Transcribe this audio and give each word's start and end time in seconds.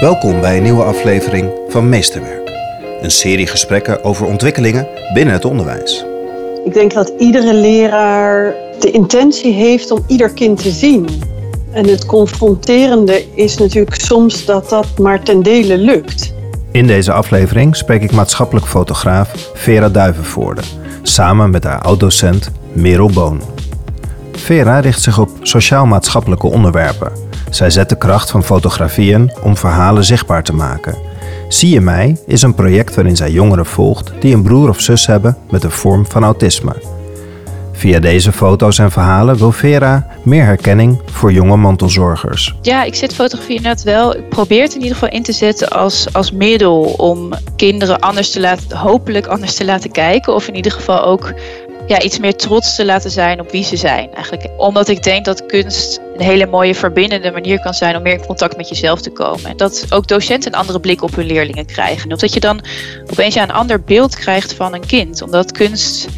Welkom 0.00 0.40
bij 0.40 0.56
een 0.56 0.62
nieuwe 0.62 0.82
aflevering 0.82 1.50
van 1.68 1.88
Meesterwerk. 1.88 2.50
Een 3.00 3.10
serie 3.10 3.46
gesprekken 3.46 4.04
over 4.04 4.26
ontwikkelingen 4.26 4.88
binnen 5.14 5.34
het 5.34 5.44
onderwijs. 5.44 6.04
Ik 6.64 6.74
denk 6.74 6.92
dat 6.92 7.12
iedere 7.18 7.54
leraar 7.54 8.54
de 8.80 8.90
intentie 8.90 9.52
heeft 9.52 9.90
om 9.90 10.04
ieder 10.06 10.30
kind 10.30 10.62
te 10.62 10.70
zien. 10.70 11.08
En 11.72 11.88
het 11.88 12.06
confronterende 12.06 13.24
is 13.34 13.56
natuurlijk 13.58 13.94
soms 14.00 14.44
dat 14.44 14.68
dat 14.68 14.98
maar 14.98 15.22
ten 15.22 15.42
dele 15.42 15.76
lukt. 15.78 16.34
In 16.70 16.86
deze 16.86 17.12
aflevering 17.12 17.76
spreek 17.76 18.02
ik 18.02 18.12
maatschappelijk 18.12 18.66
fotograaf 18.66 19.50
Vera 19.54 19.88
Duivenvoorde 19.88 20.62
samen 21.02 21.50
met 21.50 21.64
haar 21.64 21.80
oud-docent 21.80 22.50
Merel 22.72 23.10
Boon. 23.10 23.40
Vera 24.32 24.80
richt 24.80 25.02
zich 25.02 25.18
op 25.18 25.30
sociaal-maatschappelijke 25.42 26.46
onderwerpen. 26.46 27.25
Zij 27.50 27.70
zet 27.70 27.88
de 27.88 27.98
kracht 27.98 28.30
van 28.30 28.44
fotografieën 28.44 29.32
om 29.42 29.56
verhalen 29.56 30.04
zichtbaar 30.04 30.42
te 30.42 30.54
maken. 30.54 30.94
Zie 31.48 31.70
je 31.70 31.80
mij 31.80 32.16
is 32.26 32.42
een 32.42 32.54
project 32.54 32.94
waarin 32.94 33.16
zij 33.16 33.30
jongeren 33.30 33.66
volgt 33.66 34.12
die 34.20 34.34
een 34.34 34.42
broer 34.42 34.68
of 34.68 34.80
zus 34.80 35.06
hebben 35.06 35.36
met 35.50 35.64
een 35.64 35.70
vorm 35.70 36.06
van 36.06 36.24
autisme. 36.24 36.72
Via 37.72 38.00
deze 38.00 38.32
foto's 38.32 38.78
en 38.78 38.90
verhalen 38.90 39.36
wil 39.36 39.52
Vera 39.52 40.06
meer 40.22 40.44
herkenning 40.44 41.00
voor 41.10 41.32
jonge 41.32 41.56
mantelzorgers. 41.56 42.54
Ja, 42.62 42.82
ik 42.82 42.94
zet 42.94 43.14
fotografie 43.14 43.56
inderdaad 43.56 43.82
wel. 43.82 44.16
Ik 44.16 44.28
probeer 44.28 44.62
het 44.62 44.74
in 44.74 44.80
ieder 44.80 44.94
geval 44.94 45.08
in 45.08 45.22
te 45.22 45.32
zetten 45.32 45.68
als, 45.68 46.12
als 46.12 46.32
middel 46.32 46.82
om 46.82 47.32
kinderen 47.56 48.00
anders 48.00 48.30
te 48.30 48.40
laten, 48.40 48.76
hopelijk 48.76 49.26
anders 49.26 49.54
te 49.54 49.64
laten 49.64 49.90
kijken. 49.90 50.34
Of 50.34 50.48
in 50.48 50.54
ieder 50.54 50.72
geval 50.72 51.04
ook 51.04 51.32
ja, 51.86 52.00
iets 52.00 52.18
meer 52.18 52.36
trots 52.36 52.74
te 52.74 52.84
laten 52.84 53.10
zijn 53.10 53.40
op 53.40 53.50
wie 53.50 53.64
ze 53.64 53.76
zijn. 53.76 54.14
Eigenlijk. 54.14 54.48
Omdat 54.56 54.88
ik 54.88 55.02
denk 55.02 55.24
dat 55.24 55.46
kunst 55.46 56.00
een 56.16 56.24
hele 56.24 56.46
mooie 56.46 56.74
verbindende 56.74 57.30
manier 57.30 57.60
kan 57.60 57.74
zijn 57.74 57.96
om 57.96 58.02
meer 58.02 58.12
in 58.12 58.26
contact 58.26 58.56
met 58.56 58.68
jezelf 58.68 59.00
te 59.00 59.10
komen. 59.10 59.50
En 59.50 59.56
dat 59.56 59.86
ook 59.90 60.08
docenten 60.08 60.52
een 60.52 60.58
andere 60.58 60.80
blik 60.80 61.02
op 61.02 61.14
hun 61.14 61.26
leerlingen 61.26 61.66
krijgen. 61.66 62.12
Of 62.12 62.18
dat 62.18 62.32
je 62.32 62.40
dan 62.40 62.60
opeens 63.10 63.34
ja, 63.34 63.42
een 63.42 63.50
ander 63.50 63.80
beeld 63.80 64.16
krijgt 64.16 64.54
van 64.54 64.74
een 64.74 64.86
kind. 64.86 65.22
Omdat 65.22 65.52
kunst 65.52 66.08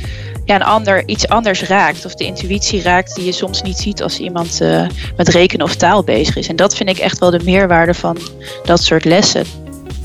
ja, 0.45 0.55
een 0.55 0.63
ander 0.63 1.03
iets 1.07 1.29
anders 1.29 1.63
raakt. 1.63 2.05
Of 2.05 2.15
de 2.15 2.25
intuïtie 2.25 2.83
raakt 2.83 3.15
die 3.15 3.25
je 3.25 3.33
soms 3.33 3.63
niet 3.63 3.79
ziet 3.79 4.03
als 4.03 4.19
iemand 4.19 4.59
uh, 4.63 4.87
met 5.17 5.29
rekenen 5.29 5.67
of 5.67 5.77
taal 5.77 6.05
bezig 6.05 6.37
is. 6.37 6.49
En 6.49 6.57
dat 6.57 6.77
vind 6.77 6.89
ik 6.89 6.99
echt 6.99 7.19
wel 7.19 7.31
de 7.31 7.41
meerwaarde 7.45 7.95
van 7.95 8.19
dat 8.65 8.83
soort 8.83 9.05
lessen. 9.05 9.45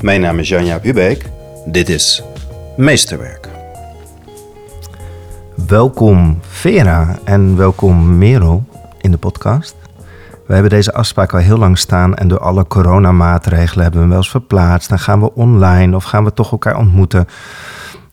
Mijn 0.00 0.20
naam 0.20 0.38
is 0.38 0.48
Janja 0.48 0.78
Hubeek. 0.82 1.24
Dit 1.66 1.88
is 1.88 2.22
Meesterwerk. 2.76 3.43
Welkom 5.66 6.38
Vera 6.40 7.18
en 7.24 7.56
welkom 7.56 8.18
Merel 8.18 8.64
in 9.00 9.10
de 9.10 9.16
podcast. 9.16 9.76
We 10.46 10.52
hebben 10.52 10.70
deze 10.70 10.92
afspraak 10.92 11.32
al 11.32 11.38
heel 11.38 11.58
lang 11.58 11.78
staan 11.78 12.14
en 12.14 12.28
door 12.28 12.38
alle 12.38 12.66
coronamaatregelen 12.66 13.82
hebben 13.82 13.92
we 13.92 13.98
hem 13.98 14.08
wel 14.08 14.18
eens 14.18 14.30
verplaatst. 14.30 14.88
Dan 14.88 14.98
gaan 14.98 15.20
we 15.20 15.34
online 15.34 15.96
of 15.96 16.04
gaan 16.04 16.24
we 16.24 16.32
toch 16.32 16.50
elkaar 16.50 16.76
ontmoeten. 16.76 17.26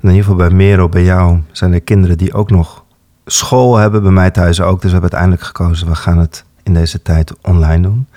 In 0.01 0.09
ieder 0.09 0.21
geval 0.23 0.35
bij 0.35 0.49
Merel, 0.49 0.89
bij 0.89 1.03
jou 1.03 1.39
zijn 1.51 1.73
er 1.73 1.81
kinderen 1.81 2.17
die 2.17 2.33
ook 2.33 2.49
nog 2.49 2.83
school 3.25 3.77
hebben. 3.77 4.01
Bij 4.01 4.11
mij 4.11 4.31
thuis 4.31 4.61
ook. 4.61 4.81
Dus 4.81 4.91
we 4.91 4.99
hebben 4.99 5.11
uiteindelijk 5.11 5.43
gekozen, 5.43 5.87
we 5.87 5.95
gaan 5.95 6.17
het 6.17 6.45
in 6.63 6.73
deze 6.73 7.01
tijd 7.01 7.33
online 7.41 7.81
doen. 7.81 8.07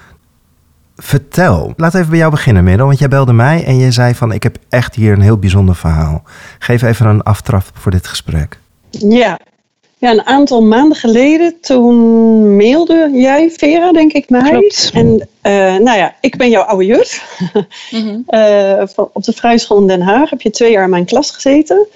Vertel, 0.97 1.73
laat 1.77 1.95
even 1.95 2.11
bij 2.11 2.19
jou 2.19 2.31
beginnen, 2.31 2.65
Merel. 2.65 2.87
Want 2.87 2.99
jij 2.99 3.09
belde 3.09 3.33
mij 3.33 3.65
en 3.65 3.77
je 3.77 3.91
zei 3.91 4.15
van, 4.15 4.33
ik 4.33 4.43
heb 4.43 4.57
echt 4.69 4.95
hier 4.95 5.13
een 5.13 5.21
heel 5.21 5.39
bijzonder 5.39 5.75
verhaal. 5.75 6.23
Geef 6.59 6.83
even 6.83 7.07
een 7.07 7.23
aftrap 7.23 7.65
voor 7.75 7.91
dit 7.91 8.07
gesprek. 8.07 8.63
Ja. 8.99 9.39
ja, 9.99 10.11
een 10.11 10.27
aantal 10.27 10.63
maanden 10.63 10.97
geleden 10.97 11.61
toen 11.61 12.57
mailde 12.57 13.11
jij, 13.13 13.51
Vera, 13.51 13.93
denk 13.93 14.13
ik, 14.13 14.31
mij. 14.31 14.51
Klopt. 14.51 14.91
En 14.95 15.29
uh, 15.43 15.53
nou 15.77 15.99
ja, 15.99 16.15
ik 16.21 16.37
ben 16.37 16.51
jouw 16.51 16.63
oude 16.63 16.85
juf. 16.85 17.23
Mm-hmm. 17.91 18.25
uh, 18.29 18.83
op 19.13 19.25
de 19.25 19.33
Vrijschool 19.33 19.79
in 19.79 19.87
Den 19.87 20.03
Haag 20.03 20.31
heb 20.31 20.41
je 20.41 20.51
twee 20.51 20.71
jaar 20.71 20.85
in 20.85 20.91
mijn 20.91 21.05
klas 21.05 21.31
gezeten. 21.31 21.87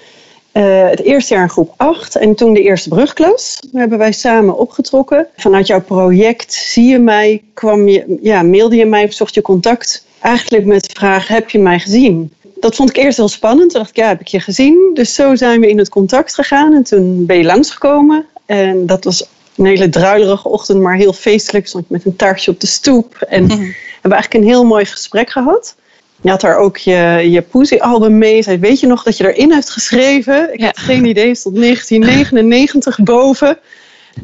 Uh, 0.53 0.89
het 0.89 1.01
eerste 1.01 1.33
jaar 1.33 1.43
in 1.43 1.49
groep 1.49 1.73
8 1.77 2.15
en 2.15 2.35
toen 2.35 2.53
de 2.53 2.61
eerste 2.61 2.89
brugklas. 2.89 3.57
Daar 3.71 3.81
hebben 3.81 3.97
wij 3.97 4.11
samen 4.11 4.57
opgetrokken. 4.57 5.27
Vanuit 5.35 5.67
jouw 5.67 5.81
project 5.81 6.53
Zie 6.53 6.85
je 6.85 6.99
mij, 6.99 7.43
kwam 7.53 7.87
je, 7.87 8.17
ja, 8.21 8.41
mailde 8.41 8.75
je 8.75 8.85
mij, 8.85 9.11
zocht 9.11 9.33
je 9.33 9.41
contact. 9.41 10.05
Eigenlijk 10.19 10.65
met 10.65 10.83
de 10.83 10.93
vraag, 10.93 11.27
heb 11.27 11.49
je 11.49 11.59
mij 11.59 11.79
gezien? 11.79 12.33
Dat 12.59 12.75
vond 12.75 12.89
ik 12.89 12.97
eerst 12.97 13.17
heel 13.17 13.27
spannend. 13.27 13.69
Toen 13.69 13.79
dacht 13.79 13.89
ik, 13.89 13.95
ja, 13.95 14.07
heb 14.07 14.19
ik 14.19 14.27
je 14.27 14.39
gezien? 14.39 14.91
Dus 14.93 15.13
zo 15.13 15.35
zijn 15.35 15.59
we 15.59 15.69
in 15.69 15.77
het 15.77 15.89
contact 15.89 16.33
gegaan. 16.33 16.73
En 16.73 16.83
toen 16.83 17.25
ben 17.25 17.37
je 17.37 17.43
langsgekomen. 17.43 18.25
En 18.45 18.85
dat 18.85 19.03
was 19.03 19.27
een 19.55 19.65
hele 19.65 19.89
druilerige 19.89 20.47
ochtend, 20.47 20.81
maar 20.81 20.95
heel 20.95 21.13
feestelijk. 21.13 21.67
Stond 21.67 21.83
ik 21.83 21.89
met 21.89 22.05
een 22.05 22.15
taartje 22.15 22.51
op 22.51 22.59
de 22.59 22.67
stoep. 22.67 23.15
En 23.15 23.43
mm 23.43 23.49
-hmm. 23.49 23.75
hebben 24.01 24.11
eigenlijk 24.19 24.33
een 24.33 24.49
heel 24.49 24.65
mooi 24.65 24.85
gesprek 24.85 25.29
gehad. 25.29 25.75
Je 26.21 26.29
had 26.29 26.41
daar 26.41 26.57
ook 26.57 26.77
je, 26.77 27.25
je 27.29 27.41
Poesie-album 27.41 28.17
mee. 28.17 28.43
Zei, 28.43 28.57
weet 28.57 28.79
je 28.79 28.87
nog 28.87 29.03
dat 29.03 29.17
je 29.17 29.33
erin 29.33 29.51
hebt 29.51 29.69
geschreven? 29.69 30.53
Ik 30.53 30.59
ja. 30.59 30.65
had 30.65 30.77
geen 30.77 31.05
idee, 31.05 31.35
stond 31.35 31.55
1999 31.55 32.99
boven. 33.13 33.57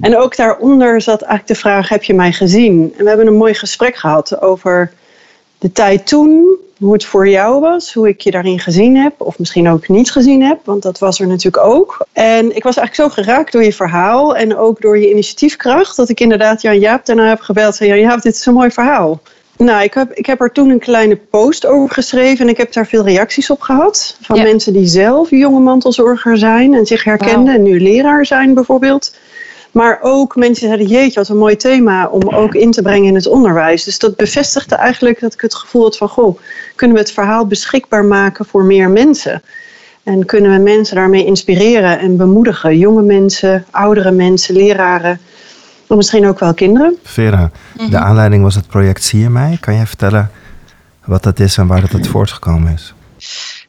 En 0.01 0.17
ook 0.17 0.35
daaronder 0.35 1.01
zat 1.01 1.21
eigenlijk 1.21 1.47
de 1.47 1.55
vraag, 1.55 1.89
heb 1.89 2.03
je 2.03 2.13
mij 2.13 2.31
gezien? 2.31 2.93
En 2.97 3.03
we 3.03 3.07
hebben 3.09 3.27
een 3.27 3.37
mooi 3.37 3.53
gesprek 3.53 3.95
gehad 3.95 4.41
over 4.41 4.91
de 5.57 5.71
tijd 5.71 6.07
toen, 6.07 6.57
hoe 6.77 6.93
het 6.93 7.05
voor 7.05 7.27
jou 7.27 7.59
was, 7.59 7.93
hoe 7.93 8.07
ik 8.07 8.21
je 8.21 8.31
daarin 8.31 8.59
gezien 8.59 8.97
heb, 8.97 9.13
of 9.17 9.39
misschien 9.39 9.69
ook 9.69 9.87
niet 9.87 10.11
gezien 10.11 10.41
heb, 10.43 10.59
want 10.63 10.83
dat 10.83 10.99
was 10.99 11.19
er 11.19 11.27
natuurlijk 11.27 11.65
ook. 11.65 12.07
En 12.13 12.55
ik 12.55 12.63
was 12.63 12.77
eigenlijk 12.77 12.95
zo 12.95 13.21
geraakt 13.21 13.51
door 13.51 13.63
je 13.63 13.73
verhaal 13.73 14.35
en 14.35 14.57
ook 14.57 14.81
door 14.81 14.97
je 14.97 15.09
initiatiefkracht, 15.09 15.95
dat 15.95 16.09
ik 16.09 16.19
inderdaad 16.19 16.61
Jan 16.61 16.79
Jaap 16.79 17.05
daarna 17.05 17.27
heb 17.27 17.39
gebeld 17.39 17.67
en 17.67 17.73
zei: 17.73 17.89
Jan 17.89 17.99
Jaap, 17.99 18.21
dit 18.21 18.35
is 18.35 18.45
een 18.45 18.53
mooi 18.53 18.71
verhaal. 18.71 19.21
Nou, 19.57 19.83
ik 19.83 19.93
heb, 19.93 20.11
ik 20.13 20.25
heb 20.25 20.41
er 20.41 20.51
toen 20.51 20.69
een 20.69 20.79
kleine 20.79 21.15
post 21.15 21.65
over 21.65 21.89
geschreven 21.89 22.45
en 22.45 22.51
ik 22.51 22.57
heb 22.57 22.73
daar 22.73 22.87
veel 22.87 23.03
reacties 23.03 23.49
op 23.49 23.61
gehad. 23.61 24.17
Van 24.21 24.35
ja. 24.35 24.43
mensen 24.43 24.73
die 24.73 24.87
zelf 24.87 25.29
jonge 25.29 25.59
mantelzorger 25.59 26.37
zijn 26.37 26.73
en 26.73 26.85
zich 26.85 27.03
herkenden 27.03 27.45
wow. 27.45 27.55
en 27.55 27.63
nu 27.63 27.81
leraar 27.81 28.25
zijn 28.25 28.53
bijvoorbeeld. 28.53 29.15
Maar 29.75 29.99
ook 30.01 30.35
mensen 30.35 30.67
zeiden, 30.67 30.87
jeetje, 30.87 31.19
wat 31.19 31.29
een 31.29 31.37
mooi 31.37 31.55
thema 31.55 32.07
om 32.07 32.29
ook 32.29 32.53
in 32.53 32.71
te 32.71 32.81
brengen 32.81 33.07
in 33.07 33.15
het 33.15 33.27
onderwijs. 33.27 33.83
Dus 33.83 33.99
dat 33.99 34.15
bevestigde 34.15 34.75
eigenlijk 34.75 35.19
dat 35.19 35.33
ik 35.33 35.41
het 35.41 35.55
gevoel 35.55 35.83
had 35.83 35.97
van, 35.97 36.09
goh, 36.09 36.39
kunnen 36.75 36.95
we 36.95 37.01
het 37.01 37.11
verhaal 37.11 37.47
beschikbaar 37.47 38.05
maken 38.05 38.45
voor 38.45 38.63
meer 38.63 38.89
mensen? 38.89 39.41
En 40.03 40.25
kunnen 40.25 40.51
we 40.51 40.57
mensen 40.57 40.95
daarmee 40.95 41.25
inspireren 41.25 41.99
en 41.99 42.17
bemoedigen? 42.17 42.77
Jonge 42.77 43.01
mensen, 43.01 43.65
oudere 43.71 44.11
mensen, 44.11 44.55
leraren, 44.55 45.19
maar 45.87 45.97
misschien 45.97 46.27
ook 46.27 46.39
wel 46.39 46.53
kinderen. 46.53 46.97
Vera, 47.03 47.51
de 47.89 47.97
aanleiding 47.97 48.43
was 48.43 48.55
het 48.55 48.67
project 48.67 49.03
Zie 49.03 49.19
je 49.19 49.29
mij? 49.29 49.57
Kan 49.59 49.75
jij 49.75 49.85
vertellen 49.85 50.31
wat 51.05 51.23
dat 51.23 51.39
is 51.39 51.57
en 51.57 51.67
waar 51.67 51.81
dat 51.81 51.93
uit 51.93 52.07
voortgekomen 52.07 52.73
is? 52.73 52.93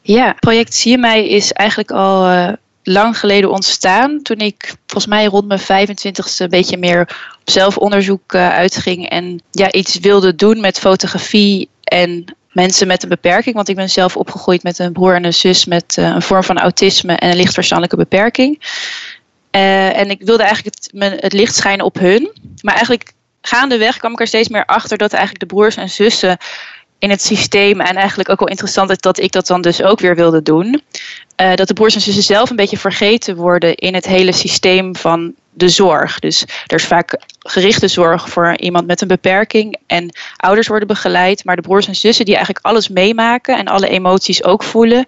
Ja, 0.01 0.35
project 0.39 0.73
Zie 0.73 0.91
je 0.91 0.97
mij 0.97 1.29
is 1.29 1.51
eigenlijk 1.51 1.91
al... 1.91 2.29
Uh 2.29 2.51
lang 2.87 3.19
geleden 3.19 3.51
ontstaan. 3.51 4.21
Toen 4.21 4.37
ik 4.37 4.75
volgens 4.85 5.13
mij 5.13 5.25
rond 5.25 5.47
mijn 5.47 5.87
25ste 5.87 6.37
een 6.37 6.49
beetje 6.49 6.77
meer 6.77 7.01
op 7.01 7.49
zelfonderzoek 7.49 8.33
uh, 8.33 8.49
uitging. 8.49 9.09
En 9.09 9.41
ja, 9.51 9.71
iets 9.71 9.99
wilde 9.99 10.35
doen 10.35 10.59
met 10.59 10.79
fotografie 10.79 11.69
en 11.83 12.35
mensen 12.51 12.87
met 12.87 13.03
een 13.03 13.09
beperking. 13.09 13.55
Want 13.55 13.69
ik 13.69 13.75
ben 13.75 13.89
zelf 13.89 14.17
opgegroeid 14.17 14.63
met 14.63 14.79
een 14.79 14.93
broer 14.93 15.15
en 15.15 15.25
een 15.25 15.33
zus 15.33 15.65
met 15.65 15.97
uh, 15.99 16.05
een 16.05 16.21
vorm 16.21 16.43
van 16.43 16.57
autisme 16.57 17.13
en 17.13 17.29
een 17.29 17.35
lichtverstandelijke 17.35 17.97
beperking. 17.97 18.61
Uh, 19.51 19.97
en 19.97 20.09
ik 20.09 20.21
wilde 20.21 20.43
eigenlijk 20.43 20.75
het, 20.75 21.21
het 21.21 21.33
licht 21.33 21.55
schijnen 21.55 21.85
op 21.85 21.99
hun. 21.99 22.31
Maar 22.61 22.73
eigenlijk 22.73 23.11
gaandeweg 23.41 23.97
kwam 23.97 24.11
ik 24.11 24.19
er 24.19 24.27
steeds 24.27 24.49
meer 24.49 24.65
achter 24.65 24.97
dat 24.97 25.13
eigenlijk 25.13 25.49
de 25.49 25.55
broers 25.55 25.75
en 25.75 25.89
zussen 25.89 26.37
in 26.99 27.09
het 27.09 27.21
systeem. 27.21 27.81
En 27.81 27.95
eigenlijk 27.95 28.29
ook 28.29 28.39
wel 28.39 28.47
interessant 28.47 28.89
is 28.89 28.97
dat 28.97 29.19
ik 29.19 29.31
dat 29.31 29.47
dan 29.47 29.61
dus 29.61 29.83
ook 29.83 29.99
weer 29.99 30.15
wilde 30.15 30.41
doen. 30.41 30.81
Uh, 31.41 31.53
dat 31.53 31.67
de 31.67 31.73
broers 31.73 31.95
en 31.95 32.01
zussen 32.01 32.23
zelf 32.23 32.49
een 32.49 32.55
beetje 32.55 32.77
vergeten 32.77 33.35
worden 33.35 33.75
in 33.75 33.93
het 33.93 34.05
hele 34.05 34.31
systeem 34.31 34.95
van 34.95 35.33
de 35.53 35.69
zorg. 35.69 36.19
Dus 36.19 36.41
er 36.65 36.75
is 36.75 36.85
vaak 36.85 37.19
gerichte 37.39 37.87
zorg 37.87 38.29
voor 38.29 38.57
iemand 38.57 38.87
met 38.87 39.01
een 39.01 39.07
beperking 39.07 39.77
en 39.87 40.09
ouders 40.37 40.67
worden 40.67 40.87
begeleid. 40.87 41.45
Maar 41.45 41.55
de 41.55 41.61
broers 41.61 41.87
en 41.87 41.95
zussen 41.95 42.25
die 42.25 42.35
eigenlijk 42.35 42.65
alles 42.65 42.89
meemaken 42.89 43.57
en 43.57 43.67
alle 43.67 43.89
emoties 43.89 44.43
ook 44.43 44.63
voelen, 44.63 45.05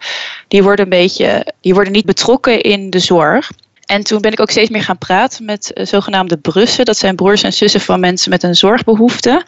die 0.47 0.63
worden 0.63 0.85
een 0.85 0.89
beetje, 0.89 1.53
die 1.61 1.73
worden 1.73 1.93
niet 1.93 2.05
betrokken 2.05 2.61
in 2.61 2.89
de 2.89 2.99
zorg. 2.99 3.51
En 3.85 4.03
toen 4.03 4.21
ben 4.21 4.31
ik 4.31 4.39
ook 4.39 4.51
steeds 4.51 4.69
meer 4.69 4.83
gaan 4.83 4.97
praten 4.97 5.45
met 5.45 5.71
uh, 5.73 5.85
zogenaamde 5.85 6.37
brussen. 6.37 6.85
Dat 6.85 6.97
zijn 6.97 7.15
broers 7.15 7.43
en 7.43 7.53
zussen 7.53 7.81
van 7.81 7.99
mensen 7.99 8.29
met 8.29 8.43
een 8.43 8.55
zorgbehoefte. 8.55 9.45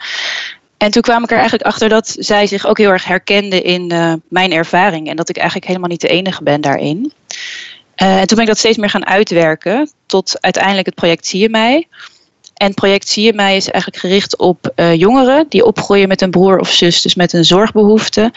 En 0.82 0.92
toen 0.92 1.02
kwam 1.02 1.24
ik 1.24 1.30
er 1.30 1.38
eigenlijk 1.38 1.68
achter 1.68 1.90
dat 1.90 2.16
zij 2.20 2.48
zich 2.48 2.66
ook 2.66 2.78
heel 2.78 2.90
erg 2.90 3.06
herkende 3.06 3.62
in 3.62 3.94
uh, 3.94 4.14
mijn 4.30 4.52
ervaring. 4.52 5.10
En 5.10 5.16
dat 5.16 5.30
ik 5.30 5.38
eigenlijk 5.38 5.68
helemaal 5.68 5.90
niet 5.90 6.02
de 6.02 6.08
enige 6.08 6.44
ben 6.44 6.62
daarin. 6.62 7.14
Uh, 8.02 8.20
en 8.20 8.28
toen 8.28 8.36
ben 8.36 8.40
ik 8.40 8.48
dat 8.48 8.58
steeds 8.58 8.78
meer 8.78 8.90
gaan 8.90 9.06
uitwerken. 9.06 9.92
Tot 10.06 10.42
uiteindelijk 10.42 10.86
het 10.86 10.96
project 10.96 11.26
Zie 11.28 11.40
je 11.40 11.50
mij. 11.50 11.88
En 12.54 12.68
het 12.68 12.76
project 12.76 13.08
Zie 13.08 13.26
je 13.26 13.34
mij 13.34 13.56
is 13.56 13.70
eigenlijk 13.70 14.04
gericht 14.04 14.38
op 14.38 14.72
uh, 14.76 14.96
jongeren 14.96 15.46
die 15.50 15.66
opgroeien 15.66 16.08
met 16.08 16.22
een 16.22 16.32
broer 16.32 16.60
of 16.60 16.70
zus, 16.70 17.02
dus 17.02 17.16
met 17.16 17.34
een 17.34 17.46
zorgbehoefte. 17.46 18.34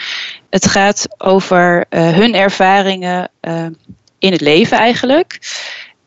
Het 0.51 0.67
gaat 0.67 1.07
over 1.19 1.85
hun 1.89 2.35
ervaringen 2.35 3.31
in 4.19 4.33
het 4.33 4.41
leven 4.41 4.79
eigenlijk. 4.79 5.39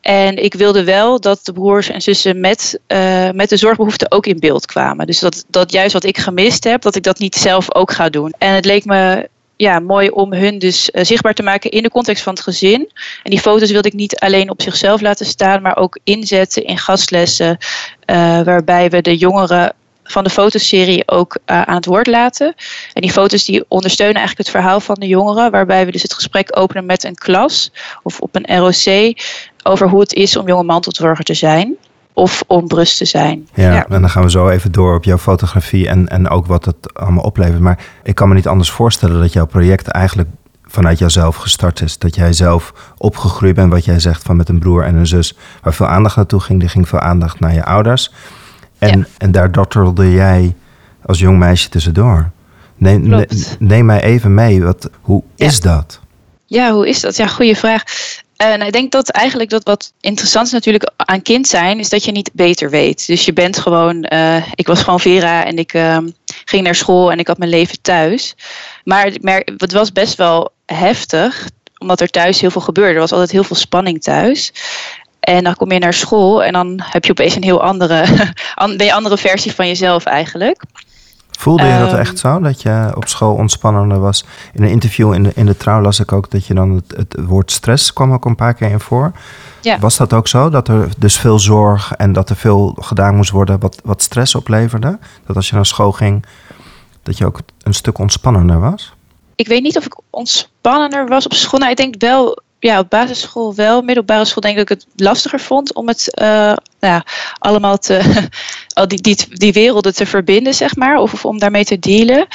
En 0.08 0.36
ik 0.36 0.54
wilde 0.54 0.84
wel 0.84 1.20
dat 1.20 1.40
de 1.44 1.52
broers 1.52 1.88
en 1.88 2.00
zussen 2.00 2.40
met, 2.40 2.80
uh, 2.88 3.30
met 3.30 3.48
de 3.48 3.56
zorgbehoeften 3.56 4.10
ook 4.10 4.26
in 4.26 4.38
beeld 4.38 4.66
kwamen. 4.66 5.06
Dus 5.06 5.18
dat, 5.18 5.44
dat 5.48 5.72
juist 5.72 5.92
wat 5.92 6.04
ik 6.04 6.18
gemist 6.18 6.64
heb, 6.64 6.82
dat 6.82 6.94
ik 6.94 7.02
dat 7.02 7.18
niet 7.18 7.34
zelf 7.34 7.74
ook 7.74 7.92
ga 7.92 8.08
doen. 8.08 8.32
En 8.38 8.54
het 8.54 8.64
leek 8.64 8.84
me 8.84 9.28
ja, 9.56 9.80
mooi 9.80 10.08
om 10.08 10.32
hun 10.32 10.58
dus 10.58 10.90
uh, 10.92 11.04
zichtbaar 11.04 11.34
te 11.34 11.42
maken 11.42 11.70
in 11.70 11.82
de 11.82 11.90
context 11.90 12.22
van 12.22 12.32
het 12.32 12.42
gezin. 12.42 12.90
En 13.22 13.30
die 13.30 13.40
foto's 13.40 13.70
wilde 13.70 13.88
ik 13.88 13.94
niet 13.94 14.18
alleen 14.18 14.50
op 14.50 14.62
zichzelf 14.62 15.00
laten 15.00 15.26
staan, 15.26 15.62
maar 15.62 15.76
ook 15.76 15.98
inzetten 16.04 16.64
in 16.64 16.78
gastlessen. 16.78 17.58
Uh, 18.06 18.42
waarbij 18.42 18.90
we 18.90 19.00
de 19.00 19.16
jongeren 19.16 19.72
van 20.04 20.24
de 20.24 20.30
fotoserie 20.30 21.08
ook 21.08 21.38
aan 21.44 21.74
het 21.74 21.86
woord 21.86 22.06
laten. 22.06 22.54
En 22.92 23.02
die 23.02 23.12
foto's 23.12 23.44
die 23.44 23.64
ondersteunen 23.68 24.16
eigenlijk 24.16 24.48
het 24.48 24.56
verhaal 24.56 24.80
van 24.80 24.94
de 24.94 25.06
jongeren, 25.06 25.50
waarbij 25.50 25.86
we 25.86 25.92
dus 25.92 26.02
het 26.02 26.14
gesprek 26.14 26.58
openen 26.58 26.86
met 26.86 27.04
een 27.04 27.14
klas 27.14 27.72
of 28.02 28.20
op 28.20 28.34
een 28.34 28.56
ROC 28.56 29.14
over 29.68 29.88
hoe 29.88 30.00
het 30.00 30.14
is 30.14 30.36
om 30.36 30.46
jonge 30.46 30.62
mantelzorger 30.62 31.24
te 31.24 31.34
zijn 31.34 31.76
of 32.12 32.42
om 32.46 32.66
brust 32.66 32.98
te 32.98 33.04
zijn. 33.04 33.48
Ja, 33.54 33.72
ja, 33.72 33.86
en 33.88 34.00
dan 34.00 34.10
gaan 34.10 34.22
we 34.22 34.30
zo 34.30 34.48
even 34.48 34.72
door 34.72 34.94
op 34.94 35.04
jouw 35.04 35.18
fotografie 35.18 35.88
en, 35.88 36.08
en 36.08 36.28
ook 36.28 36.46
wat 36.46 36.64
het 36.64 36.94
allemaal 36.94 37.24
oplevert. 37.24 37.60
Maar 37.60 37.78
ik 38.02 38.14
kan 38.14 38.28
me 38.28 38.34
niet 38.34 38.48
anders 38.48 38.70
voorstellen 38.70 39.20
dat 39.20 39.32
jouw 39.32 39.46
project 39.46 39.86
eigenlijk 39.86 40.28
vanuit 40.64 40.98
jouzelf 40.98 41.36
gestart 41.36 41.80
is. 41.80 41.98
Dat 41.98 42.14
jij 42.14 42.32
zelf 42.32 42.72
opgegroeid 42.96 43.54
bent, 43.54 43.72
wat 43.72 43.84
jij 43.84 44.00
zegt, 44.00 44.22
van 44.22 44.36
met 44.36 44.48
een 44.48 44.58
broer 44.58 44.84
en 44.84 44.94
een 44.94 45.06
zus, 45.06 45.36
waar 45.62 45.74
veel 45.74 45.86
aandacht 45.86 46.16
naartoe 46.16 46.40
ging. 46.40 46.60
Die 46.60 46.68
ging 46.68 46.88
veel 46.88 47.00
aandacht 47.00 47.40
naar 47.40 47.54
je 47.54 47.64
ouders. 47.64 48.12
En, 48.78 49.06
en 49.18 49.32
daar 49.32 49.52
dotterde 49.52 50.10
jij 50.10 50.54
als 51.06 51.18
jong 51.18 51.38
meisje 51.38 51.68
tussendoor. 51.68 52.30
Neem, 52.76 53.24
neem 53.58 53.84
mij 53.84 54.02
even 54.02 54.34
mee, 54.34 54.62
wat, 54.62 54.90
hoe 55.00 55.22
is 55.36 55.60
dat? 55.60 56.00
Ja, 56.46 56.72
hoe 56.72 56.88
is 56.88 57.00
dat? 57.00 57.16
Ja, 57.16 57.26
goede 57.26 57.54
vraag. 57.54 57.82
En 58.38 58.62
ik 58.62 58.72
denk 58.72 58.92
dat 58.92 59.08
eigenlijk 59.08 59.50
dat 59.50 59.64
wat 59.64 59.92
interessant 60.00 60.46
is 60.46 60.52
natuurlijk 60.52 60.90
aan 60.96 61.22
kind 61.22 61.46
zijn, 61.46 61.78
is 61.78 61.88
dat 61.88 62.04
je 62.04 62.12
niet 62.12 62.30
beter 62.32 62.70
weet. 62.70 63.06
Dus 63.06 63.24
je 63.24 63.32
bent 63.32 63.58
gewoon, 63.58 64.06
uh, 64.12 64.46
ik 64.54 64.66
was 64.66 64.82
gewoon 64.82 65.00
Vera 65.00 65.44
en 65.44 65.58
ik 65.58 65.74
uh, 65.74 65.98
ging 66.44 66.62
naar 66.62 66.74
school 66.74 67.10
en 67.12 67.18
ik 67.18 67.26
had 67.26 67.38
mijn 67.38 67.50
leven 67.50 67.80
thuis. 67.80 68.34
Maar, 68.84 69.04
het 69.56 69.72
was 69.72 69.92
best 69.92 70.14
wel 70.14 70.52
heftig, 70.66 71.48
omdat 71.78 72.00
er 72.00 72.08
thuis 72.08 72.40
heel 72.40 72.50
veel 72.50 72.60
gebeurde. 72.60 72.94
Er 72.94 73.00
was 73.00 73.12
altijd 73.12 73.30
heel 73.30 73.44
veel 73.44 73.56
spanning 73.56 74.02
thuis. 74.02 74.52
En 75.20 75.44
dan 75.44 75.54
kom 75.54 75.72
je 75.72 75.78
naar 75.78 75.94
school 75.94 76.44
en 76.44 76.52
dan 76.52 76.80
heb 76.84 77.04
je 77.04 77.10
opeens 77.10 77.34
een 77.34 77.42
heel 77.42 77.62
andere, 77.62 78.04
ben 78.76 78.90
andere 78.90 79.18
versie 79.18 79.54
van 79.54 79.66
jezelf 79.66 80.04
eigenlijk. 80.04 80.62
Voelde 81.38 81.64
je 81.64 81.78
dat 81.78 81.88
ehm, 81.88 81.98
echt 81.98 82.18
zo, 82.18 82.40
dat 82.40 82.62
je 82.62 82.92
op 82.94 83.08
school 83.08 83.34
ontspannender 83.34 84.00
was? 84.00 84.24
In 84.52 84.62
een 84.62 84.70
interview 84.70 85.12
in 85.12 85.22
de, 85.22 85.32
in 85.34 85.46
de 85.46 85.56
trouw 85.56 85.80
las 85.80 86.00
ik 86.00 86.12
ook 86.12 86.30
dat 86.30 86.46
je 86.46 86.54
dan 86.54 86.70
het, 86.70 86.96
het 86.96 87.26
woord 87.26 87.52
stress 87.52 87.92
kwam 87.92 88.12
ook 88.12 88.24
een 88.24 88.34
paar 88.34 88.54
keer 88.54 88.70
in 88.70 88.80
voor. 88.80 89.12
Ja. 89.60 89.78
Was 89.78 89.96
dat 89.96 90.12
ook 90.12 90.28
zo, 90.28 90.50
dat 90.50 90.68
er 90.68 90.88
dus 90.98 91.18
veel 91.18 91.38
zorg 91.38 91.92
en 91.92 92.12
dat 92.12 92.30
er 92.30 92.36
veel 92.36 92.76
gedaan 92.80 93.16
moest 93.16 93.30
worden 93.30 93.60
wat, 93.60 93.80
wat 93.84 94.02
stress 94.02 94.34
opleverde? 94.34 94.98
Dat 95.26 95.36
als 95.36 95.48
je 95.48 95.54
naar 95.54 95.66
school 95.66 95.92
ging, 95.92 96.24
dat 97.02 97.18
je 97.18 97.26
ook 97.26 97.40
een 97.62 97.74
stuk 97.74 97.98
ontspannender 97.98 98.60
was? 98.60 98.94
Ik 99.34 99.48
weet 99.48 99.62
niet 99.62 99.76
of 99.76 99.84
ik 99.84 99.96
ontspannender 100.10 101.08
was 101.08 101.24
op 101.24 101.32
school. 101.32 101.58
Nou, 101.58 101.70
ik 101.70 101.76
denk 101.76 101.94
wel 101.98 102.42
ja, 102.60 102.78
op 102.78 102.90
basisschool 102.90 103.54
wel. 103.54 103.82
Middelbare 103.82 104.24
school 104.24 104.42
denk 104.42 104.58
ik 104.58 104.68
het 104.68 104.86
lastiger 104.96 105.40
vond 105.40 105.74
om 105.74 105.88
het 105.88 106.18
uh, 106.22 106.26
nou 106.26 106.56
ja, 106.80 107.04
allemaal 107.38 107.78
te, 107.78 108.26
al 108.74 108.88
die, 108.88 109.00
die, 109.00 109.16
die 109.28 109.52
werelden 109.52 109.94
te 109.94 110.06
verbinden, 110.06 110.54
zeg 110.54 110.76
maar. 110.76 110.98
Of, 110.98 111.12
of 111.12 111.24
om 111.24 111.38
daarmee 111.38 111.64
te 111.64 111.78
dealen. 111.78 112.26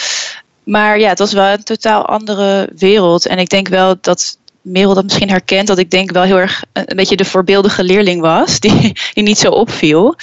Maar 0.64 1.00
ja, 1.00 1.10
het 1.10 1.20
was 1.20 1.34
wel 1.34 1.54
een 1.54 1.64
totaal 1.64 2.06
andere 2.06 2.70
wereld. 2.76 3.26
En 3.26 3.38
ik 3.38 3.50
denk 3.50 3.68
wel 3.68 3.96
dat 4.02 4.38
Merel 4.64 4.94
dat 4.94 5.04
misschien 5.04 5.30
herkent, 5.30 5.68
dat 5.68 5.78
ik 5.78 5.92
denk 5.92 6.12
wel 6.12 6.24
heel 6.24 6.40
erg 6.40 6.64
een 6.74 6.96
beetje 6.96 7.16
de 7.16 7.26
voorbeeldige 7.26 7.84
leerling 7.84 8.22
was, 8.22 8.60
die, 8.60 8.98
die 9.14 9.24
niet 9.24 9.38
zo 9.38 9.50
opviel. 9.50 10.16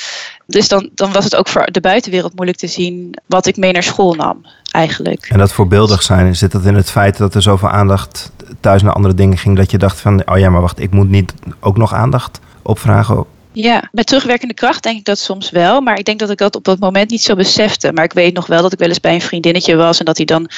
Dus 0.46 0.68
dan, 0.68 0.90
dan 0.94 1.12
was 1.12 1.24
het 1.24 1.36
ook 1.36 1.48
voor 1.48 1.68
de 1.70 1.80
buitenwereld 1.80 2.34
moeilijk 2.34 2.58
te 2.58 2.66
zien 2.66 3.14
wat 3.26 3.46
ik 3.46 3.56
mee 3.56 3.72
naar 3.72 3.82
school 3.82 4.14
nam, 4.14 4.46
eigenlijk. 4.70 5.26
En 5.28 5.38
dat 5.38 5.52
voorbeeldig 5.52 6.02
zijn, 6.02 6.36
zit 6.36 6.52
dat 6.52 6.64
in 6.64 6.74
het 6.74 6.90
feit 6.90 7.16
dat 7.16 7.34
er 7.34 7.42
zoveel 7.42 7.68
aandacht 7.68 8.30
thuis 8.60 8.82
naar 8.82 8.92
andere 8.92 9.14
dingen 9.14 9.38
ging, 9.38 9.56
dat 9.56 9.70
je 9.70 9.78
dacht 9.78 10.00
van, 10.00 10.30
oh 10.30 10.38
ja, 10.38 10.50
maar 10.50 10.60
wacht, 10.60 10.80
ik 10.80 10.90
moet 10.90 11.10
niet 11.10 11.34
ook 11.60 11.76
nog 11.76 11.94
aandacht 11.94 12.40
opvragen 12.62 13.26
ja, 13.52 13.88
met 13.92 14.06
terugwerkende 14.06 14.54
kracht 14.54 14.82
denk 14.82 14.98
ik 14.98 15.04
dat 15.04 15.18
soms 15.18 15.50
wel. 15.50 15.80
Maar 15.80 15.98
ik 15.98 16.04
denk 16.04 16.18
dat 16.18 16.30
ik 16.30 16.38
dat 16.38 16.56
op 16.56 16.64
dat 16.64 16.78
moment 16.78 17.10
niet 17.10 17.22
zo 17.22 17.34
besefte. 17.34 17.92
Maar 17.92 18.04
ik 18.04 18.12
weet 18.12 18.34
nog 18.34 18.46
wel 18.46 18.62
dat 18.62 18.72
ik 18.72 18.78
wel 18.78 18.88
eens 18.88 19.00
bij 19.00 19.14
een 19.14 19.20
vriendinnetje 19.20 19.76
was 19.76 19.98
en 19.98 20.04
dat 20.04 20.16
hij 20.16 20.26
dan 20.26 20.50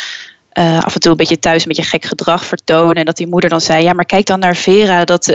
uh, 0.58 0.84
af 0.84 0.94
en 0.94 1.00
toe 1.00 1.10
een 1.10 1.16
beetje 1.16 1.38
thuis 1.38 1.62
een 1.62 1.69
beetje 1.69 1.82
gek 1.90 2.04
gedrag 2.04 2.44
vertonen. 2.44 2.94
En 2.94 3.04
dat 3.04 3.16
die 3.16 3.26
moeder 3.26 3.50
dan 3.50 3.60
zei: 3.60 3.82
Ja, 3.82 3.93
maar 3.93 4.04
kijk 4.04 4.26
dan 4.26 4.38
naar 4.38 4.56
Vera, 4.56 5.04
dat, 5.04 5.28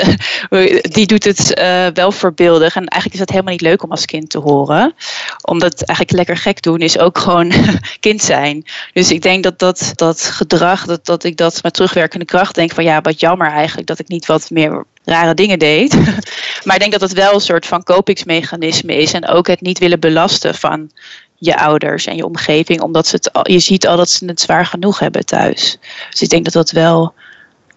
uh, 0.49 0.81
die 0.95 1.05
doet 1.05 1.23
het 1.23 1.59
uh, 1.59 1.87
wel 1.93 2.11
voorbeeldig. 2.11 2.75
En 2.75 2.85
eigenlijk 2.85 3.13
is 3.13 3.19
dat 3.19 3.29
helemaal 3.29 3.51
niet 3.51 3.61
leuk 3.61 3.83
om 3.83 3.91
als 3.91 4.05
kind 4.05 4.29
te 4.29 4.37
horen. 4.37 4.93
Omdat 5.41 5.81
eigenlijk 5.81 6.17
lekker 6.17 6.37
gek 6.37 6.61
doen 6.61 6.79
is 6.79 6.99
ook 6.99 7.17
gewoon 7.17 7.51
kind 7.99 8.21
zijn. 8.21 8.65
Dus 8.93 9.11
ik 9.11 9.21
denk 9.21 9.43
dat 9.43 9.59
dat, 9.59 9.91
dat 9.95 10.21
gedrag, 10.21 10.85
dat, 10.85 11.05
dat 11.05 11.23
ik 11.23 11.37
dat 11.37 11.63
met 11.63 11.73
terugwerkende 11.73 12.25
kracht 12.25 12.55
denk: 12.55 12.73
van 12.73 12.83
ja, 12.83 13.01
wat 13.01 13.19
jammer 13.19 13.51
eigenlijk 13.51 13.87
dat 13.87 13.99
ik 13.99 14.07
niet 14.07 14.25
wat 14.25 14.49
meer 14.49 14.85
rare 15.07 15.33
dingen 15.33 15.59
deed. 15.59 15.95
maar 16.63 16.75
ik 16.75 16.79
denk 16.79 16.91
dat 16.91 17.01
het 17.01 17.13
wel 17.13 17.33
een 17.33 17.41
soort 17.41 17.65
van 17.65 17.83
kopingsmechanisme 17.83 18.95
is. 18.95 19.13
En 19.13 19.27
ook 19.27 19.47
het 19.47 19.61
niet 19.61 19.79
willen 19.79 19.99
belasten 19.99 20.55
van 20.55 20.91
je 21.37 21.57
ouders 21.57 22.05
en 22.05 22.15
je 22.15 22.25
omgeving, 22.25 22.81
omdat 22.81 23.07
ze 23.07 23.15
het 23.15 23.33
al, 23.33 23.51
je 23.51 23.59
ziet 23.59 23.87
al 23.87 23.97
dat 23.97 24.09
ze 24.09 24.25
het 24.25 24.41
zwaar 24.41 24.65
genoeg 24.65 24.99
hebben 24.99 25.25
thuis. 25.25 25.79
Dus 26.09 26.21
ik 26.21 26.29
denk 26.29 26.43
dat 26.43 26.53
dat 26.53 26.71
wel 26.71 27.13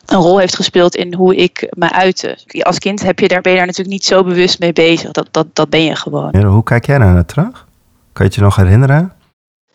een 0.07 0.19
rol 0.19 0.39
heeft 0.39 0.57
gespeeld 0.57 0.95
in 0.95 1.15
hoe 1.15 1.37
ik 1.37 1.67
me 1.71 1.93
uitte. 1.93 2.39
Als 2.61 2.79
kind 2.79 3.03
heb 3.03 3.19
je 3.19 3.29
daar, 3.29 3.41
ben 3.41 3.53
je 3.53 3.59
daar 3.59 3.67
natuurlijk 3.67 3.95
niet 3.95 4.05
zo 4.05 4.25
bewust 4.25 4.59
mee 4.59 4.73
bezig. 4.73 5.11
Dat, 5.11 5.29
dat, 5.31 5.47
dat 5.53 5.71
ben 5.71 5.85
je 5.85 5.97
gewoon. 5.97 6.45
hoe 6.45 6.63
kijk 6.63 6.87
jij 6.87 6.99
naar 6.99 7.25
terug? 7.25 7.51
Kan 8.13 8.25
je 8.25 8.25
het 8.25 8.35
je 8.35 8.41
nog 8.41 8.57
herinneren? 8.57 9.13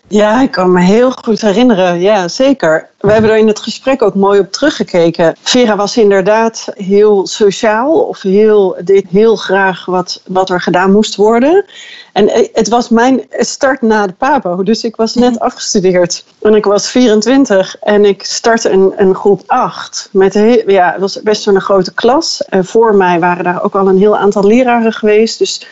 Ja, 0.07 0.41
ik 0.41 0.51
kan 0.51 0.71
me 0.71 0.81
heel 0.81 1.11
goed 1.11 1.41
herinneren. 1.41 1.99
Ja, 1.99 2.27
zeker. 2.27 2.89
We 2.99 3.11
hebben 3.11 3.31
er 3.31 3.37
in 3.37 3.47
het 3.47 3.59
gesprek 3.59 4.01
ook 4.01 4.15
mooi 4.15 4.39
op 4.39 4.51
teruggekeken. 4.51 5.35
Vera 5.41 5.75
was 5.75 5.97
inderdaad 5.97 6.69
heel 6.73 7.27
sociaal 7.27 7.99
of 7.99 8.21
heel, 8.21 8.77
deed 8.83 9.05
heel 9.11 9.35
graag 9.35 9.85
wat, 9.85 10.21
wat 10.27 10.49
er 10.49 10.61
gedaan 10.61 10.91
moest 10.91 11.15
worden. 11.15 11.65
En 12.13 12.49
het 12.53 12.67
was 12.67 12.89
mijn 12.89 13.21
start 13.29 13.81
na 13.81 14.07
de 14.07 14.13
PABO. 14.13 14.63
Dus 14.63 14.83
ik 14.83 14.95
was 14.95 15.15
net 15.15 15.33
mhm. 15.33 15.43
afgestudeerd. 15.43 16.25
En 16.41 16.55
ik 16.55 16.65
was 16.65 16.89
24 16.89 17.75
en 17.79 18.05
ik 18.05 18.23
startte 18.23 18.69
een, 18.69 18.93
een 18.95 19.15
groep 19.15 19.43
8. 19.45 20.09
Met 20.11 20.33
ja, 20.67 20.91
het 20.91 21.01
was 21.01 21.21
best 21.21 21.45
wel 21.45 21.55
een 21.55 21.61
grote 21.61 21.93
klas. 21.93 22.45
En 22.49 22.65
voor 22.65 22.95
mij 22.95 23.19
waren 23.19 23.43
daar 23.43 23.63
ook 23.63 23.75
al 23.75 23.87
een 23.87 23.99
heel 23.99 24.17
aantal 24.17 24.43
leraren 24.43 24.93
geweest. 24.93 25.39
Dus 25.39 25.67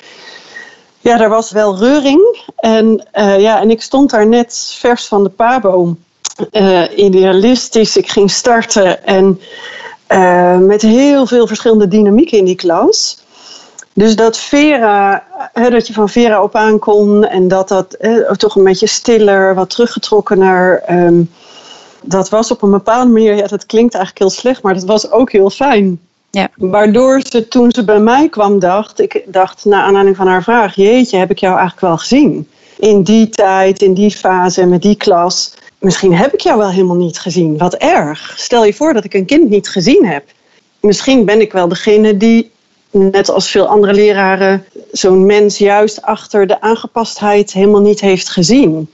ja, 1.04 1.20
er 1.22 1.30
was 1.30 1.52
wel 1.52 1.78
reuring. 1.78 2.52
En, 2.56 3.08
uh, 3.14 3.40
ja, 3.40 3.62
en 3.62 3.70
ik 3.70 3.82
stond 3.82 4.10
daar 4.10 4.28
net 4.28 4.76
vers 4.80 5.06
van 5.06 5.24
de 5.24 5.30
pabo. 5.30 5.96
Uh, 6.52 6.84
idealistisch. 6.96 7.98
Ik 7.98 8.10
ging 8.10 8.32
starten 8.32 9.06
en 9.06 9.42
uh, 10.10 10.58
met 10.58 10.82
heel 10.82 11.26
veel 11.28 11.48
verschillende 11.48 11.88
dynamieken 11.88 12.38
in 12.38 12.46
die 12.46 12.56
klas. 12.56 13.22
Dus 13.94 14.16
dat 14.16 14.38
Vera, 14.38 15.24
dat 15.54 15.88
je 15.88 15.94
van 15.94 16.10
Vera 16.10 16.44
op 16.44 16.56
aan 16.56 16.80
kon 16.80 17.26
en 17.26 17.48
dat 17.48 17.68
dat 17.68 17.98
toch 18.38 18.56
een 18.56 18.64
beetje 18.64 18.88
stiller, 18.88 19.56
wat 19.56 19.70
teruggetrokkener. 19.70 20.84
Um, 20.90 21.32
dat 22.02 22.30
was 22.30 22.52
op 22.52 22.62
een 22.62 22.72
bepaalde 22.72 23.12
manier, 23.12 23.36
ja, 23.36 23.48
dat 23.48 23.66
klinkt 23.66 23.94
eigenlijk 23.94 24.26
heel 24.26 24.40
slecht, 24.40 24.62
maar 24.62 24.74
dat 24.74 24.84
was 24.84 25.12
ook 25.12 25.32
heel 25.32 25.50
fijn. 25.50 26.00
Ja. 26.36 26.50
Waardoor 26.56 27.22
ze 27.30 27.48
toen 27.48 27.72
ze 27.72 27.84
bij 27.84 28.00
mij 28.00 28.30
kwam 28.30 28.60
dacht, 28.60 29.00
ik 29.00 29.24
dacht 29.26 29.66
na 29.66 29.84
aanleiding 29.84 30.16
van 30.16 30.28
haar 30.28 30.44
vraag, 30.44 30.76
jeetje, 30.76 31.18
heb 31.18 31.32
ik 31.32 31.38
jou 31.38 31.58
eigenlijk 31.58 31.88
wel 31.88 31.98
gezien? 31.98 32.48
In 32.80 33.04
die 33.04 33.30
tijd, 33.30 33.82
in 33.82 33.94
die 33.94 34.12
fase, 34.12 34.66
met 34.66 34.82
die 34.82 34.96
klas. 34.96 35.54
Misschien 35.78 36.16
heb 36.16 36.34
ik 36.34 36.40
jou 36.40 36.58
wel 36.58 36.70
helemaal 36.70 36.96
niet 36.96 37.20
gezien. 37.20 37.58
Wat 37.58 37.74
erg. 37.74 38.34
Stel 38.36 38.66
je 38.66 38.74
voor 38.74 38.94
dat 38.94 39.04
ik 39.04 39.14
een 39.14 39.26
kind 39.26 39.50
niet 39.50 39.70
gezien 39.70 40.06
heb. 40.06 40.24
Misschien 40.80 41.26
ben 41.26 41.42
ik 41.42 41.52
wel 41.52 41.68
degene 41.68 42.18
die, 42.18 42.52
net 42.92 43.30
als 43.30 43.52
veel 43.52 43.68
andere 43.68 43.94
leraren, 43.94 44.66
zo'n 44.92 45.26
mens 45.26 45.58
juist 45.58 46.02
achter 46.02 46.48
de 46.48 46.62
aangepastheid 46.62 47.54
helemaal 47.54 47.82
niet 47.82 48.02
heeft 48.02 48.30
gezien. 48.30 48.90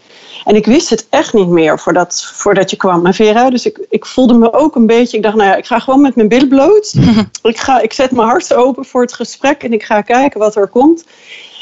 En 0.46 0.56
ik 0.56 0.66
wist 0.66 0.90
het 0.90 1.08
echt 1.10 1.34
niet 1.34 1.48
meer 1.48 1.80
voordat, 1.80 2.32
voordat 2.34 2.70
je 2.70 2.78
kwam, 2.78 3.14
Vera. 3.14 3.50
Dus 3.50 3.66
ik, 3.66 3.86
ik 3.90 4.06
voelde 4.06 4.34
me 4.34 4.54
ook 4.54 4.76
een 4.76 4.86
beetje, 4.86 5.18
ik 5.18 5.24
dacht, 5.24 5.36
nou 5.36 5.50
ja, 5.50 5.56
ik 5.56 5.66
ga 5.66 5.80
gewoon 5.80 6.02
met 6.02 6.16
mijn 6.16 6.28
billen 6.28 6.48
bloot. 6.48 6.94
ik, 7.42 7.58
ga, 7.58 7.82
ik 7.82 7.94
zet 7.94 8.12
mijn 8.12 8.28
hart 8.28 8.54
open 8.54 8.86
voor 8.86 9.02
het 9.02 9.14
gesprek 9.14 9.64
en 9.64 9.74
ik 9.74 9.84
ga 9.84 10.02
kijken 10.02 10.40
wat 10.40 10.56
er 10.56 10.68
komt. 10.68 11.04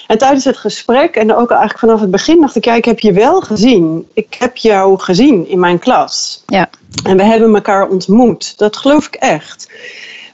En 0.07 0.17
tijdens 0.17 0.45
het 0.45 0.57
gesprek, 0.57 1.15
en 1.15 1.35
ook 1.35 1.49
eigenlijk 1.49 1.79
vanaf 1.79 1.99
het 1.99 2.11
begin, 2.11 2.41
dacht 2.41 2.55
ik, 2.55 2.65
ja, 2.65 2.73
ik 2.73 2.85
heb 2.85 2.99
je 2.99 3.11
wel 3.11 3.41
gezien. 3.41 4.07
Ik 4.13 4.35
heb 4.39 4.57
jou 4.57 4.99
gezien 4.99 5.47
in 5.47 5.59
mijn 5.59 5.79
klas. 5.79 6.43
Ja. 6.45 6.69
En 7.03 7.17
we 7.17 7.23
hebben 7.23 7.55
elkaar 7.55 7.89
ontmoet. 7.89 8.57
Dat 8.57 8.77
geloof 8.77 9.07
ik 9.07 9.15
echt. 9.15 9.69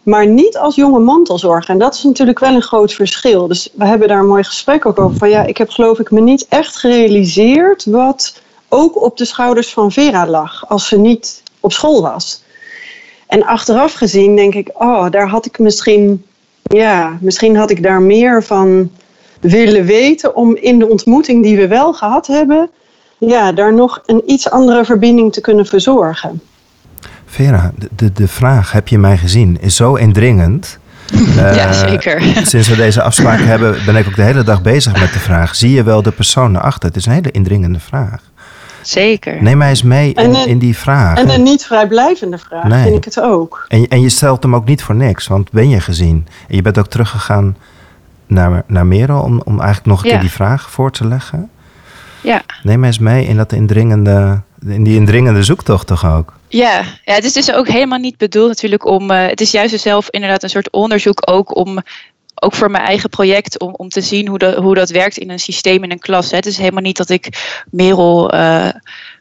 Maar 0.03 0.27
niet 0.27 0.57
als 0.57 0.75
jonge 0.75 0.99
mantelzorger. 0.99 1.69
En 1.69 1.77
dat 1.77 1.93
is 1.93 2.03
natuurlijk 2.03 2.39
wel 2.39 2.53
een 2.53 2.61
groot 2.61 2.93
verschil. 2.93 3.47
Dus 3.47 3.69
we 3.73 3.85
hebben 3.85 4.07
daar 4.07 4.19
een 4.19 4.27
mooi 4.27 4.43
gesprek 4.43 4.85
ook 4.85 4.99
over. 4.99 5.17
Van 5.17 5.29
ja, 5.29 5.43
ik 5.43 5.57
heb 5.57 5.69
geloof 5.69 5.99
ik 5.99 6.11
me 6.11 6.21
niet 6.21 6.45
echt 6.49 6.77
gerealiseerd 6.77 7.85
wat 7.85 8.41
ook 8.69 9.01
op 9.01 9.17
de 9.17 9.25
schouders 9.25 9.73
van 9.73 9.91
Vera 9.91 10.27
lag. 10.27 10.69
Als 10.69 10.87
ze 10.87 10.97
niet 10.97 11.43
op 11.59 11.71
school 11.71 12.01
was. 12.01 12.43
En 13.27 13.43
achteraf 13.45 13.93
gezien 13.93 14.35
denk 14.35 14.55
ik, 14.55 14.69
oh, 14.73 15.09
daar 15.09 15.27
had 15.27 15.45
ik 15.45 15.59
misschien 15.59 16.23
ja, 16.63 17.17
misschien 17.21 17.55
had 17.55 17.69
ik 17.69 17.83
daar 17.83 18.01
meer 18.01 18.43
van 18.43 18.91
willen 19.39 19.85
weten 19.85 20.35
om 20.35 20.55
in 20.55 20.79
de 20.79 20.89
ontmoeting 20.89 21.43
die 21.43 21.57
we 21.57 21.67
wel 21.67 21.93
gehad 21.93 22.27
hebben, 22.27 22.69
ja, 23.17 23.51
daar 23.51 23.73
nog 23.73 24.03
een 24.05 24.21
iets 24.25 24.49
andere 24.49 24.85
verbinding 24.85 25.33
te 25.33 25.41
kunnen 25.41 25.65
verzorgen. 25.65 26.41
Vera, 27.33 27.71
de, 27.95 28.11
de, 28.11 28.27
vraag, 28.27 28.71
heb 28.71 28.87
je 28.87 28.97
mij 28.97 29.17
gezien, 29.17 29.57
is 29.61 29.75
zo 29.75 29.95
indringend. 29.95 30.79
ja, 31.35 31.67
eh, 31.67 31.71
zeker. 31.71 32.21
Sinds 32.47 32.67
we 32.67 32.75
deze 32.75 33.01
afspraak 33.01 33.39
hebben, 33.39 33.75
ben 33.85 33.95
ik 33.95 34.07
ook 34.07 34.15
de 34.15 34.21
hele 34.21 34.43
dag 34.43 34.61
bezig 34.61 34.99
met 34.99 35.13
de 35.13 35.19
vraag: 35.19 35.55
zie 35.55 35.71
je 35.71 35.83
wel 35.83 36.01
de 36.01 36.11
persoon 36.11 36.55
erachter? 36.55 36.87
Het 36.87 36.97
is 36.97 37.05
een 37.05 37.11
hele 37.11 37.31
indringende 37.31 37.79
vraag. 37.79 38.21
Zeker. 38.81 39.41
Neem 39.41 39.57
mij 39.57 39.69
eens 39.69 39.83
mee 39.83 40.13
in, 40.13 40.47
in 40.47 40.57
die 40.57 40.77
vraag. 40.77 41.17
En 41.17 41.29
een 41.29 41.43
niet 41.43 41.65
vrijblijvende 41.65 42.37
vraag, 42.37 42.63
nee. 42.63 42.83
vind 42.83 42.95
ik 42.95 43.05
het 43.05 43.21
ook. 43.21 43.65
En, 43.67 43.87
en 43.87 44.01
je 44.01 44.09
stelt 44.09 44.43
hem 44.43 44.55
ook 44.55 44.65
niet 44.65 44.83
voor 44.83 44.95
niks, 44.95 45.27
want 45.27 45.51
ben 45.51 45.69
je 45.69 45.79
gezien? 45.79 46.27
En 46.47 46.55
je 46.55 46.61
bent 46.61 46.77
ook 46.77 46.87
teruggegaan 46.87 47.57
naar, 48.27 48.63
naar 48.67 48.85
Merel 48.85 49.21
om, 49.21 49.41
om 49.45 49.59
eigenlijk 49.59 49.85
nog 49.85 50.03
een 50.03 50.09
keer 50.09 50.19
die 50.19 50.31
vraag 50.31 50.71
voor 50.71 50.91
te 50.91 51.07
leggen. 51.07 51.49
Ja. 52.21 52.41
Neem 52.63 52.79
mij 52.79 52.89
eens 52.89 52.99
mee 52.99 53.25
in, 53.25 53.37
dat 53.37 53.51
indringende, 53.51 54.41
in 54.67 54.83
die 54.83 54.95
indringende 54.95 55.43
zoektocht 55.43 55.87
toch 55.87 56.05
ook? 56.05 56.33
Ja, 56.47 56.83
ja, 57.05 57.13
het 57.13 57.23
is 57.23 57.33
dus 57.33 57.53
ook 57.53 57.67
helemaal 57.67 57.99
niet 57.99 58.17
bedoeld 58.17 58.47
natuurlijk 58.47 58.85
om. 58.85 59.11
Uh, 59.11 59.25
het 59.25 59.41
is 59.41 59.51
juist 59.51 59.79
zelf 59.79 60.09
inderdaad 60.09 60.43
een 60.43 60.49
soort 60.49 60.71
onderzoek 60.71 61.21
ook 61.31 61.55
om. 61.55 61.79
Ook 62.35 62.53
voor 62.53 62.71
mijn 62.71 62.83
eigen 62.83 63.09
project, 63.09 63.59
om, 63.59 63.73
om 63.73 63.89
te 63.89 64.01
zien 64.01 64.27
hoe, 64.27 64.55
hoe 64.61 64.75
dat 64.75 64.89
werkt 64.89 65.17
in 65.17 65.29
een 65.29 65.39
systeem 65.39 65.83
in 65.83 65.91
een 65.91 65.99
klas. 65.99 66.31
Het 66.31 66.45
is 66.45 66.57
helemaal 66.57 66.81
niet 66.81 66.97
dat 66.97 67.09
ik 67.09 67.27
Merel 67.71 68.33
uh, 68.33 68.69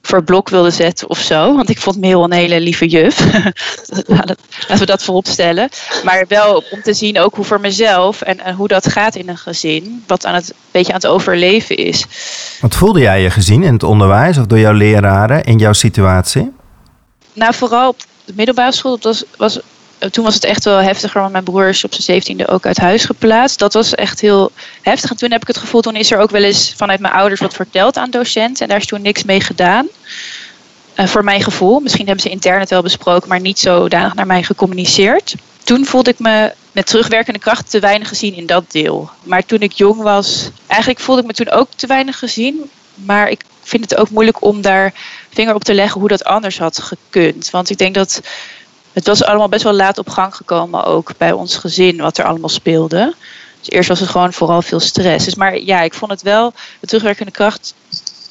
voor 0.02 0.24
blok 0.24 0.48
wilde 0.48 0.70
zetten 0.70 1.10
of 1.10 1.18
zo. 1.18 1.54
Want 1.54 1.68
ik 1.68 1.78
vond 1.78 1.98
Merel 1.98 2.24
een 2.24 2.32
hele 2.32 2.60
lieve 2.60 2.86
juf. 2.86 3.20
Laten 4.06 4.36
we 4.78 4.86
dat 4.86 5.02
voorop 5.02 5.26
stellen. 5.26 5.68
Maar 6.04 6.24
wel 6.28 6.64
om 6.70 6.82
te 6.82 6.94
zien 6.94 7.20
ook 7.20 7.34
hoe 7.34 7.44
voor 7.44 7.60
mezelf 7.60 8.20
en, 8.20 8.40
en 8.40 8.54
hoe 8.54 8.68
dat 8.68 8.88
gaat 8.88 9.14
in 9.14 9.28
een 9.28 9.38
gezin. 9.38 10.04
Wat 10.06 10.26
aan 10.26 10.34
het, 10.34 10.50
een 10.50 10.56
beetje 10.70 10.92
aan 10.92 10.98
het 10.98 11.06
overleven 11.06 11.76
is. 11.76 12.04
Wat 12.60 12.74
voelde 12.74 13.00
jij 13.00 13.22
je 13.22 13.30
gezien 13.30 13.62
in 13.62 13.72
het 13.72 13.82
onderwijs 13.82 14.38
of 14.38 14.46
door 14.46 14.58
jouw 14.58 14.72
leraren 14.72 15.44
in 15.44 15.58
jouw 15.58 15.72
situatie? 15.72 16.52
Nou, 17.32 17.54
vooral 17.54 17.88
op 17.88 18.00
de 18.24 18.32
middelbare 18.36 18.72
school. 18.72 18.98
Dat 18.98 19.02
was, 19.02 19.24
was, 19.36 19.60
toen 20.10 20.24
was 20.24 20.34
het 20.34 20.44
echt 20.44 20.64
wel 20.64 20.78
heftiger, 20.78 21.20
want 21.20 21.32
mijn 21.32 21.44
broer 21.44 21.68
is 21.68 21.84
op 21.84 21.92
zijn 21.92 22.02
zeventiende 22.02 22.48
ook 22.48 22.66
uit 22.66 22.78
huis 22.78 23.04
geplaatst. 23.04 23.58
Dat 23.58 23.72
was 23.72 23.94
echt 23.94 24.20
heel 24.20 24.52
heftig. 24.82 25.10
En 25.10 25.16
toen 25.16 25.30
heb 25.30 25.40
ik 25.40 25.46
het 25.46 25.58
gevoel, 25.58 25.80
toen 25.80 25.96
is 25.96 26.10
er 26.10 26.18
ook 26.18 26.30
wel 26.30 26.42
eens 26.42 26.72
vanuit 26.76 27.00
mijn 27.00 27.14
ouders 27.14 27.40
wat 27.40 27.54
verteld 27.54 27.96
aan 27.96 28.10
docenten. 28.10 28.62
En 28.62 28.68
daar 28.68 28.78
is 28.80 28.86
toen 28.86 29.02
niks 29.02 29.24
mee 29.24 29.40
gedaan. 29.40 29.88
Uh, 30.96 31.06
voor 31.06 31.24
mijn 31.24 31.42
gevoel. 31.42 31.80
Misschien 31.80 32.06
hebben 32.06 32.24
ze 32.24 32.30
intern 32.30 32.60
het 32.60 32.70
wel 32.70 32.82
besproken, 32.82 33.28
maar 33.28 33.40
niet 33.40 33.58
zodanig 33.58 34.14
naar 34.14 34.26
mij 34.26 34.42
gecommuniceerd. 34.42 35.34
Toen 35.64 35.84
voelde 35.84 36.10
ik 36.10 36.18
me 36.18 36.52
met 36.72 36.86
terugwerkende 36.86 37.38
kracht 37.38 37.70
te 37.70 37.78
weinig 37.78 38.08
gezien 38.08 38.34
in 38.34 38.46
dat 38.46 38.70
deel. 38.70 39.10
Maar 39.22 39.44
toen 39.44 39.60
ik 39.60 39.72
jong 39.72 40.02
was, 40.02 40.50
eigenlijk 40.66 41.00
voelde 41.00 41.20
ik 41.20 41.26
me 41.26 41.32
toen 41.32 41.50
ook 41.50 41.68
te 41.76 41.86
weinig 41.86 42.18
gezien. 42.18 42.70
Maar 42.94 43.30
ik 43.30 43.44
vind 43.62 43.90
het 43.90 43.98
ook 43.98 44.10
moeilijk 44.10 44.42
om 44.42 44.60
daar 44.60 44.92
vinger 45.30 45.54
op 45.54 45.64
te 45.64 45.74
leggen 45.74 46.00
hoe 46.00 46.08
dat 46.08 46.24
anders 46.24 46.58
had 46.58 46.78
gekund. 46.78 47.50
Want 47.50 47.70
ik 47.70 47.78
denk 47.78 47.94
dat 47.94 48.20
het 48.92 49.06
was 49.06 49.24
allemaal 49.24 49.48
best 49.48 49.62
wel 49.62 49.72
laat 49.72 49.98
op 49.98 50.08
gang 50.08 50.34
gekomen 50.34 50.84
ook 50.84 51.12
bij 51.18 51.32
ons 51.32 51.56
gezin 51.56 51.96
wat 51.96 52.18
er 52.18 52.24
allemaal 52.24 52.48
speelde. 52.48 53.14
Dus 53.58 53.70
eerst 53.70 53.88
was 53.88 54.00
het 54.00 54.08
gewoon 54.08 54.32
vooral 54.32 54.62
veel 54.62 54.80
stress. 54.80 55.24
Dus 55.24 55.34
maar 55.34 55.58
ja, 55.58 55.80
ik 55.80 55.94
vond 55.94 56.10
het 56.10 56.22
wel, 56.22 56.52
de 56.80 56.86
terugwerkende 56.86 57.32
kracht, 57.32 57.74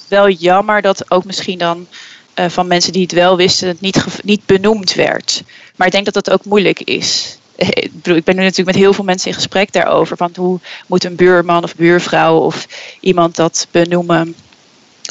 wel 0.07 0.29
jammer 0.29 0.81
dat 0.81 1.11
ook 1.11 1.25
misschien 1.25 1.57
dan 1.57 1.87
uh, 2.35 2.49
van 2.49 2.67
mensen 2.67 2.93
die 2.93 3.01
het 3.01 3.11
wel 3.11 3.37
wisten, 3.37 3.67
het 3.67 3.81
niet, 3.81 4.05
niet 4.23 4.45
benoemd 4.45 4.93
werd. 4.93 5.43
Maar 5.75 5.87
ik 5.87 5.93
denk 5.93 6.05
dat 6.05 6.13
dat 6.13 6.29
ook 6.29 6.45
moeilijk 6.45 6.79
is. 6.79 7.37
Ik, 7.55 7.91
bedoel, 7.91 8.15
ik 8.15 8.23
ben 8.23 8.35
nu 8.35 8.41
natuurlijk 8.41 8.75
met 8.75 8.83
heel 8.83 8.93
veel 8.93 9.03
mensen 9.03 9.27
in 9.27 9.35
gesprek 9.35 9.73
daarover. 9.73 10.17
Van 10.17 10.31
hoe 10.35 10.59
moet 10.87 11.03
een 11.03 11.15
buurman 11.15 11.63
of 11.63 11.75
buurvrouw 11.75 12.37
of 12.37 12.67
iemand 12.99 13.35
dat 13.35 13.67
benoemen 13.71 14.35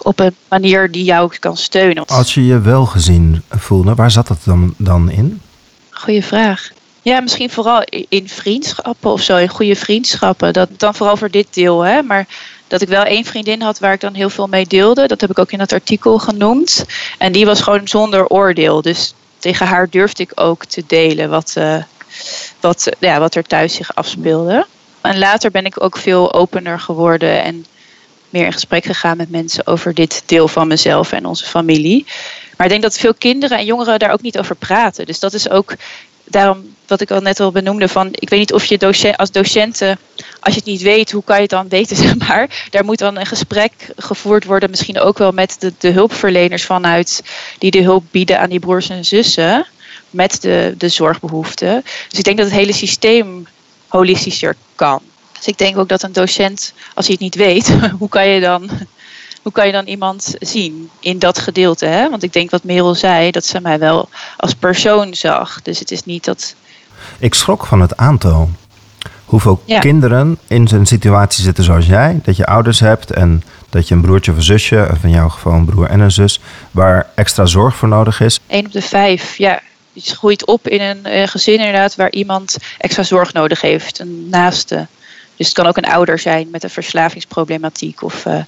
op 0.02 0.20
een 0.20 0.34
manier 0.48 0.90
die 0.90 1.04
jou 1.04 1.32
kan 1.38 1.56
steunen. 1.56 2.06
Als 2.06 2.34
je 2.34 2.46
je 2.46 2.60
wel 2.60 2.86
gezien 2.86 3.42
voelde, 3.50 3.94
waar 3.94 4.10
zat 4.10 4.26
dat 4.26 4.38
dan, 4.44 4.74
dan 4.76 5.10
in? 5.10 5.40
Goeie 5.90 6.24
vraag. 6.24 6.70
Ja, 7.02 7.20
misschien 7.20 7.50
vooral 7.50 7.84
in 8.08 8.28
vriendschappen 8.28 9.10
of 9.10 9.22
zo, 9.22 9.36
in 9.36 9.48
goede 9.48 9.76
vriendschappen. 9.76 10.52
Dat, 10.52 10.68
dan 10.76 10.94
vooral 10.94 11.16
voor 11.16 11.30
dit 11.30 11.46
deel, 11.50 11.80
hè. 11.80 12.02
Maar 12.02 12.26
dat 12.66 12.80
ik 12.80 12.88
wel 12.88 13.02
één 13.02 13.24
vriendin 13.24 13.62
had 13.62 13.78
waar 13.78 13.92
ik 13.92 14.00
dan 14.00 14.14
heel 14.14 14.30
veel 14.30 14.46
mee 14.46 14.66
deelde. 14.66 15.06
Dat 15.06 15.20
heb 15.20 15.30
ik 15.30 15.38
ook 15.38 15.52
in 15.52 15.58
dat 15.58 15.72
artikel 15.72 16.18
genoemd. 16.18 16.84
En 17.18 17.32
die 17.32 17.46
was 17.46 17.60
gewoon 17.60 17.88
zonder 17.88 18.26
oordeel. 18.26 18.82
Dus 18.82 19.14
tegen 19.38 19.66
haar 19.66 19.90
durfde 19.90 20.22
ik 20.22 20.32
ook 20.34 20.64
te 20.64 20.84
delen 20.86 21.30
wat, 21.30 21.54
uh, 21.58 21.82
wat, 22.60 22.88
ja, 22.98 23.18
wat 23.18 23.34
er 23.34 23.44
thuis 23.44 23.74
zich 23.74 23.94
afspeelde. 23.94 24.66
En 25.00 25.18
later 25.18 25.50
ben 25.50 25.64
ik 25.64 25.82
ook 25.82 25.96
veel 25.96 26.34
opener 26.34 26.80
geworden 26.80 27.42
en 27.42 27.66
meer 28.30 28.44
in 28.44 28.52
gesprek 28.52 28.84
gegaan 28.84 29.16
met 29.16 29.30
mensen 29.30 29.66
over 29.66 29.94
dit 29.94 30.22
deel 30.26 30.48
van 30.48 30.68
mezelf 30.68 31.12
en 31.12 31.26
onze 31.26 31.44
familie. 31.44 32.06
Maar 32.56 32.66
ik 32.66 32.72
denk 32.72 32.82
dat 32.82 32.98
veel 32.98 33.14
kinderen 33.14 33.58
en 33.58 33.64
jongeren 33.64 33.98
daar 33.98 34.12
ook 34.12 34.22
niet 34.22 34.38
over 34.38 34.56
praten. 34.56 35.06
Dus 35.06 35.18
dat 35.18 35.32
is 35.32 35.50
ook 35.50 35.74
daarom 36.24 36.74
wat 36.86 37.00
ik 37.00 37.10
al 37.10 37.20
net 37.20 37.40
al 37.40 37.52
benoemde 37.52 37.88
van 37.88 38.08
ik 38.10 38.28
weet 38.28 38.38
niet 38.38 38.52
of 38.52 38.64
je 38.64 39.16
als 39.16 39.30
docenten 39.30 39.98
als 40.40 40.54
je 40.54 40.60
het 40.60 40.68
niet 40.68 40.82
weet 40.82 41.12
hoe 41.12 41.24
kan 41.24 41.36
je 41.36 41.42
het 41.42 41.50
dan 41.50 41.68
weten 41.68 41.96
zeg 42.06 42.16
maar 42.16 42.66
daar 42.70 42.84
moet 42.84 42.98
dan 42.98 43.16
een 43.16 43.26
gesprek 43.26 43.72
gevoerd 43.96 44.44
worden 44.44 44.70
misschien 44.70 45.00
ook 45.00 45.18
wel 45.18 45.32
met 45.32 45.56
de, 45.58 45.72
de 45.78 45.90
hulpverleners 45.90 46.64
vanuit 46.64 47.22
die 47.58 47.70
de 47.70 47.82
hulp 47.82 48.04
bieden 48.10 48.40
aan 48.40 48.50
die 48.50 48.60
broers 48.60 48.88
en 48.88 49.04
zussen 49.04 49.66
met 50.10 50.42
de, 50.42 50.74
de 50.78 50.88
zorgbehoeften 50.88 51.82
dus 52.08 52.18
ik 52.18 52.24
denk 52.24 52.36
dat 52.36 52.46
het 52.46 52.56
hele 52.56 52.72
systeem 52.72 53.46
holistischer 53.88 54.56
kan 54.74 55.02
dus 55.40 55.48
ik 55.48 55.58
denk 55.58 55.78
ook 55.78 55.88
dat 55.88 56.02
een 56.02 56.12
docent, 56.12 56.72
als 56.94 57.06
hij 57.06 57.14
het 57.14 57.24
niet 57.24 57.34
weet, 57.34 57.76
hoe 57.98 58.08
kan 58.08 58.28
je 58.28 58.40
dan, 58.40 58.70
hoe 59.42 59.52
kan 59.52 59.66
je 59.66 59.72
dan 59.72 59.86
iemand 59.86 60.34
zien 60.38 60.90
in 61.00 61.18
dat 61.18 61.38
gedeelte? 61.38 61.86
Hè? 61.86 62.10
Want 62.10 62.22
ik 62.22 62.32
denk 62.32 62.50
wat 62.50 62.64
Merel 62.64 62.94
zei, 62.94 63.30
dat 63.30 63.44
ze 63.44 63.60
mij 63.60 63.78
wel 63.78 64.08
als 64.36 64.54
persoon 64.54 65.14
zag. 65.14 65.62
Dus 65.62 65.78
het 65.78 65.90
is 65.90 66.04
niet 66.04 66.24
dat. 66.24 66.54
Ik 67.18 67.34
schrok 67.34 67.66
van 67.66 67.80
het 67.80 67.96
aantal. 67.96 68.50
Hoeveel 69.24 69.62
kinderen 69.80 70.38
in 70.46 70.68
zo'n 70.68 70.86
situatie 70.86 71.44
zitten 71.44 71.64
zoals 71.64 71.86
jij, 71.86 72.20
dat 72.22 72.36
je 72.36 72.46
ouders 72.46 72.80
hebt 72.80 73.10
en 73.10 73.42
dat 73.68 73.88
je 73.88 73.94
een 73.94 74.00
broertje 74.00 74.30
of 74.30 74.36
een 74.36 74.42
zusje, 74.42 74.88
of 74.90 75.04
in 75.04 75.10
jouw 75.10 75.28
geval 75.28 75.52
een 75.52 75.64
broer 75.64 75.86
en 75.86 76.00
een 76.00 76.10
zus, 76.10 76.40
waar 76.70 77.06
extra 77.14 77.46
zorg 77.46 77.76
voor 77.76 77.88
nodig 77.88 78.20
is. 78.20 78.40
Eén 78.46 78.66
op 78.66 78.72
de 78.72 78.82
vijf, 78.82 79.36
ja. 79.36 79.60
Je 79.92 80.14
groeit 80.14 80.46
op 80.46 80.68
in 80.68 80.80
een 80.80 81.28
gezin 81.28 81.58
inderdaad 81.58 81.96
waar 81.96 82.10
iemand 82.10 82.56
extra 82.78 83.02
zorg 83.02 83.32
nodig 83.32 83.60
heeft, 83.60 83.98
een 83.98 84.28
naaste. 84.28 84.86
Dus 85.40 85.48
het 85.48 85.58
kan 85.58 85.66
ook 85.66 85.76
een 85.76 85.92
ouder 85.92 86.18
zijn 86.18 86.48
met 86.50 86.62
een 86.62 86.70
verslavingsproblematiek. 86.70 88.02
Of, 88.02 88.26
uh, 88.26 88.42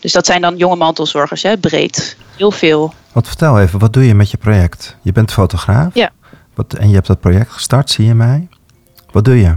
dus 0.00 0.12
dat 0.12 0.26
zijn 0.26 0.40
dan 0.40 0.56
jonge 0.56 0.76
mantelzorgers, 0.76 1.42
hè, 1.42 1.56
breed. 1.56 2.16
Heel 2.36 2.50
veel. 2.50 2.94
Wat 3.12 3.26
vertel 3.26 3.60
even, 3.60 3.78
wat 3.78 3.92
doe 3.92 4.06
je 4.06 4.14
met 4.14 4.30
je 4.30 4.36
project? 4.36 4.96
Je 5.02 5.12
bent 5.12 5.32
fotograaf. 5.32 5.94
Ja. 5.94 6.10
Wat, 6.54 6.74
en 6.74 6.88
je 6.88 6.94
hebt 6.94 7.06
dat 7.06 7.20
project 7.20 7.50
gestart, 7.50 7.90
zie 7.90 8.04
je 8.04 8.14
mij. 8.14 8.48
Wat 9.10 9.24
doe 9.24 9.40
je? 9.40 9.56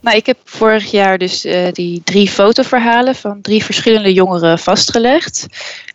Nou, 0.00 0.16
ik 0.16 0.26
heb 0.26 0.38
vorig 0.44 0.90
jaar 0.90 1.18
dus 1.18 1.44
uh, 1.44 1.72
die 1.72 2.02
drie 2.04 2.28
fotoverhalen 2.28 3.14
van 3.14 3.40
drie 3.40 3.64
verschillende 3.64 4.12
jongeren 4.12 4.58
vastgelegd. 4.58 5.46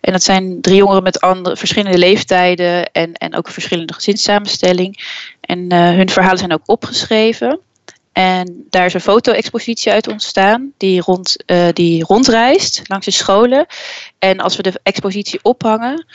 En 0.02 0.12
dat 0.12 0.24
zijn 0.24 0.62
drie 0.62 0.76
jongeren 0.76 1.04
met 1.04 1.22
andere, 1.22 1.58
verschillende 1.58 1.98
leeftijden 1.98 2.92
en, 2.92 3.14
en 3.14 3.36
ook 3.36 3.48
een 3.48 3.54
verschillende 3.54 3.94
gezinssamenstelling. 3.94 5.04
En 5.42 5.74
uh, 5.74 5.90
hun 5.90 6.10
verhalen 6.10 6.38
zijn 6.38 6.54
ook 6.54 6.64
opgeschreven. 6.66 7.60
En 8.14 8.66
daar 8.70 8.86
is 8.86 8.94
een 8.94 9.02
foto-expositie 9.02 9.92
uit 9.92 10.08
ontstaan 10.08 10.72
die, 10.78 11.02
rond, 11.02 11.36
uh, 11.46 11.68
die 11.74 12.04
rondreist 12.04 12.82
langs 12.84 13.06
de 13.06 13.12
scholen. 13.12 13.66
En 14.20 14.40
als 14.40 14.56
we 14.56 14.64
de 14.64 14.80
expositie 14.84 15.40
ophangen, 15.42 16.06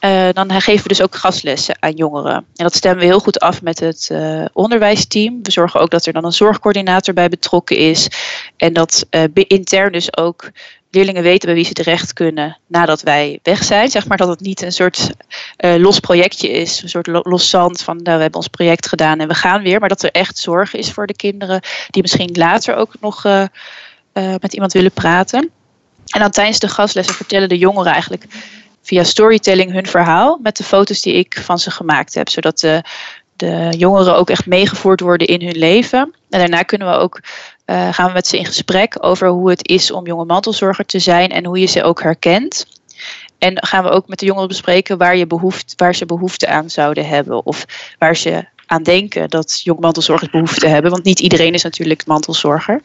uh, 0.00 0.28
dan 0.32 0.50
geven 0.60 0.82
we 0.82 0.88
dus 0.88 1.02
ook 1.02 1.14
gastlessen 1.14 1.76
aan 1.80 1.92
jongeren. 1.92 2.34
En 2.34 2.64
dat 2.64 2.74
stemmen 2.74 3.00
we 3.00 3.06
heel 3.06 3.20
goed 3.20 3.40
af 3.40 3.62
met 3.62 3.80
het 3.80 4.08
uh, 4.12 4.44
onderwijsteam. 4.52 5.42
We 5.42 5.50
zorgen 5.50 5.80
ook 5.80 5.90
dat 5.90 6.06
er 6.06 6.12
dan 6.12 6.24
een 6.24 6.32
zorgcoördinator 6.32 7.14
bij 7.14 7.28
betrokken 7.28 7.76
is. 7.76 8.08
En 8.56 8.72
dat 8.72 9.06
intern 9.32 9.92
dus 9.92 10.16
ook 10.16 10.50
leerlingen 10.90 11.22
weten 11.22 11.46
bij 11.46 11.54
wie 11.54 11.64
ze 11.64 11.72
terecht 11.72 12.12
kunnen 12.12 12.58
nadat 12.66 13.02
wij 13.02 13.38
weg 13.42 13.64
zijn. 13.64 13.90
Zeg 13.90 14.06
maar 14.06 14.16
dat 14.16 14.28
het 14.28 14.40
niet 14.40 14.62
een 14.62 14.72
soort 14.72 15.10
uh, 15.58 15.76
los 15.76 16.00
projectje 16.00 16.50
is, 16.50 16.82
een 16.82 16.88
soort 16.88 17.06
los 17.06 17.50
zand 17.50 17.82
van 17.82 17.96
nou, 17.96 18.16
we 18.16 18.22
hebben 18.22 18.40
ons 18.40 18.48
project 18.48 18.88
gedaan 18.88 19.20
en 19.20 19.28
we 19.28 19.34
gaan 19.34 19.62
weer. 19.62 19.80
Maar 19.80 19.88
dat 19.88 20.02
er 20.02 20.10
echt 20.10 20.38
zorg 20.38 20.74
is 20.74 20.92
voor 20.92 21.06
de 21.06 21.16
kinderen 21.16 21.60
die 21.90 22.02
misschien 22.02 22.30
later 22.32 22.74
ook 22.74 22.94
nog 23.00 23.24
uh, 23.24 23.44
uh, 24.12 24.34
met 24.40 24.52
iemand 24.52 24.72
willen 24.72 24.92
praten. 24.92 25.50
En 26.06 26.20
dan 26.20 26.30
tijdens 26.30 26.58
de 26.58 26.68
gastlessen 26.68 27.14
vertellen 27.14 27.48
de 27.48 27.58
jongeren 27.58 27.92
eigenlijk 27.92 28.26
via 28.82 29.04
storytelling 29.04 29.72
hun 29.72 29.86
verhaal 29.86 30.38
met 30.42 30.56
de 30.56 30.64
foto's 30.64 31.00
die 31.00 31.14
ik 31.14 31.40
van 31.44 31.58
ze 31.58 31.70
gemaakt 31.70 32.14
heb. 32.14 32.28
Zodat 32.28 32.58
de, 32.60 32.82
de 33.36 33.72
jongeren 33.76 34.16
ook 34.16 34.30
echt 34.30 34.46
meegevoerd 34.46 35.00
worden 35.00 35.26
in 35.26 35.42
hun 35.42 35.56
leven. 35.56 36.14
En 36.30 36.38
daarna 36.38 36.62
kunnen 36.62 36.88
we 36.88 36.94
ook 36.94 37.20
uh, 37.66 37.92
gaan 37.92 38.06
we 38.06 38.12
met 38.12 38.26
ze 38.26 38.38
in 38.38 38.46
gesprek 38.46 38.96
over 39.00 39.28
hoe 39.28 39.50
het 39.50 39.68
is 39.68 39.90
om 39.90 40.06
jonge 40.06 40.24
mantelzorger 40.24 40.86
te 40.86 40.98
zijn 40.98 41.30
en 41.30 41.44
hoe 41.44 41.58
je 41.58 41.66
ze 41.66 41.82
ook 41.82 42.02
herkent. 42.02 42.66
En 43.38 43.66
gaan 43.66 43.84
we 43.84 43.90
ook 43.90 44.08
met 44.08 44.18
de 44.18 44.26
jongeren 44.26 44.48
bespreken 44.48 44.98
waar, 44.98 45.16
je 45.16 45.26
behoeft, 45.26 45.72
waar 45.76 45.94
ze 45.94 46.06
behoefte 46.06 46.48
aan 46.48 46.70
zouden 46.70 47.08
hebben. 47.08 47.46
Of 47.46 47.64
waar 47.98 48.16
ze 48.16 48.44
aan 48.66 48.82
denken 48.82 49.30
dat 49.30 49.60
jonge 49.64 49.80
mantelzorgers 49.80 50.30
behoefte 50.30 50.66
hebben. 50.66 50.90
Want 50.90 51.04
niet 51.04 51.20
iedereen 51.20 51.54
is 51.54 51.62
natuurlijk 51.62 52.06
mantelzorger. 52.06 52.80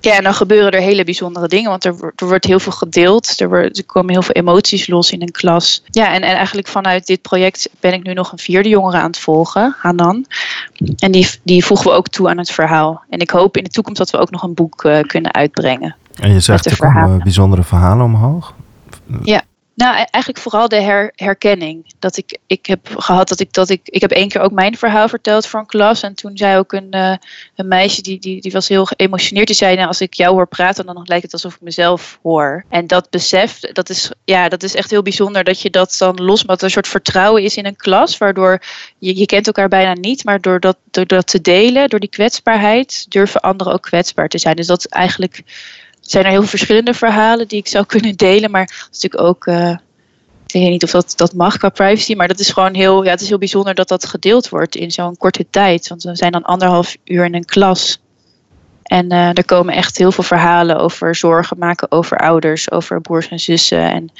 Ja, 0.00 0.16
en 0.16 0.22
dan 0.22 0.34
gebeuren 0.34 0.72
er 0.72 0.80
hele 0.80 1.04
bijzondere 1.04 1.48
dingen, 1.48 1.70
want 1.70 1.84
er, 1.84 2.12
er 2.16 2.26
wordt 2.26 2.44
heel 2.44 2.60
veel 2.60 2.72
gedeeld. 2.72 3.40
Er, 3.40 3.52
er 3.52 3.84
komen 3.86 4.12
heel 4.12 4.22
veel 4.22 4.34
emoties 4.34 4.86
los 4.86 5.12
in 5.12 5.22
een 5.22 5.30
klas. 5.30 5.82
Ja, 5.90 6.14
en, 6.14 6.22
en 6.22 6.34
eigenlijk 6.34 6.68
vanuit 6.68 7.06
dit 7.06 7.22
project 7.22 7.68
ben 7.80 7.92
ik 7.92 8.02
nu 8.02 8.12
nog 8.12 8.32
een 8.32 8.38
vierde 8.38 8.68
jongere 8.68 8.96
aan 8.96 9.06
het 9.06 9.18
volgen, 9.18 9.74
Hanan. 9.78 10.26
En 10.98 11.12
die, 11.12 11.28
die 11.42 11.64
voegen 11.64 11.90
we 11.90 11.96
ook 11.96 12.08
toe 12.08 12.28
aan 12.28 12.38
het 12.38 12.50
verhaal. 12.50 13.02
En 13.08 13.18
ik 13.18 13.30
hoop 13.30 13.56
in 13.56 13.64
de 13.64 13.70
toekomst 13.70 13.98
dat 13.98 14.10
we 14.10 14.18
ook 14.18 14.30
nog 14.30 14.42
een 14.42 14.54
boek 14.54 14.84
uh, 14.84 15.00
kunnen 15.00 15.34
uitbrengen. 15.34 15.96
En 16.14 16.32
je 16.32 16.40
zegt 16.40 16.66
er 16.66 16.76
komen 16.76 17.18
bijzondere 17.18 17.62
verhalen 17.62 18.04
omhoog? 18.04 18.54
Ja. 19.22 19.42
Nou, 19.80 19.94
e-, 19.94 20.04
eigenlijk 20.10 20.38
vooral 20.38 20.68
de 20.68 20.80
her, 20.80 21.12
herkenning. 21.14 21.92
Dat 21.98 22.16
ik, 22.16 22.38
ik 22.46 22.66
heb 22.66 22.88
gehad 22.96 23.28
dat 23.28 23.40
ik 23.40 23.52
dat 23.52 23.68
ik. 23.68 23.80
Ik 23.84 24.00
heb 24.00 24.10
één 24.10 24.28
keer 24.28 24.40
ook 24.40 24.52
mijn 24.52 24.76
verhaal 24.76 25.08
verteld 25.08 25.46
voor 25.46 25.60
een 25.60 25.66
klas. 25.66 26.02
En 26.02 26.14
toen 26.14 26.36
zei 26.36 26.58
ook 26.58 26.72
een, 26.72 26.88
uh, 26.90 27.14
een 27.56 27.68
meisje 27.68 28.02
die, 28.02 28.18
die, 28.18 28.40
die 28.40 28.52
was 28.52 28.68
heel 28.68 28.84
geëmotioneerd. 28.84 29.46
Die 29.46 29.56
zei: 29.56 29.74
nou, 29.74 29.86
Als 29.86 30.00
ik 30.00 30.14
jou 30.14 30.34
hoor 30.34 30.46
praten, 30.46 30.86
dan 30.86 31.02
lijkt 31.04 31.22
het 31.22 31.32
alsof 31.32 31.54
ik 31.54 31.60
mezelf 31.60 32.18
hoor. 32.22 32.64
En 32.68 32.86
dat 32.86 33.10
besef, 33.10 33.60
dat 33.60 33.88
is, 33.88 34.10
ja, 34.24 34.48
dat 34.48 34.62
is 34.62 34.74
echt 34.74 34.90
heel 34.90 35.02
bijzonder 35.02 35.44
dat 35.44 35.60
je 35.60 35.70
dat 35.70 35.96
dan 35.98 36.22
losmaakt. 36.22 36.60
Er 36.60 36.66
een 36.66 36.72
soort 36.72 36.88
vertrouwen 36.88 37.42
is 37.42 37.56
in 37.56 37.66
een 37.66 37.76
klas. 37.76 38.18
Waardoor 38.18 38.62
je, 38.98 39.18
je 39.18 39.26
kent 39.26 39.46
elkaar 39.46 39.68
bijna 39.68 39.92
niet. 39.92 40.24
Maar 40.24 40.40
door 40.40 40.60
dat, 40.60 40.76
door 40.90 41.06
dat 41.06 41.26
te 41.26 41.40
delen, 41.40 41.88
door 41.88 42.00
die 42.00 42.08
kwetsbaarheid, 42.08 43.06
durven 43.08 43.40
anderen 43.40 43.72
ook 43.72 43.82
kwetsbaar 43.82 44.28
te 44.28 44.38
zijn. 44.38 44.56
Dus 44.56 44.66
dat 44.66 44.84
eigenlijk 44.84 45.42
zijn 46.10 46.24
er 46.24 46.30
heel 46.30 46.42
verschillende 46.42 46.94
verhalen 46.94 47.48
die 47.48 47.58
ik 47.58 47.68
zou 47.68 47.86
kunnen 47.86 48.16
delen. 48.16 48.50
Maar 48.50 48.60
het 48.60 48.88
is 48.92 49.00
natuurlijk 49.02 49.22
ook. 49.22 49.46
Uh, 49.46 49.70
ik 50.46 50.60
weet 50.60 50.70
niet 50.70 50.84
of 50.84 50.90
dat, 50.90 51.12
dat 51.16 51.34
mag 51.34 51.56
qua 51.56 51.68
privacy. 51.68 52.14
Maar 52.14 52.28
dat 52.28 52.38
is 52.38 52.50
gewoon 52.50 52.74
heel. 52.74 53.04
Ja, 53.04 53.10
het 53.10 53.20
is 53.20 53.28
heel 53.28 53.38
bijzonder 53.38 53.74
dat 53.74 53.88
dat 53.88 54.06
gedeeld 54.06 54.48
wordt 54.48 54.76
in 54.76 54.90
zo'n 54.90 55.16
korte 55.16 55.46
tijd. 55.50 55.88
Want 55.88 56.02
we 56.02 56.16
zijn 56.16 56.32
dan 56.32 56.42
anderhalf 56.42 56.96
uur 57.04 57.24
in 57.24 57.34
een 57.34 57.44
klas. 57.44 58.00
En 58.82 59.12
uh, 59.12 59.28
er 59.28 59.44
komen 59.44 59.74
echt 59.74 59.98
heel 59.98 60.12
veel 60.12 60.24
verhalen 60.24 60.78
over 60.78 61.14
zorgen 61.14 61.58
maken 61.58 61.90
over 61.90 62.16
ouders, 62.18 62.70
over 62.70 63.00
broers 63.00 63.28
en 63.28 63.40
zussen. 63.40 63.90
En 63.90 64.12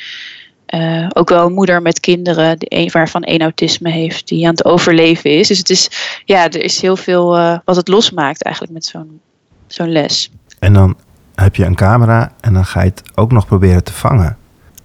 uh, 0.80 1.08
ook 1.12 1.28
wel 1.28 1.46
een 1.46 1.52
moeder 1.52 1.82
met 1.82 2.00
kinderen, 2.00 2.58
die 2.58 2.78
een, 2.78 2.90
waarvan 2.92 3.22
één 3.22 3.40
autisme 3.40 3.90
heeft, 3.90 4.28
die 4.28 4.44
aan 4.44 4.50
het 4.50 4.64
overleven 4.64 5.30
is. 5.30 5.48
Dus 5.48 5.58
het 5.58 5.70
is, 5.70 5.90
ja, 6.24 6.44
er 6.44 6.62
is 6.62 6.80
heel 6.80 6.96
veel 6.96 7.30
wat 7.64 7.76
het 7.76 7.88
losmaakt 7.88 8.42
eigenlijk 8.42 8.74
met 8.74 8.84
zo'n 8.84 9.20
zo'n 9.66 9.92
les. 9.92 10.30
En 10.58 10.72
dan 10.72 10.96
heb 11.40 11.56
je 11.56 11.64
een 11.64 11.74
camera 11.74 12.32
en 12.40 12.54
dan 12.54 12.64
ga 12.64 12.82
je 12.82 12.88
het 12.88 13.02
ook 13.14 13.32
nog 13.32 13.46
proberen 13.46 13.84
te 13.84 13.92
vangen. 13.92 14.36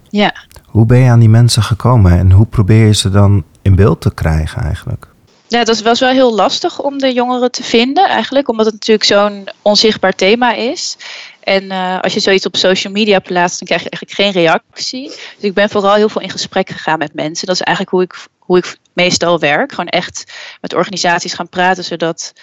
Ja. 0.10 0.34
Hoe 0.66 0.86
ben 0.86 0.98
je 0.98 1.10
aan 1.10 1.20
die 1.20 1.30
mensen 1.30 1.64
gekomen 1.64 2.12
en 2.12 2.32
hoe 2.32 2.46
probeer 2.46 2.86
je 2.86 2.94
ze 2.94 3.10
dan 3.10 3.44
in 3.62 3.76
beeld 3.76 4.02
te 4.02 4.14
krijgen 4.14 4.62
eigenlijk? 4.64 5.08
Ja, 5.48 5.64
dat 5.64 5.82
was 5.82 6.00
wel 6.00 6.12
heel 6.12 6.36
lastig 6.36 6.80
om 6.80 6.98
de 6.98 7.14
jongeren 7.14 7.52
te 7.52 7.64
vinden 7.64 8.10
eigenlijk, 8.10 8.50
omdat 8.50 8.66
het 8.66 8.74
natuurlijk 8.74 9.06
zo'n 9.06 9.48
onzichtbaar 9.62 10.16
thema 10.16 10.54
is. 10.54 10.98
En 11.40 11.64
uh, 11.64 12.00
als 12.00 12.14
je 12.14 12.20
zoiets 12.20 12.46
op 12.46 12.56
social 12.56 12.94
media 12.94 13.20
plaatst, 13.20 13.60
dan 13.60 13.68
krijg 13.68 13.84
je 13.84 13.90
eigenlijk 13.90 14.22
geen 14.22 14.44
reactie. 14.44 15.08
Dus 15.08 15.18
ik 15.40 15.54
ben 15.54 15.70
vooral 15.70 15.94
heel 15.94 16.10
veel 16.10 16.22
in 16.22 16.30
gesprek 16.30 16.70
gegaan 16.70 16.98
met 16.98 17.14
mensen. 17.14 17.48
Dat 17.48 17.56
is 17.56 17.62
eigenlijk 17.62 17.96
hoe 17.96 18.04
ik, 18.04 18.28
hoe 18.40 18.58
ik 18.58 18.78
meestal 18.94 19.40
werk. 19.40 19.70
Gewoon 19.70 19.90
echt 19.90 20.34
met 20.62 20.74
organisaties 20.74 21.34
gaan 21.34 21.50
praten, 21.50 21.84
zodat 21.84 22.34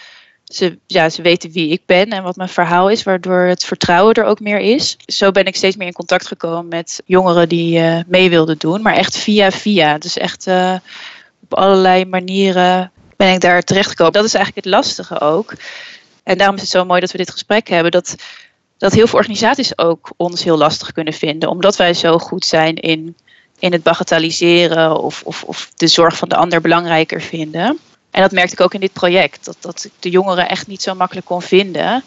ze, 0.54 0.78
ja, 0.86 1.08
ze 1.08 1.22
weten 1.22 1.50
wie 1.50 1.68
ik 1.68 1.82
ben 1.86 2.10
en 2.10 2.22
wat 2.22 2.36
mijn 2.36 2.48
verhaal 2.48 2.90
is, 2.90 3.02
waardoor 3.02 3.40
het 3.40 3.64
vertrouwen 3.64 4.14
er 4.14 4.24
ook 4.24 4.40
meer 4.40 4.58
is. 4.58 4.96
Zo 5.06 5.30
ben 5.30 5.44
ik 5.44 5.56
steeds 5.56 5.76
meer 5.76 5.86
in 5.86 5.92
contact 5.92 6.26
gekomen 6.26 6.68
met 6.68 7.02
jongeren 7.04 7.48
die 7.48 7.78
uh, 7.78 7.98
mee 8.06 8.30
wilden 8.30 8.58
doen, 8.58 8.82
maar 8.82 8.94
echt 8.94 9.18
via 9.18 9.50
via. 9.50 9.98
Dus 9.98 10.16
echt 10.16 10.46
uh, 10.46 10.74
op 11.42 11.54
allerlei 11.54 12.04
manieren 12.04 12.92
ben 13.16 13.32
ik 13.32 13.40
daar 13.40 13.62
terecht 13.62 13.88
gekomen. 13.88 14.12
Dat 14.12 14.24
is 14.24 14.34
eigenlijk 14.34 14.66
het 14.66 14.74
lastige 14.74 15.20
ook. 15.20 15.54
En 16.22 16.38
daarom 16.38 16.56
is 16.56 16.62
het 16.62 16.70
zo 16.70 16.84
mooi 16.84 17.00
dat 17.00 17.12
we 17.12 17.18
dit 17.18 17.30
gesprek 17.30 17.68
hebben. 17.68 17.90
Dat, 17.90 18.16
dat 18.78 18.92
heel 18.92 19.06
veel 19.06 19.18
organisaties 19.18 19.78
ook 19.78 20.12
ons 20.16 20.44
heel 20.44 20.56
lastig 20.56 20.92
kunnen 20.92 21.12
vinden, 21.12 21.48
omdat 21.48 21.76
wij 21.76 21.94
zo 21.94 22.18
goed 22.18 22.44
zijn 22.44 22.76
in, 22.76 23.16
in 23.58 23.72
het 23.72 23.82
bagatelliseren 23.82 25.00
of, 25.00 25.22
of, 25.24 25.44
of 25.44 25.70
de 25.74 25.86
zorg 25.86 26.16
van 26.16 26.28
de 26.28 26.36
ander 26.36 26.60
belangrijker 26.60 27.20
vinden. 27.20 27.78
En 28.12 28.22
dat 28.22 28.32
merkte 28.32 28.52
ik 28.52 28.60
ook 28.60 28.74
in 28.74 28.80
dit 28.80 28.92
project. 28.92 29.44
Dat, 29.44 29.56
dat 29.60 29.84
ik 29.84 29.92
de 30.00 30.10
jongeren 30.10 30.48
echt 30.48 30.66
niet 30.66 30.82
zo 30.82 30.94
makkelijk 30.94 31.26
kon 31.26 31.42
vinden. 31.42 32.04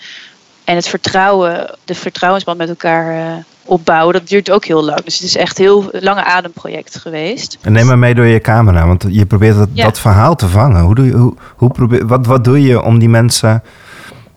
En 0.64 0.76
het 0.76 0.88
vertrouwen, 0.88 1.76
de 1.84 1.96
vertrouwensband 1.96 2.58
met 2.58 2.70
elkaar 2.70 3.16
uh, 3.16 3.44
opbouwen, 3.66 4.14
dat 4.14 4.28
duurt 4.28 4.52
ook 4.52 4.66
heel 4.66 4.84
lang. 4.84 5.02
Dus 5.02 5.14
het 5.14 5.24
is 5.24 5.36
echt 5.36 5.60
een 5.60 5.66
heel 5.66 5.90
lange 5.92 6.24
ademproject 6.24 6.98
geweest. 6.98 7.58
En 7.62 7.72
neem 7.72 7.86
maar 7.86 7.98
mee 7.98 8.16
door 8.16 8.26
je 8.26 8.40
camera, 8.40 8.88
want 8.88 9.06
je 9.10 9.26
probeert 9.26 9.56
dat, 9.56 9.76
dat 9.76 10.00
verhaal 10.00 10.36
te 10.36 10.48
vangen. 10.48 10.82
Hoe 10.82 10.96
doe 10.96 11.06
je, 11.06 11.14
hoe, 11.14 11.36
hoe 11.56 11.70
probeer, 11.70 12.08
wat, 12.08 12.26
wat 12.26 12.44
doe 12.44 12.62
je 12.62 12.82
om 12.82 13.00
die 13.00 13.10
mensen 13.10 13.64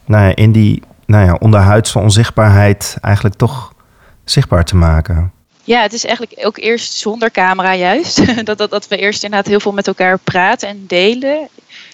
nou 0.05 0.25
ja, 0.25 0.35
in 0.35 0.53
die 0.53 0.83
nou 1.07 1.25
ja, 1.25 1.37
onderhuidse 1.39 1.99
onzichtbaarheid 1.99 2.97
eigenlijk 3.01 3.37
toch 3.37 3.73
zichtbaar 4.25 4.65
te 4.65 4.77
maken? 4.77 5.33
Ja, 5.69 5.83
het 5.83 5.93
is 5.93 6.05
eigenlijk 6.05 6.47
ook 6.47 6.59
eerst 6.59 6.93
zonder 6.93 7.31
camera 7.31 7.75
juist. 7.75 8.21
dat, 8.47 8.59
dat, 8.59 8.71
dat 8.71 8.89
we 8.89 8.97
eerst 8.97 9.23
inderdaad 9.23 9.49
heel 9.49 9.61
veel 9.61 9.73
met 9.73 9.87
elkaar 9.87 10.19
praten 10.19 10.69
en 10.69 10.85
delen. 10.87 11.49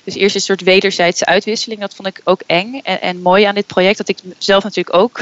Dus 0.04 0.14
eerst 0.14 0.34
een 0.34 0.40
soort 0.40 0.60
wederzijdse 0.60 1.24
uitwisseling. 1.24 1.80
Dat 1.80 1.94
vond 1.94 2.08
ik 2.08 2.20
ook 2.24 2.40
eng 2.46 2.80
en, 2.82 3.00
en 3.00 3.22
mooi 3.22 3.44
aan 3.44 3.54
dit 3.54 3.66
project. 3.66 3.98
Dat 3.98 4.08
ik 4.08 4.18
zelf 4.38 4.62
natuurlijk 4.62 4.96
ook 4.96 5.20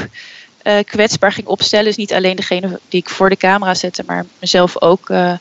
uh, 0.63 0.77
kwetsbaar 0.85 1.31
ging 1.31 1.47
opstellen. 1.47 1.85
Dus 1.85 1.95
niet 1.95 2.13
alleen 2.13 2.35
degene 2.35 2.79
die 2.89 2.99
ik 2.99 3.09
voor 3.09 3.29
de 3.29 3.37
camera 3.37 3.73
zette, 3.73 4.03
maar 4.05 4.25
mezelf 4.39 4.81
ook, 4.81 5.09
uh, 5.09 5.33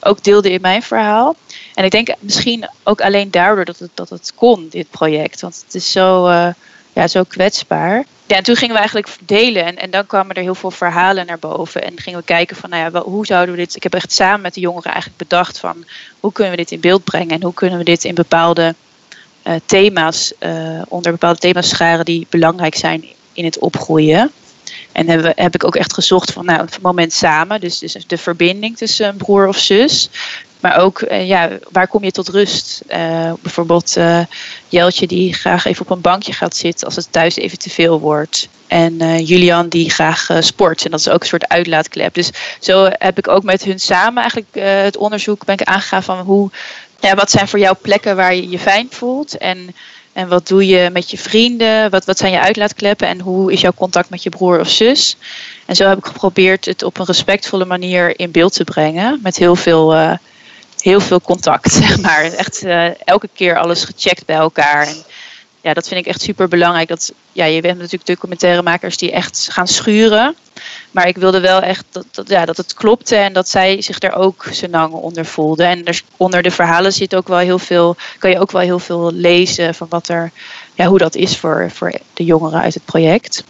ook 0.00 0.24
deelde 0.24 0.50
in 0.50 0.60
mijn 0.60 0.82
verhaal. 0.82 1.36
En 1.74 1.84
ik 1.84 1.90
denk 1.90 2.08
misschien 2.20 2.68
ook 2.82 3.00
alleen 3.00 3.30
daardoor 3.30 3.64
dat 3.64 3.78
het, 3.78 3.90
dat 3.94 4.10
het 4.10 4.32
kon, 4.34 4.66
dit 4.70 4.90
project. 4.90 5.40
Want 5.40 5.62
het 5.64 5.74
is 5.74 5.92
zo, 5.92 6.28
uh, 6.28 6.48
ja, 6.92 7.08
zo 7.08 7.22
kwetsbaar. 7.22 8.04
Ja, 8.28 8.36
en 8.36 8.42
toen 8.42 8.56
gingen 8.56 8.74
we 8.74 8.78
eigenlijk 8.80 9.16
delen 9.20 9.64
en, 9.64 9.78
en 9.78 9.90
dan 9.90 10.06
kwamen 10.06 10.36
er 10.36 10.42
heel 10.42 10.54
veel 10.54 10.70
verhalen 10.70 11.26
naar 11.26 11.38
boven. 11.38 11.82
En 11.82 12.00
gingen 12.00 12.18
we 12.18 12.24
kijken 12.24 12.56
van, 12.56 12.70
nou 12.70 12.92
ja, 12.92 13.00
hoe 13.00 13.26
zouden 13.26 13.54
we 13.54 13.60
dit... 13.60 13.76
Ik 13.76 13.82
heb 13.82 13.94
echt 13.94 14.12
samen 14.12 14.40
met 14.40 14.54
de 14.54 14.60
jongeren 14.60 14.92
eigenlijk 14.92 15.18
bedacht 15.18 15.58
van... 15.58 15.84
hoe 16.20 16.32
kunnen 16.32 16.52
we 16.52 16.58
dit 16.58 16.70
in 16.70 16.80
beeld 16.80 17.04
brengen 17.04 17.34
en 17.34 17.42
hoe 17.42 17.54
kunnen 17.54 17.78
we 17.78 17.84
dit 17.84 18.04
in 18.04 18.14
bepaalde 18.14 18.74
uh, 19.44 19.54
thema's... 19.64 20.32
Uh, 20.40 20.82
onder 20.88 21.12
bepaalde 21.12 21.38
thema's 21.38 21.68
scharen 21.68 22.04
die 22.04 22.26
belangrijk 22.30 22.74
zijn 22.74 23.04
in 23.32 23.44
het 23.44 23.58
opgroeien. 23.58 24.30
En 24.92 25.08
heb, 25.08 25.32
heb 25.36 25.54
ik 25.54 25.64
ook 25.64 25.76
echt 25.76 25.94
gezocht 25.94 26.32
van, 26.32 26.44
nou, 26.44 26.60
het 26.60 26.80
moment 26.80 27.12
samen. 27.12 27.60
Dus, 27.60 27.78
dus 27.78 28.06
de 28.06 28.18
verbinding 28.18 28.76
tussen 28.76 29.08
een 29.08 29.16
broer 29.16 29.48
of 29.48 29.58
zus. 29.58 30.10
Maar 30.60 30.78
ook, 30.78 31.00
uh, 31.00 31.28
ja, 31.28 31.48
waar 31.70 31.88
kom 31.88 32.04
je 32.04 32.10
tot 32.10 32.28
rust? 32.28 32.82
Uh, 32.90 33.32
bijvoorbeeld 33.40 33.96
uh, 33.96 34.20
Jeltje 34.68 35.06
die 35.06 35.34
graag 35.34 35.64
even 35.64 35.84
op 35.84 35.90
een 35.90 36.00
bankje 36.00 36.32
gaat 36.32 36.56
zitten 36.56 36.86
als 36.86 36.96
het 36.96 37.12
thuis 37.12 37.36
even 37.36 37.58
te 37.58 37.70
veel 37.70 38.00
wordt. 38.00 38.48
En 38.66 39.24
Julian 39.24 39.68
die 39.68 39.90
graag 39.90 40.28
sport. 40.40 40.84
En 40.84 40.90
dat 40.90 41.00
is 41.00 41.08
ook 41.08 41.20
een 41.20 41.26
soort 41.26 41.48
uitlaatklep. 41.48 42.14
Dus 42.14 42.30
zo 42.60 42.88
heb 42.92 43.18
ik 43.18 43.28
ook 43.28 43.42
met 43.42 43.64
hun 43.64 43.80
samen 43.80 44.22
eigenlijk 44.22 44.48
het 44.84 44.96
onderzoek 44.96 45.44
ben 45.44 45.58
ik 45.58 45.66
aangegaan 45.66 46.02
van 46.02 46.18
hoe, 46.18 46.50
ja, 47.00 47.14
wat 47.14 47.30
zijn 47.30 47.48
voor 47.48 47.58
jou 47.58 47.76
plekken 47.82 48.16
waar 48.16 48.34
je 48.34 48.48
je 48.48 48.58
fijn 48.58 48.86
voelt. 48.90 49.38
En 49.38 49.74
en 50.18 50.28
wat 50.28 50.48
doe 50.48 50.66
je 50.66 50.90
met 50.92 51.10
je 51.10 51.18
vrienden? 51.18 51.90
Wat, 51.90 52.04
wat 52.04 52.18
zijn 52.18 52.32
je 52.32 52.40
uitlaatkleppen? 52.40 53.08
En 53.08 53.20
hoe 53.20 53.52
is 53.52 53.60
jouw 53.60 53.72
contact 53.72 54.10
met 54.10 54.22
je 54.22 54.30
broer 54.30 54.60
of 54.60 54.68
zus? 54.68 55.16
En 55.66 55.76
zo 55.76 55.88
heb 55.88 55.98
ik 55.98 56.06
geprobeerd 56.06 56.64
het 56.64 56.82
op 56.82 56.98
een 56.98 57.04
respectvolle 57.04 57.64
manier 57.64 58.18
in 58.18 58.30
beeld 58.30 58.52
te 58.52 58.64
brengen. 58.64 59.20
Met 59.22 59.36
heel 59.36 59.56
veel, 59.56 60.18
heel 60.82 61.00
veel 61.00 61.20
contact, 61.20 61.72
zeg 61.82 62.00
maar. 62.00 62.22
Echt 62.22 62.64
uh, 62.64 63.08
elke 63.08 63.28
keer 63.34 63.58
alles 63.58 63.84
gecheckt 63.84 64.26
bij 64.26 64.36
elkaar. 64.36 64.86
En 64.86 64.96
ja, 65.60 65.74
dat 65.74 65.88
vind 65.88 66.00
ik 66.00 66.06
echt 66.06 66.20
super 66.20 66.48
belangrijk. 66.48 66.88
Dat, 66.88 67.12
ja, 67.32 67.44
je 67.44 67.60
bent 67.60 67.78
natuurlijk 67.78 68.06
documentairemakers 68.06 68.96
die 68.96 69.12
echt 69.12 69.48
gaan 69.50 69.68
schuren. 69.68 70.36
Maar 70.90 71.08
ik 71.08 71.16
wilde 71.16 71.40
wel 71.40 71.60
echt 71.60 71.84
dat, 71.90 72.04
dat, 72.10 72.28
ja, 72.28 72.44
dat 72.44 72.56
het 72.56 72.74
klopte 72.74 73.16
en 73.16 73.32
dat 73.32 73.48
zij 73.48 73.82
zich 73.82 73.98
daar 73.98 74.14
ook 74.14 74.44
lang 74.70 74.92
onder 74.92 75.26
voelde. 75.26 75.64
En 75.64 75.84
er, 75.84 76.02
onder 76.16 76.42
de 76.42 76.50
verhalen 76.50 76.92
zit 76.92 77.14
ook 77.14 77.28
wel 77.28 77.38
heel 77.38 77.58
veel, 77.58 77.96
kan 78.18 78.30
je 78.30 78.40
ook 78.40 78.52
wel 78.52 78.62
heel 78.62 78.78
veel 78.78 79.12
lezen 79.12 79.74
van 79.74 79.86
wat 79.90 80.08
er, 80.08 80.30
ja, 80.74 80.86
hoe 80.86 80.98
dat 80.98 81.14
is 81.14 81.36
voor, 81.36 81.70
voor 81.74 81.92
de 82.14 82.24
jongeren 82.24 82.60
uit 82.60 82.74
het 82.74 82.84
project. 82.84 83.44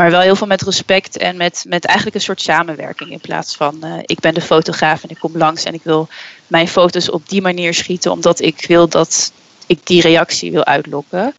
Maar 0.00 0.10
wel 0.10 0.20
heel 0.20 0.36
veel 0.36 0.46
met 0.46 0.62
respect 0.62 1.16
en 1.16 1.36
met, 1.36 1.64
met 1.68 1.84
eigenlijk 1.84 2.16
een 2.16 2.22
soort 2.22 2.40
samenwerking. 2.40 3.10
In 3.10 3.20
plaats 3.20 3.56
van 3.56 3.80
uh, 3.84 3.94
ik 4.02 4.20
ben 4.20 4.34
de 4.34 4.40
fotograaf 4.40 5.02
en 5.02 5.08
ik 5.08 5.18
kom 5.18 5.36
langs 5.36 5.64
en 5.64 5.74
ik 5.74 5.82
wil 5.82 6.08
mijn 6.46 6.68
foto's 6.68 7.10
op 7.10 7.28
die 7.28 7.42
manier 7.42 7.74
schieten. 7.74 8.10
Omdat 8.10 8.40
ik 8.40 8.64
wil 8.66 8.88
dat 8.88 9.32
ik 9.66 9.86
die 9.86 10.02
reactie 10.02 10.52
wil 10.52 10.64
uitlokken. 10.64 11.34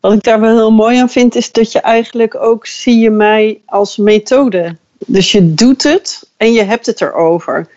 Wat 0.00 0.12
ik 0.12 0.22
daar 0.22 0.40
wel 0.40 0.56
heel 0.56 0.72
mooi 0.72 0.98
aan 0.98 1.10
vind, 1.10 1.34
is 1.34 1.52
dat 1.52 1.72
je 1.72 1.80
eigenlijk 1.80 2.34
ook 2.34 2.66
zie 2.66 2.98
je 2.98 3.10
mij 3.10 3.60
als 3.66 3.96
methode. 3.96 4.76
Dus 5.06 5.32
je 5.32 5.54
doet 5.54 5.82
het 5.82 6.30
en 6.36 6.52
je 6.52 6.62
hebt 6.62 6.86
het 6.86 7.00
erover. 7.00 7.68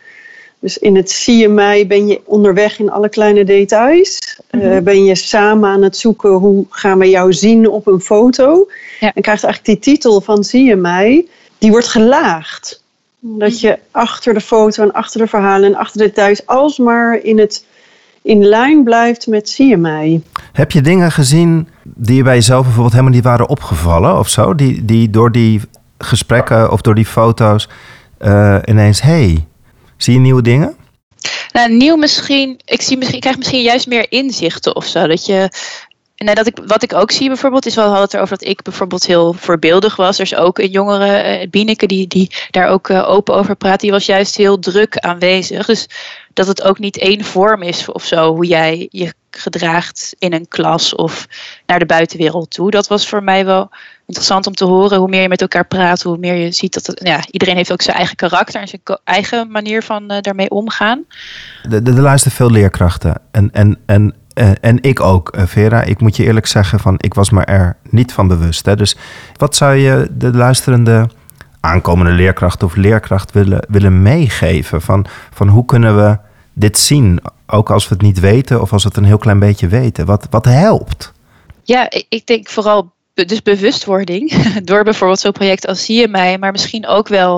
Dus 0.60 0.78
in 0.78 0.95
het 0.95 1.12
zie 1.12 1.38
je 1.38 1.50
mij 1.50 1.88
ben 1.88 2.08
je 2.08 2.22
onderweg 2.26 2.80
in 2.80 2.91
alle 2.91 3.10
kleine 3.10 3.43
details. 3.43 4.39
Mm 4.52 4.60
-hmm. 4.62 4.72
uh, 4.72 4.80
ben 4.80 5.04
je 5.04 5.15
samen 5.15 5.69
aan 5.69 5.82
het 5.82 5.98
zoeken 5.98 6.32
hoe 6.32 6.65
gaan 6.69 7.00
we 7.00 7.10
jou 7.10 7.34
zien 7.34 7.69
op 7.69 7.88
een 7.88 8.02
foto. 8.02 8.67
Ja. 9.00 9.12
En 9.13 9.22
krijgt 9.22 9.43
eigenlijk 9.43 9.65
die 9.65 9.93
titel 9.93 10.22
van 10.22 10.43
zie 10.43 10.63
je 10.63 10.76
mij, 10.76 11.26
die 11.58 11.72
wordt 11.72 11.88
gelaagd. 11.88 12.84
Dat 13.19 13.60
je 13.60 13.80
achter 13.91 14.34
de 14.34 14.41
foto 14.41 14.84
en 14.84 14.93
achter 14.93 15.19
de 15.19 15.28
verhalen 15.28 15.69
en 15.69 15.76
achter 15.76 15.98
de 15.98 16.06
details 16.06 16.45
alsmaar 16.45 17.24
in 17.24 17.39
het 17.39 17.65
in 18.22 18.45
lijn 18.45 18.84
blijft 18.84 19.28
met 19.28 19.50
zie 19.50 19.67
je 19.67 19.78
mij. 19.78 20.22
Heb 20.54 20.72
je 20.72 20.82
dingen 20.82 21.12
gezien 21.12 21.67
die 21.84 22.15
je 22.15 22.24
bij 22.24 22.36
jezelf 22.36 22.63
bijvoorbeeld 22.63 22.93
helemaal 22.93 23.13
niet 23.13 23.24
waren 23.24 23.50
opgevallen 23.50 24.17
of 24.17 24.30
zo? 24.30 24.56
Die, 24.56 24.86
die 24.86 25.10
door 25.10 25.32
die 25.32 25.62
gesprekken 25.98 26.72
of 26.72 26.82
door 26.82 26.95
die 26.95 27.06
foto's 27.06 27.69
uh, 28.22 28.58
ineens, 28.65 29.02
hey, 29.02 29.48
zie 30.04 30.14
je 30.14 30.20
nieuwe 30.20 30.42
dingen? 30.42 30.76
Nou, 31.52 31.72
nieuw 31.72 31.96
misschien. 31.96 32.60
Ik, 32.66 32.82
zie 32.82 32.98
misschien, 32.98 33.20
krijg 33.20 33.38
misschien 33.38 33.62
juist 33.62 33.88
meer 33.88 34.12
inzichten 34.12 34.76
of 34.76 34.86
zo. 34.86 35.08
Dat 35.08 35.26
je 35.26 35.50
Nee, 36.20 36.36
dat 36.36 36.48
ik, 36.48 36.58
wat 36.66 36.84
ik 36.84 36.94
ook 36.94 37.12
zie 37.12 37.28
bijvoorbeeld, 37.28 37.66
is 37.66 37.76
wel 37.76 38.02
het 38.02 38.14
erover 38.14 38.38
dat 38.38 38.48
ik 38.48 38.62
bijvoorbeeld 38.62 39.06
heel 39.06 39.34
voorbeeldig 39.34 39.96
was. 39.96 40.18
Er 40.18 40.24
is 40.24 40.36
ook 40.36 40.58
een 40.58 40.70
jongere, 40.70 41.42
uh, 41.42 41.50
Bieneke, 41.50 41.86
die, 41.86 42.08
die 42.08 42.32
daar 42.50 42.68
ook 42.68 42.90
uh, 42.90 43.10
open 43.10 43.36
over 43.36 43.56
praat. 43.56 43.80
Die 43.80 43.92
was 43.92 44.06
juist 44.06 44.36
heel 44.36 44.60
druk 44.60 44.98
aanwezig. 44.98 45.66
Dus 45.66 45.88
dat 46.39 46.47
het 46.47 46.63
ook 46.63 46.80
niet 46.80 46.97
één 46.97 47.23
vorm 47.23 47.62
is 47.62 47.91
of 47.91 48.04
zo, 48.04 48.34
hoe 48.34 48.45
jij 48.45 48.88
je 48.91 49.13
gedraagt 49.32 50.15
in 50.19 50.34
een 50.34 50.47
klas 50.47 50.95
of 50.95 51.28
naar 51.65 51.80
de 51.80 51.86
buitenwereld 51.86 52.52
toe. 52.52 52.71
Dat 52.71 52.88
was 52.88 53.10
voor 53.10 53.23
mij 53.23 53.45
wel 53.45 53.69
interessant 54.06 54.47
om 54.47 54.54
te 54.54 54.65
horen. 54.65 54.97
Hoe 54.97 55.10
meer 55.10 55.21
je 55.21 55.28
met 55.28 55.41
elkaar 55.41 55.67
praat, 55.67 56.02
hoe 56.02 56.17
meer 56.17 56.36
je 56.36 56.52
ziet 56.52 56.73
dat 56.73 57.02
ja, 57.04 57.23
iedereen 57.32 57.56
heeft 57.56 57.71
ook 57.71 57.82
zijn 57.82 57.97
eigen 57.97 58.15
karakter 58.15 58.62
en 58.62 58.67
zijn 58.67 58.82
eigen 59.04 59.52
manier 59.52 59.84
van 59.84 60.12
uh, 60.12 60.19
daarmee 60.21 60.49
omgaan. 60.49 61.04
Er 61.69 62.02
luisteren 62.02 62.38
veel 62.38 62.52
leerkrachten. 62.52 63.21
En, 63.32 63.49
en, 63.52 63.80
en 63.86 64.13
uh, 64.34 64.52
en 64.62 64.82
ik 64.82 64.99
ook, 64.99 65.36
uh, 65.36 65.45
Vera. 65.45 65.82
Ik 65.82 66.02
moet 66.02 66.15
je 66.15 66.23
eerlijk 66.23 66.47
zeggen, 66.47 66.80
van, 66.80 66.95
ik 66.97 67.13
was 67.13 67.30
me 67.30 67.43
er 67.43 67.78
niet 67.89 68.13
van 68.13 68.28
bewust. 68.28 68.65
Hè. 68.65 68.75
Dus 68.75 68.95
wat 69.36 69.56
zou 69.56 69.75
je 69.75 70.08
de 70.12 70.34
luisterende 70.34 71.10
aankomende 71.60 72.12
leerkracht 72.12 72.63
of 72.63 72.75
leerkracht 72.75 73.32
willen, 73.32 73.65
willen 73.69 74.02
meegeven? 74.02 74.82
Van, 74.82 75.06
van 75.34 75.47
hoe 75.47 75.65
kunnen 75.65 75.95
we 75.95 76.28
dit 76.60 76.78
zien, 76.78 77.19
ook 77.48 77.72
als 77.72 77.88
we 77.88 77.93
het 77.93 78.04
niet 78.04 78.19
weten 78.19 78.62
of 78.62 78.74
als 78.74 78.84
we 78.84 78.89
het 78.89 78.98
een 78.98 79.04
heel 79.04 79.17
klein 79.17 79.39
beetje 79.39 79.67
weten? 79.67 80.06
Wat, 80.06 80.28
wat 80.30 80.45
helpt? 80.45 81.12
Ja, 81.63 81.91
ik 82.10 82.26
denk 82.26 82.50
vooral 82.50 82.91
dus 83.13 83.41
bewustwording. 83.41 84.34
Door 84.63 84.84
bijvoorbeeld 84.84 85.19
zo'n 85.19 85.32
project 85.32 85.67
als 85.67 85.86
Zie 85.86 86.00
je 86.00 86.08
mij, 86.08 86.38
maar 86.38 86.52
misschien 86.52 86.88
ook 86.88 87.08
wel, 87.08 87.38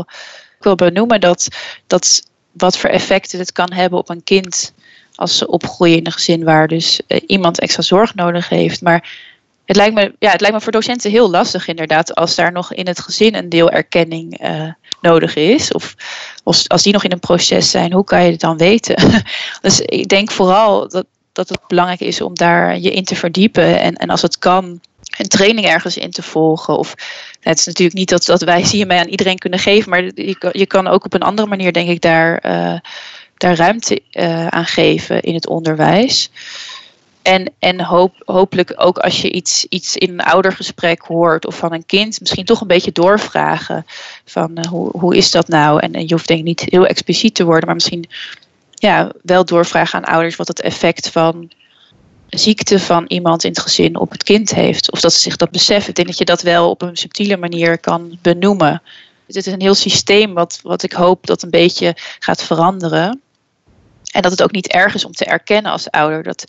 ik 0.58 0.64
wil 0.64 0.76
benoemen 0.76 1.22
dat, 1.22 1.48
dat 1.88 2.24
wat 2.52 2.78
voor 2.78 2.90
effecten 2.90 3.40
het 3.40 3.52
kan 3.52 3.72
hebben 3.74 4.00
op 4.00 4.10
een 4.10 4.24
kind 4.24 4.74
als 5.16 5.38
ze 5.38 5.48
opgroeien 5.48 5.98
in 5.98 6.06
een 6.06 6.12
gezin 6.12 6.44
waar 6.44 6.68
dus 6.68 7.02
uh, 7.08 7.20
iemand 7.28 7.60
extra 7.60 7.82
zorg 7.82 8.16
nodig 8.16 8.50
heeft. 8.50 8.82
Maar 8.82 9.31
het 9.72 9.80
lijkt, 9.80 9.96
me, 9.96 10.16
ja, 10.20 10.32
het 10.32 10.42
lijkt 10.42 10.56
me 10.56 10.62
voor 10.62 10.72
docenten 10.72 11.12
heel 11.12 11.30
lastig 11.30 11.68
inderdaad 11.68 12.16
als 12.16 12.36
daar 12.36 12.52
nog 12.52 12.74
in 12.74 12.88
het 12.88 13.00
gezin 13.00 13.36
een 13.36 13.50
deel 13.50 13.70
erkenning 13.70 14.44
uh, 14.44 14.72
nodig 15.02 15.36
is. 15.36 15.72
Of 15.72 15.96
als, 16.44 16.70
als 16.70 16.84
die 16.84 16.94
nog 16.94 17.04
in 17.04 17.12
een 17.12 17.20
proces 17.20 17.72
zijn, 17.72 17.94
hoe 17.94 18.04
kan 18.04 18.24
je 18.24 18.32
het 18.32 18.40
dan 18.40 18.58
weten? 18.58 19.24
dus 19.62 19.80
ik 19.80 20.08
denk 20.08 20.32
vooral 20.32 20.90
dat, 20.90 21.06
dat 21.32 21.50
het 21.50 21.60
belangrijk 21.68 22.00
is 22.00 22.22
om 22.22 22.36
daar 22.36 22.80
je 22.80 22.92
in 22.92 23.04
te 23.04 23.16
verdiepen. 23.16 23.80
En, 23.80 23.96
en 23.96 24.10
als 24.10 24.22
het 24.22 24.38
kan, 24.38 24.82
een 25.18 25.28
training 25.28 25.68
ergens 25.68 25.98
in 25.98 26.12
te 26.12 26.24
volgen. 26.24 26.78
Of 26.78 26.96
het 27.40 27.60
is 27.60 27.66
natuurlijk 27.66 27.98
niet 27.98 28.10
dat, 28.10 28.26
dat 28.26 28.42
wij 28.42 28.84
mij 28.88 29.00
aan 29.00 29.08
iedereen 29.08 29.38
kunnen 29.38 29.60
geven, 29.60 29.90
maar 29.90 30.04
je, 30.04 30.50
je 30.52 30.66
kan 30.66 30.88
ook 30.88 31.06
op 31.06 31.14
een 31.14 31.22
andere 31.22 31.48
manier, 31.48 31.74
denk 31.74 31.90
ik, 31.90 32.02
daar. 32.02 32.46
Uh, 32.46 32.80
daar 33.42 33.56
ruimte 33.56 34.02
uh, 34.12 34.48
aan 34.48 34.66
geven 34.66 35.22
in 35.22 35.34
het 35.34 35.48
onderwijs. 35.48 36.30
En, 37.22 37.54
en 37.60 37.82
hoop, 37.82 38.14
hopelijk 38.26 38.74
ook 38.76 38.98
als 38.98 39.22
je 39.22 39.32
iets, 39.32 39.66
iets 39.66 39.98
in 39.98 40.10
een 40.10 40.22
oudergesprek 40.22 41.02
hoort 41.02 41.46
of 41.46 41.58
van 41.58 41.74
een 41.74 41.86
kind, 41.86 42.20
misschien 42.20 42.46
toch 42.46 42.62
een 42.62 42.68
beetje 42.68 42.92
doorvragen 42.92 43.86
van 44.26 44.52
uh, 44.56 44.64
hoe, 44.64 44.98
hoe 44.98 45.16
is 45.16 45.32
dat 45.32 45.48
nou? 45.48 45.80
En, 45.80 46.08
je 46.08 46.14
hoeft 46.14 46.28
denk 46.28 46.40
ik 46.40 46.46
niet 46.46 46.66
heel 46.66 46.86
expliciet 46.86 47.36
te 47.36 47.44
worden, 47.44 47.66
maar 47.66 47.76
misschien 47.76 48.10
ja, 48.74 49.12
wel 49.22 49.46
doorvragen 49.46 50.00
aan 50.00 50.14
ouders 50.14 50.36
wat 50.36 50.48
het 50.48 50.62
effect 50.62 51.10
van 51.10 51.52
ziekte 52.30 52.80
van 52.80 53.06
iemand 53.08 53.44
in 53.44 53.50
het 53.50 53.60
gezin 53.60 53.96
op 53.96 54.12
het 54.12 54.24
kind 54.24 54.54
heeft. 54.54 54.92
Of 54.92 55.00
dat 55.00 55.14
ze 55.14 55.20
zich 55.20 55.36
dat 55.36 55.52
beseffen. 55.52 55.90
Ik 55.90 55.96
denk 55.96 56.08
dat 56.08 56.18
je 56.18 56.26
dat 56.26 56.42
wel 56.42 56.70
op 56.70 56.82
een 56.82 56.98
subtiele 56.98 57.38
manier 57.38 57.80
kan 57.80 58.18
benoemen. 58.22 58.82
Het 59.28 59.36
is 59.36 59.46
een 59.46 59.62
heel 59.62 59.76
systeem 59.76 60.34
wat, 60.34 60.60
wat 60.64 60.84
ik 60.84 60.92
hoop 60.92 61.26
dat 61.26 61.44
een 61.44 61.50
beetje 61.50 61.96
gaat 62.20 62.44
veranderen. 62.44 63.22
En 64.12 64.22
dat 64.22 64.32
het 64.32 64.44
ook 64.44 64.52
niet 64.52 64.68
erg 64.68 64.94
is 64.94 65.06
om 65.06 65.12
te 65.12 65.26
erkennen 65.26 65.72
als 65.72 65.90
ouder 65.90 66.24
dat 66.24 66.46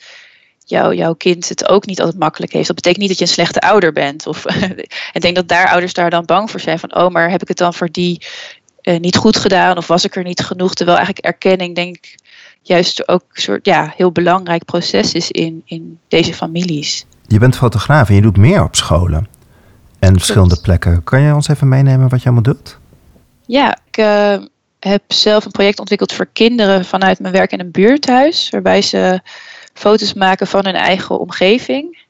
jou, 0.72 0.94
jouw 0.94 1.14
kind 1.14 1.48
het 1.48 1.68
ook 1.68 1.86
niet 1.86 2.00
altijd 2.00 2.18
makkelijk 2.18 2.52
heeft. 2.52 2.66
Dat 2.66 2.76
betekent 2.76 3.00
niet 3.00 3.08
dat 3.08 3.18
je 3.18 3.24
een 3.24 3.30
slechte 3.30 3.60
ouder 3.60 3.92
bent. 3.92 4.26
Of, 4.26 4.44
ik 5.16 5.20
denk 5.20 5.36
dat 5.36 5.48
daar 5.48 5.68
ouders 5.68 5.92
daar 5.92 6.10
dan 6.10 6.24
bang 6.24 6.50
voor 6.50 6.60
zijn. 6.60 6.78
Van, 6.78 6.94
oh, 6.94 7.08
maar 7.08 7.30
heb 7.30 7.42
ik 7.42 7.48
het 7.48 7.58
dan 7.58 7.74
voor 7.74 7.90
die 7.90 8.26
uh, 8.82 9.00
niet 9.00 9.16
goed 9.16 9.36
gedaan? 9.36 9.76
Of 9.76 9.86
was 9.86 10.04
ik 10.04 10.16
er 10.16 10.22
niet 10.22 10.40
genoeg? 10.40 10.74
Terwijl 10.74 10.96
eigenlijk 10.96 11.26
erkenning, 11.26 11.74
denk 11.74 11.96
ik, 11.96 12.18
juist 12.62 13.08
ook 13.08 13.22
een 13.32 13.42
soort 13.42 13.66
ja, 13.66 13.92
heel 13.96 14.12
belangrijk 14.12 14.64
proces 14.64 15.12
is 15.12 15.30
in, 15.30 15.62
in 15.64 15.98
deze 16.08 16.34
families. 16.34 17.06
Je 17.26 17.38
bent 17.38 17.56
fotograaf 17.56 18.08
en 18.08 18.14
je 18.14 18.22
doet 18.22 18.36
meer 18.36 18.62
op 18.62 18.76
scholen 18.76 19.28
en 19.98 20.12
verschillende 20.12 20.60
plekken. 20.62 21.04
Kan 21.04 21.20
je 21.20 21.34
ons 21.34 21.48
even 21.48 21.68
meenemen 21.68 22.08
wat 22.08 22.18
je 22.22 22.24
allemaal 22.24 22.54
doet? 22.54 22.78
Ja, 23.46 23.78
ik, 23.90 23.96
uh, 23.96 24.36
heb 24.84 25.02
zelf 25.06 25.44
een 25.44 25.50
project 25.50 25.78
ontwikkeld 25.78 26.12
voor 26.12 26.28
kinderen 26.32 26.84
vanuit 26.84 27.18
mijn 27.18 27.32
werk 27.32 27.52
in 27.52 27.60
een 27.60 27.70
buurthuis. 27.70 28.50
Waarbij 28.50 28.82
ze 28.82 29.20
foto's 29.74 30.14
maken 30.14 30.46
van 30.46 30.64
hun 30.64 30.74
eigen 30.74 31.18
omgeving. 31.18 32.00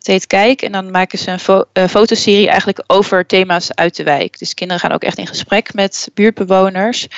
Het 0.00 0.08
heet 0.08 0.26
Kijk. 0.26 0.62
En 0.62 0.72
dan 0.72 0.90
maken 0.90 1.18
ze 1.18 1.30
een 1.30 1.38
fo 1.38 1.64
uh, 1.72 1.84
fotoserie 1.84 2.48
eigenlijk 2.48 2.84
over 2.86 3.26
thema's 3.26 3.74
uit 3.74 3.96
de 3.96 4.02
wijk. 4.02 4.38
Dus 4.38 4.54
kinderen 4.54 4.82
gaan 4.82 4.92
ook 4.92 5.02
echt 5.02 5.18
in 5.18 5.26
gesprek 5.26 5.74
met 5.74 6.10
buurtbewoners. 6.14 7.08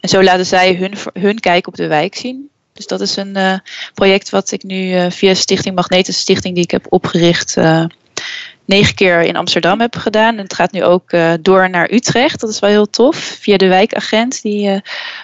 En 0.00 0.08
zo 0.08 0.22
laten 0.22 0.46
zij 0.46 0.74
hun, 0.74 0.94
hun 1.12 1.40
kijk 1.40 1.66
op 1.66 1.76
de 1.76 1.86
wijk 1.86 2.14
zien. 2.14 2.48
Dus 2.72 2.86
dat 2.86 3.00
is 3.00 3.16
een 3.16 3.36
uh, 3.36 3.54
project 3.94 4.30
wat 4.30 4.50
ik 4.50 4.62
nu 4.62 4.94
uh, 4.94 5.10
via 5.10 5.34
Stichting 5.34 5.74
Magnetis 5.74 6.18
Stichting 6.18 6.54
die 6.54 6.64
ik 6.64 6.70
heb 6.70 6.86
opgericht 6.88 7.56
negen 8.64 8.94
keer 8.94 9.20
in 9.20 9.36
Amsterdam 9.36 9.80
heb 9.80 9.96
gedaan. 9.96 10.36
En 10.36 10.42
het 10.42 10.54
gaat 10.54 10.72
nu 10.72 10.84
ook 10.84 11.10
door 11.40 11.70
naar 11.70 11.90
Utrecht. 11.92 12.40
Dat 12.40 12.50
is 12.50 12.58
wel 12.58 12.70
heel 12.70 12.90
tof. 12.90 13.16
Via 13.16 13.56
de 13.56 13.68
wijkagent 13.68 14.42
die 14.42 14.82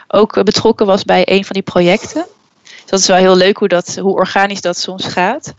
ook 0.08 0.44
betrokken 0.44 0.86
was 0.86 1.04
bij 1.04 1.22
een 1.24 1.44
van 1.44 1.54
die 1.54 1.62
projecten. 1.62 2.26
Dat 2.86 3.00
is 3.00 3.06
wel 3.06 3.16
heel 3.16 3.36
leuk 3.36 3.56
hoe, 3.56 3.68
dat, 3.68 3.96
hoe 4.00 4.14
organisch 4.14 4.60
dat 4.60 4.78
soms 4.78 5.04
gaat. 5.06 5.54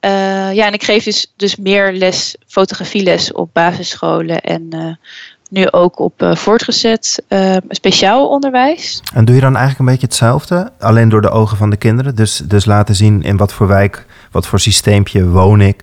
Uh, 0.00 0.10
ja, 0.52 0.66
en 0.66 0.72
ik 0.72 0.82
geef 0.82 1.04
dus, 1.04 1.32
dus 1.36 1.56
meer 1.56 1.92
les, 1.92 2.36
fotografieles 2.46 3.32
op 3.32 3.50
basisscholen 3.52 4.40
en 4.40 4.98
nu 5.50 5.70
ook 5.70 5.98
op 5.98 6.12
voortgezet 6.34 7.22
speciaal 7.68 8.28
onderwijs. 8.28 9.02
En 9.14 9.24
doe 9.24 9.34
je 9.34 9.40
dan 9.40 9.56
eigenlijk 9.56 9.78
een 9.78 9.94
beetje 9.94 10.06
hetzelfde, 10.06 10.72
alleen 10.78 11.08
door 11.08 11.22
de 11.22 11.30
ogen 11.30 11.56
van 11.56 11.70
de 11.70 11.76
kinderen? 11.76 12.14
Dus, 12.14 12.36
dus 12.36 12.64
laten 12.64 12.94
zien 12.94 13.22
in 13.22 13.36
wat 13.36 13.52
voor 13.52 13.66
wijk, 13.66 14.06
wat 14.30 14.46
voor 14.46 14.60
systeempje 14.60 15.28
woon 15.28 15.60
ik 15.60 15.82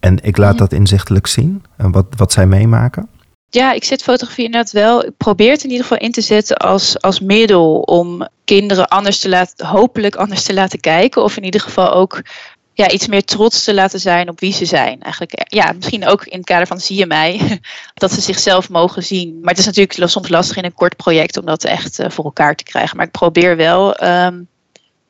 en 0.00 0.18
ik 0.22 0.36
laat 0.36 0.52
mhm. 0.52 0.58
dat 0.58 0.72
inzichtelijk 0.72 1.26
zien, 1.26 1.64
en 1.76 1.90
wat, 1.90 2.06
wat 2.16 2.32
zij 2.32 2.46
meemaken. 2.46 3.08
Ja, 3.50 3.72
ik 3.72 3.84
zet 3.84 4.02
fotografie 4.02 4.44
inderdaad 4.44 4.72
wel. 4.72 5.04
Ik 5.04 5.16
probeer 5.16 5.50
het 5.50 5.64
in 5.64 5.70
ieder 5.70 5.86
geval 5.86 5.98
in 6.06 6.12
te 6.12 6.20
zetten 6.20 6.56
als, 6.56 7.00
als 7.00 7.20
middel 7.20 7.80
om 7.80 8.28
kinderen 8.44 8.88
anders 8.88 9.18
te 9.18 9.28
laten, 9.28 9.66
hopelijk 9.66 10.16
anders 10.16 10.42
te 10.42 10.54
laten 10.54 10.80
kijken. 10.80 11.22
Of 11.22 11.36
in 11.36 11.44
ieder 11.44 11.60
geval 11.60 11.92
ook 11.92 12.22
ja, 12.74 12.90
iets 12.90 13.06
meer 13.06 13.24
trots 13.24 13.64
te 13.64 13.74
laten 13.74 14.00
zijn 14.00 14.28
op 14.28 14.40
wie 14.40 14.52
ze 14.52 14.64
zijn. 14.64 15.02
Eigenlijk, 15.02 15.44
ja, 15.54 15.72
misschien 15.72 16.06
ook 16.06 16.24
in 16.24 16.36
het 16.38 16.46
kader 16.46 16.66
van 16.66 16.80
zie 16.80 16.96
je 16.96 17.06
mij, 17.06 17.60
dat 17.94 18.12
ze 18.12 18.20
zichzelf 18.20 18.68
mogen 18.68 19.02
zien. 19.02 19.38
Maar 19.40 19.50
het 19.50 19.58
is 19.58 19.66
natuurlijk 19.66 20.10
soms 20.10 20.28
lastig 20.28 20.56
in 20.56 20.64
een 20.64 20.74
kort 20.74 20.96
project 20.96 21.36
om 21.36 21.46
dat 21.46 21.64
echt 21.64 21.98
uh, 21.98 22.10
voor 22.10 22.24
elkaar 22.24 22.54
te 22.54 22.64
krijgen. 22.64 22.96
Maar 22.96 23.06
ik 23.06 23.12
probeer 23.12 23.56
wel 23.56 24.04
um, 24.04 24.48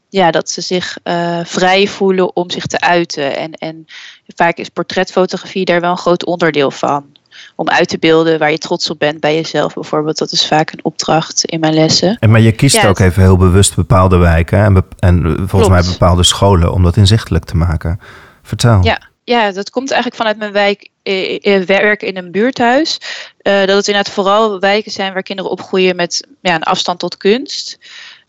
ja, 0.08 0.30
dat 0.30 0.50
ze 0.50 0.60
zich 0.60 0.98
uh, 1.04 1.40
vrij 1.44 1.86
voelen 1.86 2.36
om 2.36 2.50
zich 2.50 2.66
te 2.66 2.80
uiten. 2.80 3.36
En, 3.36 3.52
en 3.52 3.86
vaak 4.26 4.56
is 4.56 4.68
portretfotografie 4.68 5.64
daar 5.64 5.80
wel 5.80 5.90
een 5.90 5.96
groot 5.96 6.24
onderdeel 6.24 6.70
van. 6.70 7.16
Om 7.60 7.68
uit 7.68 7.88
te 7.88 7.98
beelden 7.98 8.38
waar 8.38 8.50
je 8.50 8.58
trots 8.58 8.90
op 8.90 8.98
bent 8.98 9.20
bij 9.20 9.34
jezelf 9.34 9.74
bijvoorbeeld. 9.74 10.18
Dat 10.18 10.32
is 10.32 10.46
vaak 10.46 10.72
een 10.72 10.84
opdracht 10.84 11.44
in 11.44 11.60
mijn 11.60 11.74
lessen. 11.74 12.16
En 12.20 12.30
maar 12.30 12.40
je 12.40 12.52
kiest 12.52 12.86
ook 12.86 12.98
even 12.98 13.22
heel 13.22 13.36
bewust 13.36 13.74
bepaalde 13.74 14.16
wijken 14.16 14.58
en, 14.58 14.84
en 14.98 15.22
volgens 15.22 15.50
Klopt. 15.50 15.68
mij 15.68 15.82
bepaalde 15.82 16.22
scholen 16.22 16.72
om 16.72 16.82
dat 16.82 16.96
inzichtelijk 16.96 17.44
te 17.44 17.56
maken. 17.56 18.00
Vertel. 18.42 18.82
Ja, 18.82 18.98
ja, 19.24 19.52
dat 19.52 19.70
komt 19.70 19.90
eigenlijk 19.90 20.20
vanuit 20.20 20.38
mijn 20.38 20.52
wijk, 20.52 20.88
eh, 21.02 21.62
werk 21.62 22.02
in 22.02 22.16
een 22.16 22.30
buurthuis. 22.30 23.00
Uh, 23.42 23.58
dat 23.58 23.76
het 23.76 23.86
inderdaad 23.88 24.12
vooral 24.12 24.60
wijken 24.60 24.92
zijn 24.92 25.12
waar 25.12 25.22
kinderen 25.22 25.50
opgroeien 25.50 25.96
met 25.96 26.26
ja, 26.40 26.54
een 26.54 26.62
afstand 26.62 26.98
tot 26.98 27.16
kunst 27.16 27.78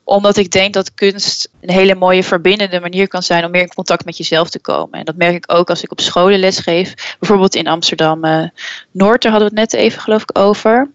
omdat 0.10 0.38
ik 0.38 0.52
denk 0.52 0.74
dat 0.74 0.94
kunst 0.94 1.50
een 1.62 1.70
hele 1.70 1.96
mooie 1.96 2.24
verbindende 2.24 2.80
manier 2.80 3.08
kan 3.08 3.24
zijn 3.24 3.46
om 3.46 3.52
meer 3.52 3.62
in 3.62 3.74
contact 3.74 4.06
met 4.06 4.18
jezelf 4.18 4.50
te 4.50 4.60
komen. 4.60 5.00
En 5.00 5.06
dat 5.06 5.16
merk 5.16 5.36
ik 5.36 5.52
ook 5.54 5.70
als 5.70 5.84
ik 5.84 5.92
op 5.92 6.02
scholen 6.02 6.40
les 6.40 6.58
geef. 6.60 7.16
Bijvoorbeeld 7.20 7.56
in 7.56 7.68
Amsterdam 7.68 8.26
uh, 8.26 8.44
Noord, 8.92 9.22
daar 9.22 9.32
hadden 9.32 9.50
we 9.50 9.60
het 9.60 9.72
net 9.72 9.82
even 9.82 10.02
geloof 10.02 10.22
ik 10.22 10.38
over. 10.38 10.90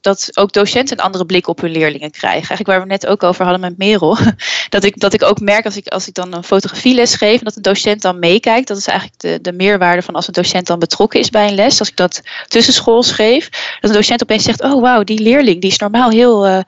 Dat 0.00 0.30
ook 0.34 0.52
docenten 0.52 0.98
een 0.98 1.04
andere 1.04 1.26
blik 1.26 1.48
op 1.48 1.60
hun 1.60 1.70
leerlingen 1.70 2.10
krijgen. 2.10 2.48
Eigenlijk 2.48 2.68
waar 2.68 2.80
we 2.80 2.86
net 2.86 3.06
ook 3.06 3.22
over 3.22 3.42
hadden 3.42 3.60
met 3.60 3.78
Merel. 3.78 4.18
Dat 4.68 4.84
ik, 4.84 5.00
dat 5.00 5.12
ik 5.12 5.22
ook 5.22 5.40
merk 5.40 5.64
als 5.64 5.76
ik, 5.76 5.88
als 5.88 6.08
ik 6.08 6.14
dan 6.14 6.34
een 6.34 6.44
fotografieles 6.44 7.14
geef 7.14 7.38
en 7.38 7.44
dat 7.44 7.56
een 7.56 7.62
docent 7.62 8.02
dan 8.02 8.18
meekijkt. 8.18 8.68
Dat 8.68 8.76
is 8.76 8.86
eigenlijk 8.86 9.20
de, 9.20 9.38
de 9.42 9.52
meerwaarde 9.52 10.02
van 10.02 10.14
als 10.14 10.26
een 10.26 10.32
docent 10.32 10.66
dan 10.66 10.78
betrokken 10.78 11.20
is 11.20 11.30
bij 11.30 11.48
een 11.48 11.54
les. 11.54 11.78
Als 11.78 11.88
ik 11.88 11.96
dat 11.96 12.22
tussenschools 12.48 13.10
geef. 13.10 13.48
Dat 13.80 13.90
een 13.90 13.96
docent 13.96 14.22
opeens 14.22 14.44
zegt, 14.44 14.62
oh 14.62 14.80
wauw, 14.80 15.04
die 15.04 15.22
leerling 15.22 15.60
die 15.60 15.70
is 15.70 15.78
normaal 15.78 16.10
heel, 16.10 16.46
uh, 16.46 16.58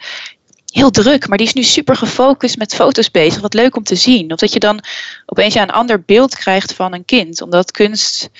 heel 0.76 0.90
druk, 0.90 1.28
maar 1.28 1.38
die 1.38 1.46
is 1.46 1.52
nu 1.52 1.62
super 1.62 1.96
gefocust 1.96 2.58
met 2.58 2.74
foto's 2.74 3.10
bezig. 3.10 3.40
Wat 3.40 3.54
leuk 3.54 3.76
om 3.76 3.82
te 3.82 3.94
zien. 3.94 4.32
Of 4.32 4.38
dat 4.38 4.52
je 4.52 4.58
dan 4.58 4.80
opeens 5.26 5.54
ja, 5.54 5.62
een 5.62 5.70
ander 5.70 6.02
beeld 6.02 6.36
krijgt 6.36 6.72
van 6.72 6.92
een 6.92 7.04
kind. 7.04 7.42
Omdat 7.42 7.70
kunst 7.70 8.30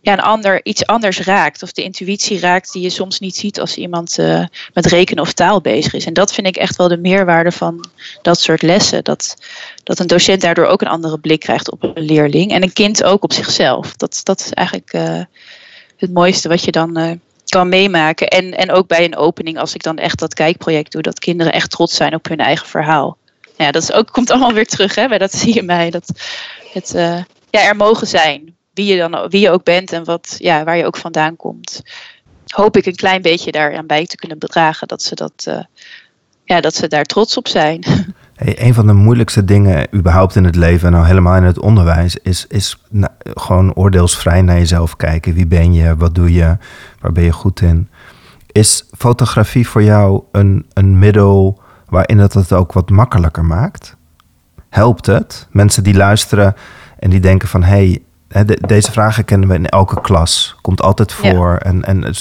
ja, 0.00 0.12
een 0.12 0.20
ander, 0.20 0.64
iets 0.64 0.86
anders 0.86 1.20
raakt. 1.20 1.62
Of 1.62 1.72
de 1.72 1.82
intuïtie 1.82 2.40
raakt 2.40 2.72
die 2.72 2.82
je 2.82 2.90
soms 2.90 3.18
niet 3.18 3.36
ziet 3.36 3.60
als 3.60 3.76
iemand 3.76 4.18
uh, 4.18 4.44
met 4.74 4.86
rekenen 4.86 5.22
of 5.22 5.32
taal 5.32 5.60
bezig 5.60 5.92
is. 5.94 6.06
En 6.06 6.12
dat 6.12 6.32
vind 6.32 6.46
ik 6.46 6.56
echt 6.56 6.76
wel 6.76 6.88
de 6.88 6.96
meerwaarde 6.96 7.52
van 7.52 7.88
dat 8.22 8.40
soort 8.40 8.62
lessen. 8.62 9.04
Dat, 9.04 9.36
dat 9.84 9.98
een 9.98 10.06
docent 10.06 10.40
daardoor 10.40 10.66
ook 10.66 10.80
een 10.80 10.88
andere 10.88 11.18
blik 11.18 11.40
krijgt 11.40 11.70
op 11.70 11.82
een 11.82 12.04
leerling. 12.04 12.50
En 12.50 12.62
een 12.62 12.72
kind 12.72 13.04
ook 13.04 13.24
op 13.24 13.32
zichzelf. 13.32 13.96
Dat, 13.96 14.20
dat 14.22 14.40
is 14.40 14.52
eigenlijk 14.52 14.92
uh, 14.92 15.20
het 15.96 16.12
mooiste 16.12 16.48
wat 16.48 16.64
je 16.64 16.72
dan 16.72 16.98
uh, 16.98 17.10
kan 17.50 17.68
meemaken. 17.68 18.28
En, 18.28 18.56
en 18.56 18.70
ook 18.70 18.86
bij 18.86 19.04
een 19.04 19.16
opening, 19.16 19.58
als 19.58 19.74
ik 19.74 19.82
dan 19.82 19.98
echt 19.98 20.18
dat 20.18 20.34
kijkproject 20.34 20.92
doe, 20.92 21.02
dat 21.02 21.18
kinderen 21.18 21.52
echt 21.52 21.70
trots 21.70 21.96
zijn 21.96 22.14
op 22.14 22.28
hun 22.28 22.38
eigen 22.38 22.66
verhaal. 22.66 23.16
Ja, 23.56 23.70
dat 23.70 23.82
is 23.82 23.92
ook, 23.92 24.10
komt 24.16 24.30
allemaal 24.30 24.52
weer 24.52 24.66
terug 24.66 24.94
hè, 24.94 25.08
bij 25.08 25.18
dat 25.18 25.32
zie 25.40 25.54
je 25.54 25.62
mij. 25.62 25.90
Dat 25.90 26.10
het 26.72 26.92
ja, 27.50 27.68
er 27.68 27.76
mogen 27.76 28.06
zijn 28.06 28.56
wie 28.76 28.94
je, 28.94 28.96
dan, 28.96 29.28
wie 29.28 29.40
je 29.40 29.50
ook 29.50 29.64
bent 29.64 29.92
en 29.92 30.04
wat, 30.04 30.34
ja, 30.38 30.64
waar 30.64 30.76
je 30.76 30.86
ook 30.86 30.96
vandaan 30.96 31.36
komt. 31.36 31.82
Hoop 32.46 32.76
ik 32.76 32.86
een 32.86 32.94
klein 32.94 33.22
beetje 33.22 33.52
daaraan 33.52 33.86
bij 33.86 34.06
te 34.06 34.16
kunnen 34.16 34.38
bedragen 34.38 34.88
dat 34.88 35.02
ze, 35.02 35.14
dat, 35.14 35.44
uh, 35.48 35.60
ja, 36.44 36.60
dat 36.60 36.74
ze 36.74 36.88
daar 36.88 37.04
trots 37.04 37.36
op 37.36 37.48
zijn. 37.48 37.84
Hey, 38.36 38.66
een 38.66 38.74
van 38.74 38.86
de 38.86 38.92
moeilijkste 38.92 39.44
dingen 39.44 39.94
überhaupt 39.94 40.36
in 40.36 40.44
het 40.44 40.56
leven, 40.56 40.86
en 40.86 40.92
nou 40.92 41.06
helemaal 41.06 41.36
in 41.36 41.42
het 41.42 41.58
onderwijs, 41.58 42.16
is, 42.16 42.46
is 42.46 42.82
nou, 42.90 43.12
gewoon 43.22 43.74
oordeelsvrij 43.74 44.42
naar 44.42 44.58
jezelf 44.58 44.96
kijken. 44.96 45.34
Wie 45.34 45.46
ben 45.46 45.72
je? 45.72 45.96
Wat 45.96 46.14
doe 46.14 46.32
je? 46.32 46.56
Waar 47.00 47.12
ben 47.12 47.24
je 47.24 47.32
goed 47.32 47.60
in? 47.60 47.88
Is 48.46 48.84
fotografie 48.98 49.68
voor 49.68 49.82
jou 49.82 50.22
een, 50.32 50.66
een 50.72 50.98
middel 50.98 51.60
waarin 51.88 52.18
het 52.18 52.32
het 52.32 52.52
ook 52.52 52.72
wat 52.72 52.90
makkelijker 52.90 53.44
maakt? 53.44 53.96
Helpt 54.68 55.06
het? 55.06 55.46
Mensen 55.50 55.82
die 55.82 55.94
luisteren 55.94 56.54
en 56.98 57.10
die 57.10 57.20
denken 57.20 57.48
van 57.48 57.62
hé, 57.62 58.00
hey, 58.28 58.58
deze 58.60 58.92
vragen 58.92 59.24
kennen 59.24 59.48
we 59.48 59.54
in 59.54 59.66
elke 59.66 60.00
klas. 60.00 60.56
Komt 60.60 60.82
altijd 60.82 61.12
voor. 61.12 61.56
En, 61.56 61.84
en 61.84 62.14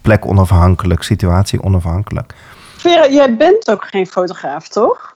plek 0.00 0.26
onafhankelijk, 0.26 1.02
situatie 1.02 1.62
onafhankelijk. 1.62 2.34
Vera, 2.76 3.08
jij 3.08 3.36
bent 3.36 3.70
ook 3.70 3.84
geen 3.84 4.06
fotograaf, 4.06 4.68
toch? 4.68 5.11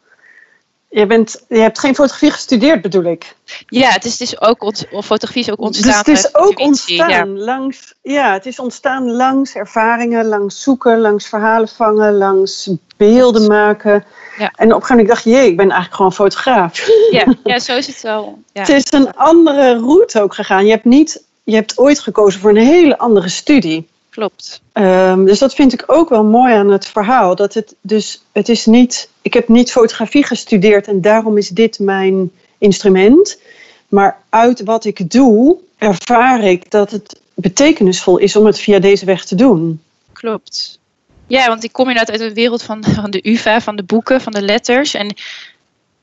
Je, 0.89 1.07
bent, 1.07 1.45
je 1.49 1.59
hebt 1.59 1.79
geen 1.79 1.95
fotografie 1.95 2.31
gestudeerd, 2.31 2.83
bedoel 2.83 3.05
ik. 3.05 3.37
Ja, 3.67 3.91
het 3.91 4.05
is, 4.05 4.13
het 4.13 4.21
is 4.21 4.41
ook 4.41 4.63
ons, 4.63 4.85
fotografie 4.91 5.43
is 5.43 5.51
ook 5.51 5.61
ontstaan. 5.61 6.03
Dus 6.05 6.23
het 6.23 6.27
is 6.27 6.35
ook 6.35 6.61
ontstaan 6.61 7.09
ja. 7.11 7.27
langs. 7.27 7.95
Ja, 8.03 8.33
het 8.33 8.47
is 8.47 8.59
ontstaan 8.59 9.11
langs 9.11 9.55
ervaringen, 9.55 10.27
langs 10.27 10.63
zoeken, 10.63 11.01
langs 11.01 11.29
verhalen 11.29 11.69
vangen, 11.69 12.17
langs 12.17 12.71
beelden 12.97 13.47
maken. 13.47 14.05
Ja. 14.39 14.53
En 14.57 14.67
op 14.67 14.81
een 14.81 14.87
gegeven 14.87 14.89
moment 14.89 15.09
dacht 15.09 15.25
je, 15.25 15.31
jee, 15.31 15.47
ik 15.47 15.57
ben 15.57 15.71
eigenlijk 15.71 15.95
gewoon 15.95 16.13
fotograaf. 16.13 16.89
Ja, 17.11 17.35
ja 17.45 17.59
zo 17.59 17.77
is 17.77 17.87
het 17.87 18.01
wel. 18.01 18.39
Ja. 18.53 18.61
Het 18.61 18.69
is 18.69 18.93
een 18.93 19.15
andere 19.15 19.79
route 19.79 20.21
ook 20.21 20.35
gegaan. 20.35 20.65
Je 20.65 20.71
hebt, 20.71 20.85
niet, 20.85 21.23
je 21.45 21.55
hebt 21.55 21.79
ooit 21.79 22.01
gekozen 22.01 22.41
voor 22.41 22.51
een 22.51 22.57
hele 22.57 22.99
andere 22.99 23.29
studie. 23.29 23.89
Klopt. 24.17 24.61
Um, 24.73 25.25
dus 25.25 25.39
dat 25.39 25.55
vind 25.55 25.73
ik 25.73 25.85
ook 25.87 26.09
wel 26.09 26.25
mooi 26.25 26.55
aan 26.55 26.71
het 26.71 26.87
verhaal. 26.87 27.35
Dat 27.35 27.55
het 27.55 27.75
dus, 27.81 28.23
het 28.33 28.49
is 28.49 28.67
niet, 28.67 29.09
ik 29.23 29.35
heb 29.35 29.49
niet 29.49 29.73
fotografie 29.73 30.25
gestudeerd 30.25 30.87
en 30.87 31.01
daarom 31.01 31.39
is 31.39 31.49
dit 31.49 31.79
mijn 31.79 32.31
instrument. 32.59 33.41
Maar 33.89 34.19
uit 34.29 34.63
wat 34.63 34.85
ik 34.85 35.11
doe, 35.11 35.57
ervaar 35.79 36.45
ik 36.45 36.71
dat 36.71 36.91
het 36.91 37.21
betekenisvol 37.35 38.19
is 38.19 38.37
om 38.37 38.47
het 38.47 38.61
via 38.61 38.79
deze 38.79 39.05
weg 39.05 39.25
te 39.25 39.35
doen. 39.35 39.83
Klopt. 40.13 40.79
Ja, 41.27 41.47
want 41.49 41.65
ik 41.65 41.73
kom 41.73 41.89
inderdaad 41.89 42.21
uit 42.21 42.29
de 42.29 42.35
wereld 42.35 42.63
van, 42.63 42.85
van 42.85 43.11
de 43.11 43.29
UVA, 43.29 43.61
van 43.61 43.77
de 43.77 43.85
boeken, 43.85 44.21
van 44.21 44.33
de 44.33 44.43
letters. 44.43 44.95
En 44.95 45.15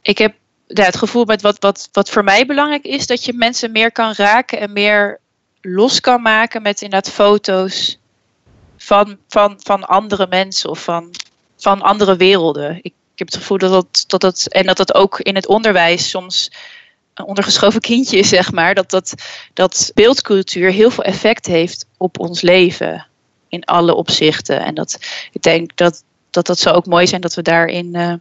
ik 0.01 0.17
heb 0.17 0.33
ja, 0.67 0.83
het 0.83 0.97
gevoel 0.97 1.25
met 1.25 1.41
wat, 1.41 1.59
wat, 1.59 1.89
wat 1.91 2.09
voor 2.09 2.23
mij 2.23 2.45
belangrijk 2.45 2.85
is, 2.85 3.07
dat 3.07 3.25
je 3.25 3.33
mensen 3.33 3.71
meer 3.71 3.91
kan 3.91 4.13
raken 4.15 4.59
en 4.59 4.73
meer 4.73 5.19
los 5.61 5.99
kan 5.99 6.21
maken 6.21 6.61
met 6.61 6.81
inderdaad 6.81 7.13
foto's 7.13 8.01
van, 8.83 9.17
van, 9.27 9.59
van 9.63 9.83
andere 9.83 10.27
mensen 10.29 10.69
of 10.69 10.83
van, 10.83 11.11
van 11.57 11.81
andere 11.81 12.15
werelden. 12.15 12.79
Ik, 12.81 12.93
heb 13.15 13.27
het 13.27 13.37
gevoel 13.37 13.57
dat 13.57 13.71
dat, 13.71 14.03
dat 14.07 14.21
dat, 14.21 14.45
en 14.49 14.65
dat 14.65 14.77
dat 14.77 14.93
ook 14.93 15.19
in 15.19 15.35
het 15.35 15.47
onderwijs 15.47 16.09
soms 16.09 16.51
een 17.13 17.25
ondergeschoven 17.25 17.81
kindje 17.91 18.17
is, 18.17 18.29
zeg 18.29 18.51
maar, 18.51 18.75
dat, 18.75 18.89
dat, 18.89 19.13
dat 19.53 19.91
beeldcultuur 19.93 20.71
heel 20.71 20.91
veel 20.91 21.03
effect 21.03 21.45
heeft 21.45 21.85
op 21.97 22.19
ons 22.19 22.41
leven 22.41 23.07
in 23.49 23.63
alle 23.63 23.95
opzichten. 23.95 24.59
En 24.59 24.73
dat 24.75 24.99
ik 25.31 25.41
denk 25.41 25.75
dat 25.75 26.03
dat, 26.29 26.45
dat 26.45 26.59
zou 26.59 26.75
ook 26.75 26.85
mooi 26.85 27.07
zijn 27.07 27.21
dat 27.21 27.33
we 27.33 27.41
daarin. 27.41 27.85
Uh, 27.85 27.93
nou 27.93 28.19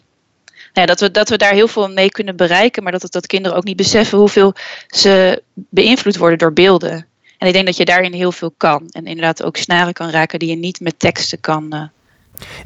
ja, 0.73 0.87
dat, 0.87 1.01
we, 1.01 1.11
dat 1.11 1.29
we 1.29 1.37
daar 1.37 1.53
heel 1.53 1.69
veel 1.69 1.89
mee 1.89 2.09
kunnen 2.11 2.37
bereiken, 2.37 2.83
maar 2.83 2.93
dat, 2.93 3.13
dat 3.13 3.27
kinderen 3.27 3.57
ook 3.57 3.65
niet 3.65 3.77
beseffen 3.77 4.19
hoeveel 4.19 4.55
ze 4.87 5.43
beïnvloed 5.55 6.17
worden 6.17 6.39
door 6.39 6.53
beelden. 6.53 7.07
En 7.43 7.49
ik 7.49 7.55
denk 7.55 7.67
dat 7.67 7.77
je 7.77 7.85
daarin 7.85 8.13
heel 8.13 8.33
veel 8.33 8.55
kan. 8.57 8.83
En 8.91 9.05
inderdaad 9.05 9.43
ook 9.43 9.57
snaren 9.57 9.93
kan 9.93 10.11
raken 10.11 10.39
die 10.39 10.49
je 10.49 10.57
niet 10.57 10.81
met 10.81 10.99
teksten 10.99 11.41
kan. 11.41 11.67
Uh... 11.71 11.83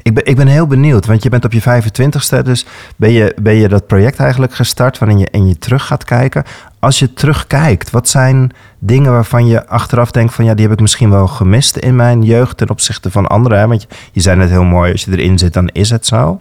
Ik, 0.01 0.13
ben, 0.13 0.25
ik 0.25 0.35
ben 0.35 0.47
heel 0.47 0.67
benieuwd, 0.67 1.05
want 1.05 1.23
je 1.23 1.29
bent 1.29 1.45
op 1.45 1.51
je 1.51 1.61
25ste, 1.61 2.41
dus 2.43 2.65
ben 2.95 3.11
je, 3.11 3.35
ben 3.41 3.53
je 3.53 3.67
dat 3.67 3.87
project 3.87 4.19
eigenlijk 4.19 4.53
gestart 4.53 4.97
waarin 4.97 5.17
je, 5.17 5.29
en 5.29 5.47
je 5.47 5.57
terug 5.57 5.85
gaat 5.85 6.03
kijken. 6.03 6.43
Als 6.79 6.99
je 6.99 7.13
terugkijkt, 7.13 7.89
wat 7.89 8.09
zijn 8.09 8.51
dingen 8.79 9.11
waarvan 9.11 9.47
je 9.47 9.67
achteraf 9.67 10.11
denkt 10.11 10.33
van 10.33 10.45
ja, 10.45 10.53
die 10.53 10.63
heb 10.63 10.73
ik 10.73 10.81
misschien 10.81 11.09
wel 11.09 11.27
gemist 11.27 11.77
in 11.77 11.95
mijn 11.95 12.23
jeugd 12.23 12.57
ten 12.57 12.69
opzichte 12.69 13.11
van 13.11 13.27
anderen? 13.27 13.69
Want 13.69 13.81
je, 13.81 13.87
je 14.11 14.21
zei 14.21 14.37
net 14.37 14.49
heel 14.49 14.63
mooi, 14.63 14.91
als 14.91 15.05
je 15.05 15.11
erin 15.11 15.37
zit, 15.37 15.53
dan 15.53 15.67
is 15.67 15.89
het 15.89 16.05
zo. 16.05 16.39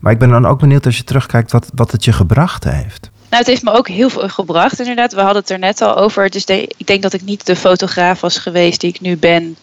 Maar 0.00 0.12
ik 0.12 0.18
ben 0.18 0.30
dan 0.30 0.46
ook 0.46 0.58
benieuwd 0.58 0.86
als 0.86 0.96
je 0.96 1.04
terugkijkt 1.04 1.52
wat, 1.52 1.70
wat 1.74 1.92
het 1.92 2.04
je 2.04 2.12
gebracht 2.12 2.64
heeft. 2.64 3.10
Nou, 3.28 3.42
het 3.42 3.46
heeft 3.46 3.62
me 3.62 3.72
ook 3.72 3.88
heel 3.88 4.10
veel 4.10 4.28
gebracht, 4.28 4.78
inderdaad. 4.78 5.12
We 5.12 5.20
hadden 5.20 5.42
het 5.42 5.50
er 5.50 5.58
net 5.58 5.80
al 5.80 5.96
over. 5.96 6.30
Dus 6.30 6.44
ik 6.44 6.86
denk 6.86 7.02
dat 7.02 7.12
ik 7.12 7.22
niet 7.22 7.46
de 7.46 7.56
fotograaf 7.56 8.20
was 8.20 8.38
geweest 8.38 8.80
die 8.80 8.90
ik 8.90 9.00
nu 9.00 9.16
ben. 9.16 9.56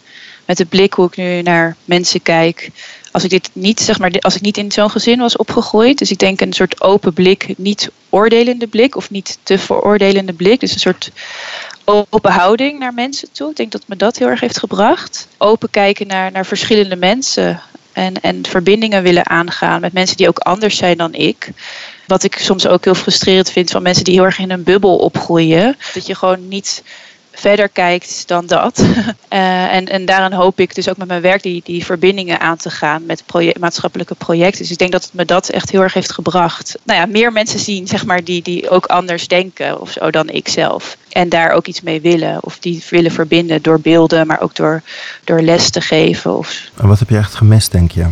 Met 0.45 0.57
de 0.57 0.65
blik 0.65 0.93
hoe 0.93 1.07
ik 1.07 1.15
nu 1.15 1.41
naar 1.41 1.75
mensen 1.85 2.21
kijk. 2.21 2.69
Als 3.11 3.23
ik 3.23 3.29
dit 3.29 3.49
niet, 3.53 3.79
zeg 3.79 3.99
maar, 3.99 4.19
als 4.19 4.35
ik 4.35 4.41
niet 4.41 4.57
in 4.57 4.71
zo'n 4.71 4.89
gezin 4.89 5.19
was 5.19 5.37
opgegroeid. 5.37 5.97
Dus 5.97 6.11
ik 6.11 6.17
denk 6.19 6.41
een 6.41 6.53
soort 6.53 6.81
open 6.81 7.13
blik, 7.13 7.53
niet 7.57 7.91
oordelende 8.09 8.67
blik 8.67 8.95
of 8.95 9.09
niet 9.09 9.37
te 9.43 9.57
veroordelende 9.57 10.33
blik. 10.33 10.59
Dus 10.59 10.73
een 10.73 10.79
soort 10.79 11.11
open 11.85 12.31
houding 12.31 12.79
naar 12.79 12.93
mensen 12.93 13.31
toe. 13.31 13.49
Ik 13.49 13.55
denk 13.55 13.71
dat 13.71 13.83
me 13.87 13.95
dat 13.95 14.17
heel 14.17 14.27
erg 14.27 14.39
heeft 14.39 14.59
gebracht. 14.59 15.27
Open 15.37 15.69
kijken 15.69 16.07
naar, 16.07 16.31
naar 16.31 16.45
verschillende 16.45 16.95
mensen. 16.95 17.61
En, 17.91 18.21
en 18.21 18.45
verbindingen 18.45 19.03
willen 19.03 19.29
aangaan 19.29 19.81
met 19.81 19.93
mensen 19.93 20.17
die 20.17 20.27
ook 20.27 20.39
anders 20.39 20.77
zijn 20.77 20.97
dan 20.97 21.13
ik. 21.13 21.49
Wat 22.13 22.23
ik 22.23 22.37
soms 22.37 22.67
ook 22.67 22.83
heel 22.83 22.95
frustrerend 22.95 23.49
vind 23.49 23.71
van 23.71 23.81
mensen 23.81 24.03
die 24.03 24.13
heel 24.13 24.23
erg 24.23 24.39
in 24.39 24.51
een 24.51 24.63
bubbel 24.63 24.97
opgroeien. 24.97 25.77
Dat 25.93 26.07
je 26.07 26.15
gewoon 26.15 26.47
niet 26.47 26.83
verder 27.31 27.69
kijkt 27.69 28.27
dan 28.27 28.45
dat. 28.45 28.79
Uh, 28.79 29.73
en, 29.77 29.85
en 29.85 30.05
daarin 30.05 30.37
hoop 30.37 30.59
ik 30.59 30.75
dus 30.75 30.89
ook 30.89 30.97
met 30.97 31.07
mijn 31.07 31.21
werk 31.21 31.41
die, 31.41 31.61
die 31.65 31.85
verbindingen 31.85 32.39
aan 32.39 32.57
te 32.57 32.69
gaan 32.69 33.05
met 33.05 33.23
maatschappelijke 33.59 34.15
projecten. 34.15 34.61
Dus 34.61 34.71
ik 34.71 34.77
denk 34.77 34.91
dat 34.91 35.03
het 35.03 35.13
me 35.13 35.25
dat 35.25 35.49
echt 35.49 35.71
heel 35.71 35.81
erg 35.81 35.93
heeft 35.93 36.11
gebracht. 36.11 36.77
Nou 36.83 36.99
ja, 36.99 37.05
meer 37.05 37.31
mensen 37.31 37.59
zien, 37.59 37.87
zeg 37.87 38.05
maar, 38.05 38.23
die, 38.23 38.41
die 38.41 38.69
ook 38.69 38.85
anders 38.85 39.27
denken 39.27 39.81
of 39.81 39.91
zo 39.91 40.11
dan 40.11 40.29
ik 40.29 40.47
zelf. 40.47 40.97
En 41.09 41.29
daar 41.29 41.51
ook 41.51 41.67
iets 41.67 41.81
mee 41.81 42.01
willen. 42.01 42.43
Of 42.43 42.59
die 42.59 42.83
willen 42.89 43.11
verbinden 43.11 43.61
door 43.61 43.79
beelden, 43.79 44.27
maar 44.27 44.41
ook 44.41 44.55
door, 44.55 44.81
door 45.23 45.41
les 45.41 45.69
te 45.69 45.81
geven. 45.81 46.37
Of... 46.37 46.61
En 46.75 46.87
wat 46.87 46.99
heb 46.99 47.09
je 47.09 47.17
echt 47.17 47.35
gemist, 47.35 47.71
denk 47.71 47.91
je? 47.91 48.07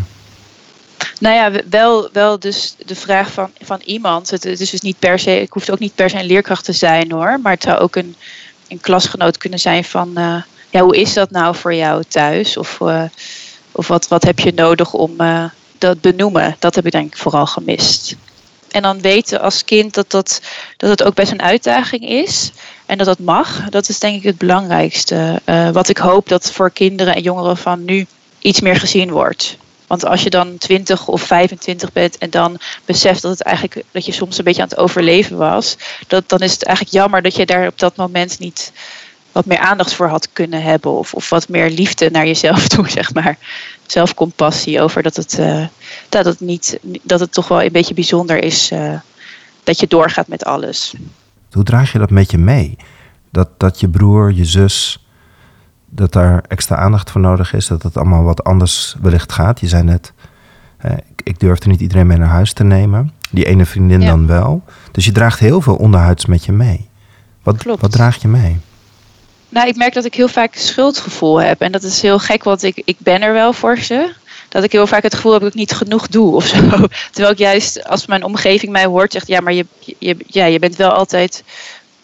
Nou 1.20 1.36
ja, 1.36 1.62
wel, 1.70 2.10
wel 2.14 2.40
dus 2.40 2.76
de 2.86 2.96
vraag 2.96 3.32
van, 3.32 3.52
van 3.62 3.82
iemand. 3.86 4.30
Het, 4.30 4.46
is 4.46 4.70
dus 4.70 4.82
niet 4.82 5.00
per 5.00 5.20
se, 5.20 5.42
ik 5.42 5.54
hoeft 5.54 5.72
ook 5.72 5.80
niet 5.80 5.96
per 5.96 6.10
se 6.10 6.20
een 6.20 6.26
leerkracht 6.26 6.66
te 6.66 6.74
zijn 6.74 7.12
hoor. 7.12 7.40
Maar 7.42 7.54
het 7.54 7.64
zou 7.64 7.80
ook 7.80 7.96
een, 7.96 8.16
een 8.68 8.80
klasgenoot 8.80 9.38
kunnen 9.38 9.60
zijn 9.60 9.84
van 9.84 10.12
uh, 10.16 10.42
ja, 10.70 10.82
hoe 10.82 10.98
is 10.98 11.14
dat 11.14 11.32
nou 11.32 11.56
voor 11.56 11.74
jou 11.74 12.04
thuis? 12.08 12.58
Of, 12.58 12.80
uh, 12.80 13.04
of 13.72 13.88
wat, 13.88 14.08
wat 14.08 14.24
heb 14.24 14.40
je 14.40 14.54
nodig 14.54 14.94
om 14.94 15.14
uh, 15.18 15.44
dat 15.78 16.02
benoemen? 16.02 16.56
Dat 16.60 16.76
heb 16.76 16.86
ik 16.86 16.92
denk 16.92 17.14
ik 17.14 17.18
vooral 17.18 17.46
gemist. 17.46 18.16
En 18.72 18.82
dan 18.82 19.02
weten 19.02 19.42
als 19.42 19.66
kind 19.66 19.94
dat, 19.94 20.12
dat, 20.12 20.42
dat 20.78 20.90
het 20.90 21.04
ook 21.04 21.16
best 21.16 21.32
een 21.32 21.42
uitdaging 21.42 22.10
is. 22.10 22.52
En 22.86 22.98
dat 22.98 23.08
dat 23.08 23.20
mag. 23.20 23.70
Dat 23.70 23.90
is 23.90 24.00
denk 24.00 24.16
ik 24.16 24.24
het 24.24 24.38
belangrijkste. 24.38 25.42
wat 25.74 25.90
ik 25.90 25.98
hoop 25.98 26.30
dat 26.30 26.52
voor 26.52 26.72
kinderen 26.72 27.16
en 27.16 27.22
jongeren 27.22 27.58
van 27.58 27.86
nu 27.86 28.06
iets 28.40 28.62
meer 28.62 28.76
gezien 28.76 29.12
wordt. 29.12 29.58
Want 29.92 30.06
als 30.06 30.24
je 30.24 30.30
dan 30.30 30.58
20 30.58 31.08
of 31.08 31.22
25 31.22 31.92
bent 31.92 32.18
en 32.18 32.30
dan 32.30 32.58
beseft 32.86 33.22
dat 33.22 33.32
het 33.32 33.42
eigenlijk 33.42 33.84
dat 33.92 34.06
je 34.06 34.12
soms 34.12 34.38
een 34.38 34.44
beetje 34.44 34.62
aan 34.62 34.68
het 34.68 34.78
overleven 34.78 35.38
was, 35.38 35.78
dat, 36.08 36.30
dan 36.30 36.40
is 36.40 36.52
het 36.52 36.64
eigenlijk 36.64 36.96
jammer 36.96 37.22
dat 37.22 37.36
je 37.36 37.46
daar 37.46 37.68
op 37.68 37.80
dat 37.80 37.96
moment 37.96 38.40
niet 38.40 38.72
wat 39.32 39.46
meer 39.46 39.58
aandacht 39.58 39.94
voor 39.94 40.08
had 40.08 40.30
kunnen 40.34 40.64
hebben. 40.64 40.92
Of, 40.92 41.14
of 41.14 41.30
wat 41.30 41.50
meer 41.50 41.70
liefde 41.70 42.10
naar 42.10 42.26
jezelf 42.26 42.68
toe, 42.74 42.90
zeg 42.90 43.14
maar. 43.14 43.38
Zelfcompassie 43.86 44.82
over 44.82 45.04
dat 45.04 45.16
het, 45.16 45.40
uh, 45.40 45.66
dat 46.10 46.26
het, 46.26 46.40
niet, 46.40 46.80
dat 47.02 47.20
het 47.20 47.34
toch 47.34 47.48
wel 47.48 47.64
een 47.64 47.72
beetje 47.72 47.94
bijzonder 47.94 48.44
is 48.44 48.72
uh, 48.72 49.00
dat 49.64 49.80
je 49.80 49.88
doorgaat 49.88 50.28
met 50.28 50.44
alles. 50.44 50.94
Hoe 51.52 51.64
draag 51.64 51.92
je 51.92 52.00
dat 52.00 52.10
met 52.10 52.32
je 52.32 52.38
mee? 52.38 52.78
Dat, 53.30 53.50
dat 53.58 53.80
je 53.80 53.90
broer, 53.90 54.34
je 54.34 54.46
zus, 54.46 55.01
dat 55.94 56.14
daar 56.14 56.44
extra 56.48 56.76
aandacht 56.76 57.12
voor 57.12 57.22
nodig 57.22 57.54
is, 57.54 57.68
dat 57.68 57.84
het 57.84 57.98
allemaal 57.98 58.24
wat 58.24 58.44
anders 58.44 58.96
wellicht 59.02 59.32
gaat. 59.32 59.60
Je 59.60 59.68
zei 59.68 59.84
net, 59.84 60.14
ik, 60.84 61.22
ik 61.24 61.40
durfde 61.40 61.68
niet 61.68 61.82
iedereen 61.82 62.08
mee 62.08 62.18
naar 62.18 62.28
huis 62.28 62.54
te 62.54 62.64
nemen. 62.64 63.12
Die 63.32 63.46
ene 63.46 63.66
vriendin 63.66 64.00
dan 64.00 64.28
wel. 64.28 64.64
Dus 64.92 65.06
je 65.06 65.12
draagt 65.12 65.40
heel 65.40 65.62
veel 65.62 65.76
onderhuids 65.76 66.26
met 66.26 66.46
je 66.46 66.52
mee. 66.52 66.90
Wat, 67.44 67.64
wat 67.80 67.92
draag 67.92 68.22
je 68.22 68.28
mee? 68.28 68.60
Nou, 69.50 69.68
ik 69.68 69.76
merk 69.76 69.94
dat 69.94 70.06
ik 70.06 70.16
heel 70.16 70.28
vaak 70.28 70.56
schuldgevoel 70.56 71.42
heb. 71.42 71.62
En 71.62 71.72
dat 71.72 71.84
is 71.84 72.02
heel 72.02 72.20
gek, 72.20 72.44
want 72.44 72.64
ik, 72.64 72.82
ik 72.86 72.96
ben 73.00 73.22
er 73.22 73.34
wel 73.34 73.54
voor 73.54 73.78
ze. 73.78 74.14
Dat 74.50 74.64
ik 74.64 74.72
heel 74.72 74.88
vaak 74.88 75.04
het 75.04 75.16
gevoel 75.16 75.32
heb 75.32 75.42
dat 75.42 75.50
ik 75.50 75.56
niet 75.56 75.72
genoeg 75.72 76.08
doe 76.08 76.36
of 76.36 76.46
zo. 76.46 76.60
Terwijl 77.12 77.34
ik 77.34 77.38
juist, 77.38 77.88
als 77.88 78.06
mijn 78.06 78.24
omgeving 78.24 78.72
mij 78.72 78.86
hoort, 78.86 79.12
zegt... 79.12 79.28
ja, 79.28 79.40
maar 79.40 79.54
je, 79.54 79.66
je, 80.00 80.18
ja, 80.28 80.46
je 80.46 80.60
bent 80.60 80.76
wel 80.76 80.92
altijd 80.92 81.44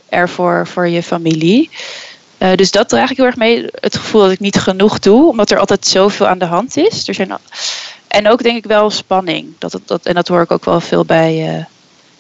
er 0.10 0.30
voor, 0.30 0.68
voor 0.68 0.88
je 0.88 1.04
familie. 1.04 1.70
Uh, 2.38 2.54
dus 2.56 2.72
dat 2.72 2.90
draag 2.90 3.12
ik 3.12 3.18
heel 3.18 3.26
erg 3.26 3.36
mee. 3.36 3.66
Het 3.72 3.98
gevoel 3.98 4.22
dat 4.22 4.32
ik 4.32 4.40
niet 4.40 4.60
genoeg 4.60 5.00
doe, 5.00 5.30
omdat 5.30 5.52
er 5.52 5.60
altijd 5.60 5.88
zoveel 5.88 6.28
aan 6.28 6.40
de 6.40 6.46
hand 6.46 6.78
is. 6.78 7.08
Er 7.08 7.14
zijn, 7.14 7.38
en 8.08 8.30
ook 8.30 8.44
denk 8.44 8.58
ik 8.58 8.66
wel 8.66 8.90
spanning. 8.90 9.54
Dat, 9.58 9.72
dat, 9.72 9.82
dat, 9.86 10.06
en 10.06 10.14
dat 10.14 10.28
hoor 10.28 10.42
ik 10.42 10.52
ook 10.52 10.66
wel 10.66 10.82
veel 10.82 11.06
bij... 11.06 11.58
Uh, 11.58 11.64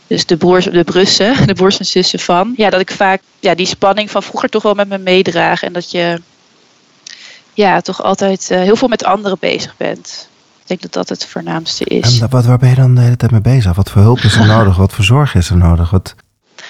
dus 0.08 0.26
de 0.26 0.38
broers, 0.38 0.66
de 0.66 0.84
brussen, 0.84 1.36
de 1.48 1.54
broers 1.54 1.80
en 1.80 1.86
zussen 1.86 2.20
van. 2.20 2.54
Ja, 2.56 2.70
dat 2.70 2.80
ik 2.80 2.92
vaak 2.92 3.22
ja, 3.40 3.56
die 3.56 3.66
spanning 3.66 4.12
van 4.12 4.24
vroeger 4.24 4.50
toch 4.50 4.64
wel 4.64 4.74
met 4.74 4.88
me 4.88 4.98
meedraag. 4.98 5.64
En 5.64 5.74
dat 5.74 5.92
je 5.92 6.22
ja, 7.54 7.82
toch 7.82 8.04
altijd 8.04 8.50
uh, 8.52 8.60
heel 8.60 8.76
veel 8.76 8.88
met 8.88 9.04
anderen 9.04 9.38
bezig 9.40 9.78
bent. 9.78 10.30
Ik 10.62 10.68
denk 10.68 10.82
dat 10.82 10.94
dat 10.94 11.10
het 11.10 11.26
voornaamste 11.26 11.84
is. 11.86 12.20
En 12.20 12.30
wat, 12.30 12.46
waar 12.46 12.58
ben 12.58 12.70
je 12.70 12.76
dan 12.76 12.96
de 12.96 13.02
hele 13.02 13.18
tijd 13.18 13.32
mee 13.32 13.42
bezig? 13.42 13.76
Wat 13.76 13.90
voor 13.90 14.02
hulp 14.02 14.20
is 14.20 14.36
er 14.36 14.46
nodig? 14.56 14.78
Wat 14.78 14.94
voor 14.94 15.04
zorg 15.04 15.36
is 15.36 15.50
er 15.50 15.58
nodig? 15.58 15.90
Wat... 15.90 16.16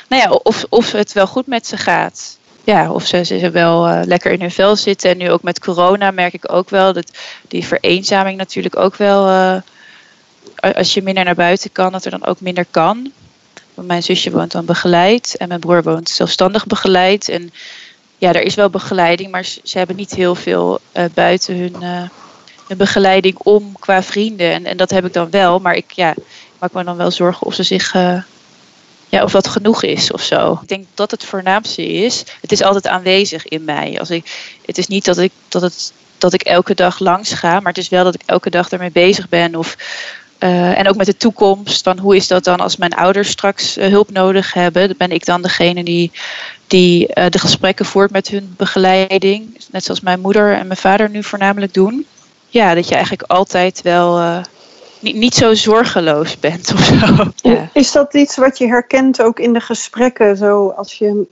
Nou 0.09 0.21
ja, 0.21 0.29
of, 0.29 0.65
of 0.69 0.91
het 0.91 1.13
wel 1.13 1.27
goed 1.27 1.47
met 1.47 1.67
ze 1.67 1.77
gaat. 1.77 2.36
Ja, 2.67 2.91
of 2.91 3.05
ze, 3.05 3.23
ze 3.23 3.49
wel 3.49 3.89
uh, 3.89 3.99
lekker 4.05 4.31
in 4.31 4.39
hun 4.39 4.51
vel 4.51 4.75
zitten. 4.75 5.09
En 5.09 5.17
nu 5.17 5.31
ook 5.31 5.41
met 5.41 5.59
corona 5.59 6.11
merk 6.11 6.33
ik 6.33 6.51
ook 6.51 6.69
wel 6.69 6.93
dat 6.93 7.11
die 7.47 7.65
vereenzaming 7.65 8.37
natuurlijk 8.37 8.75
ook 8.75 8.95
wel... 8.95 9.27
Uh, 9.27 9.57
als 10.75 10.93
je 10.93 11.01
minder 11.01 11.23
naar 11.23 11.35
buiten 11.35 11.71
kan, 11.71 11.91
dat 11.91 12.05
er 12.05 12.11
dan 12.11 12.25
ook 12.25 12.41
minder 12.41 12.65
kan. 12.71 13.11
Mijn 13.73 14.03
zusje 14.03 14.31
woont 14.31 14.51
dan 14.51 14.65
begeleid 14.65 15.35
en 15.37 15.47
mijn 15.47 15.59
broer 15.59 15.83
woont 15.83 16.09
zelfstandig 16.09 16.65
begeleid. 16.65 17.29
En 17.29 17.51
ja, 18.17 18.33
er 18.33 18.41
is 18.41 18.55
wel 18.55 18.69
begeleiding, 18.69 19.31
maar 19.31 19.43
ze, 19.43 19.77
hebben 19.77 19.95
niet 19.95 20.11
heel 20.11 20.35
veel 20.35 20.79
uh, 20.93 21.03
buiten 21.13 21.57
hun, 21.57 21.75
hun, 22.67 22.77
begeleiding 22.77 23.37
om 23.37 23.79
qua 23.79 24.03
vrienden. 24.03 24.51
En, 24.51 24.65
en 24.65 24.77
dat 24.77 24.89
heb 24.89 25.05
ik 25.05 25.13
dan 25.13 25.29
wel, 25.29 25.59
maar 25.59 25.75
ik 25.75 25.91
ja, 25.91 26.13
maak 26.59 26.73
me 26.73 26.83
dan 26.83 26.97
wel 26.97 27.11
zorgen 27.11 27.47
of 27.47 27.53
ze 27.53 27.63
zich. 27.63 27.95
Ja, 29.09 29.23
of 29.23 29.31
dat 29.31 29.47
genoeg 29.47 29.83
is 29.83 30.11
of 30.11 30.21
zo. 30.21 30.59
Ik 30.61 30.67
denk 30.67 30.85
dat 30.93 31.11
het 31.11 31.23
voornaamste 31.23 31.87
is. 31.87 32.23
Het 32.41 32.51
is 32.51 32.61
altijd 32.61 32.87
aanwezig 32.87 33.47
in 33.47 33.63
mij. 33.63 33.99
Als 33.99 34.09
ik, 34.09 34.55
het 34.65 34.77
is 34.77 34.87
niet 34.87 35.05
dat 35.05 35.17
ik, 35.17 35.31
dat, 35.47 35.61
het, 35.61 35.93
dat 36.17 36.33
ik 36.33 36.41
elke 36.41 36.75
dag 36.75 36.99
langs 36.99 37.33
ga, 37.33 37.59
maar 37.59 37.73
het 37.73 37.81
is 37.83 37.89
wel 37.89 38.03
dat 38.03 38.13
ik 38.13 38.21
elke 38.25 38.49
dag 38.49 38.69
ermee 38.69 38.91
bezig 38.91 39.29
ben. 39.29 39.55
Of 39.55 39.75
uh, 40.39 40.79
en 40.79 40.89
ook 40.89 40.95
met 40.95 41.05
de 41.05 41.17
toekomst, 41.17 41.83
van 41.83 41.99
hoe 41.99 42.15
is 42.15 42.27
dat 42.27 42.43
dan 42.43 42.59
als 42.59 42.77
mijn 42.77 42.93
ouders 42.93 43.29
straks 43.29 43.77
uh, 43.77 43.87
hulp 43.87 44.11
nodig 44.11 44.53
hebben? 44.53 44.97
Ben 44.97 45.11
ik 45.11 45.25
dan 45.25 45.41
degene 45.41 45.83
die, 45.83 46.11
die 46.67 47.07
uh, 47.13 47.25
de 47.29 47.39
gesprekken 47.39 47.85
voert 47.85 48.11
met 48.11 48.27
hun 48.27 48.53
begeleiding? 48.57 49.57
Net 49.71 49.83
zoals 49.83 50.01
mijn 50.01 50.19
moeder 50.19 50.53
en 50.53 50.67
mijn 50.67 50.79
vader 50.79 51.09
nu 51.09 51.23
voornamelijk 51.23 51.73
doen. 51.73 52.05
Ja, 52.49 52.73
dat 52.73 52.87
je 52.87 52.93
eigenlijk 52.93 53.31
altijd 53.31 53.81
wel 53.81 54.43
niet, 54.99 55.15
niet 55.15 55.35
zo 55.35 55.53
zorgeloos 55.53 56.39
bent 56.39 56.73
of 56.73 56.79
zo. 56.79 57.23
Ja. 57.49 57.69
Is 57.73 57.91
dat 57.91 58.13
iets 58.13 58.35
wat 58.35 58.57
je 58.57 58.67
herkent 58.67 59.21
ook 59.21 59.39
in 59.39 59.53
de 59.53 59.59
gesprekken, 59.59 60.37
zo 60.37 60.69
als 60.69 60.93
je 60.93 61.25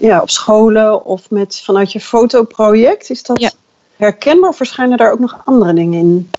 ja, 0.00 0.20
op 0.20 0.30
scholen 0.30 1.04
of 1.04 1.30
met, 1.30 1.60
vanuit 1.64 1.92
je 1.92 2.00
fotoproject? 2.00 3.10
Is 3.10 3.22
dat 3.22 3.40
ja. 3.40 3.50
herkenbaar 3.96 4.50
of 4.50 4.56
verschijnen 4.56 4.96
daar 4.96 5.12
ook 5.12 5.18
nog 5.18 5.40
andere 5.44 5.74
dingen 5.74 5.98
in? 5.98 6.30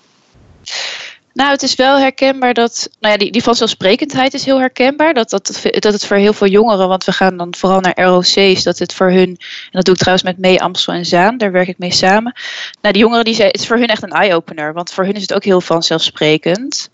Nou, 1.32 1.50
het 1.50 1.62
is 1.62 1.74
wel 1.74 1.98
herkenbaar 1.98 2.54
dat, 2.54 2.90
nou 3.00 3.12
ja, 3.12 3.18
die, 3.18 3.32
die 3.32 3.42
vanzelfsprekendheid 3.42 4.34
is 4.34 4.44
heel 4.44 4.58
herkenbaar. 4.58 5.14
Dat, 5.14 5.30
dat, 5.30 5.60
dat 5.78 5.92
het 5.92 6.06
voor 6.06 6.16
heel 6.16 6.32
veel 6.32 6.46
jongeren, 6.46 6.88
want 6.88 7.04
we 7.04 7.12
gaan 7.12 7.36
dan 7.36 7.54
vooral 7.54 7.80
naar 7.80 8.02
ROC's, 8.02 8.62
dat 8.62 8.78
het 8.78 8.94
voor 8.94 9.10
hun, 9.10 9.28
en 9.28 9.38
dat 9.70 9.84
doe 9.84 9.94
ik 9.94 10.00
trouwens 10.00 10.26
met 10.26 10.38
Mee 10.38 10.62
Amstel 10.62 10.94
en 10.94 11.06
Zaan, 11.06 11.38
daar 11.38 11.52
werk 11.52 11.68
ik 11.68 11.78
mee 11.78 11.92
samen. 11.92 12.32
Nou, 12.80 12.92
die 12.92 13.02
jongeren, 13.02 13.24
die 13.24 13.34
zei, 13.34 13.48
het 13.48 13.60
is 13.60 13.66
voor 13.66 13.76
hun 13.76 13.86
echt 13.86 14.02
een 14.02 14.10
eye-opener, 14.10 14.72
want 14.72 14.92
voor 14.92 15.04
hun 15.04 15.14
is 15.14 15.22
het 15.22 15.34
ook 15.34 15.44
heel 15.44 15.60
vanzelfsprekend. 15.60 16.90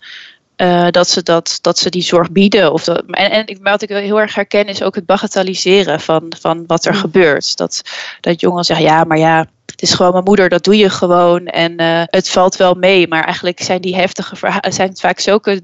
Uh, 0.61 0.87
dat, 0.89 1.09
ze 1.09 1.23
dat, 1.23 1.57
dat 1.61 1.79
ze 1.79 1.89
die 1.89 2.01
zorg 2.01 2.31
bieden. 2.31 2.73
Of 2.73 2.83
dat, 2.83 3.03
en, 3.07 3.31
en 3.31 3.59
wat 3.61 3.81
ik 3.81 3.89
heel 3.89 4.19
erg 4.19 4.35
herken 4.35 4.65
is 4.65 4.83
ook 4.83 4.95
het 4.95 5.05
bagatelliseren 5.05 5.99
van, 5.99 6.33
van 6.39 6.63
wat 6.67 6.85
er 6.85 6.95
gebeurt. 6.95 7.57
Dat, 7.57 7.81
dat 8.21 8.41
jongeren 8.41 8.65
zeggen, 8.65 8.85
ja, 8.85 9.03
maar 9.03 9.17
ja, 9.17 9.45
het 9.65 9.81
is 9.81 9.93
gewoon 9.93 10.11
mijn 10.11 10.23
moeder, 10.23 10.49
dat 10.49 10.63
doe 10.63 10.77
je 10.77 10.89
gewoon. 10.89 11.45
En 11.45 11.81
uh, 11.81 12.01
het 12.05 12.29
valt 12.29 12.55
wel 12.55 12.73
mee. 12.73 13.07
Maar 13.07 13.23
eigenlijk 13.23 13.61
zijn 13.61 13.81
die 13.81 13.95
heftige 13.95 14.35
verhalen, 14.35 14.73
zijn 14.73 14.89
het 14.89 14.99
vaak 14.99 15.19
zulke 15.19 15.61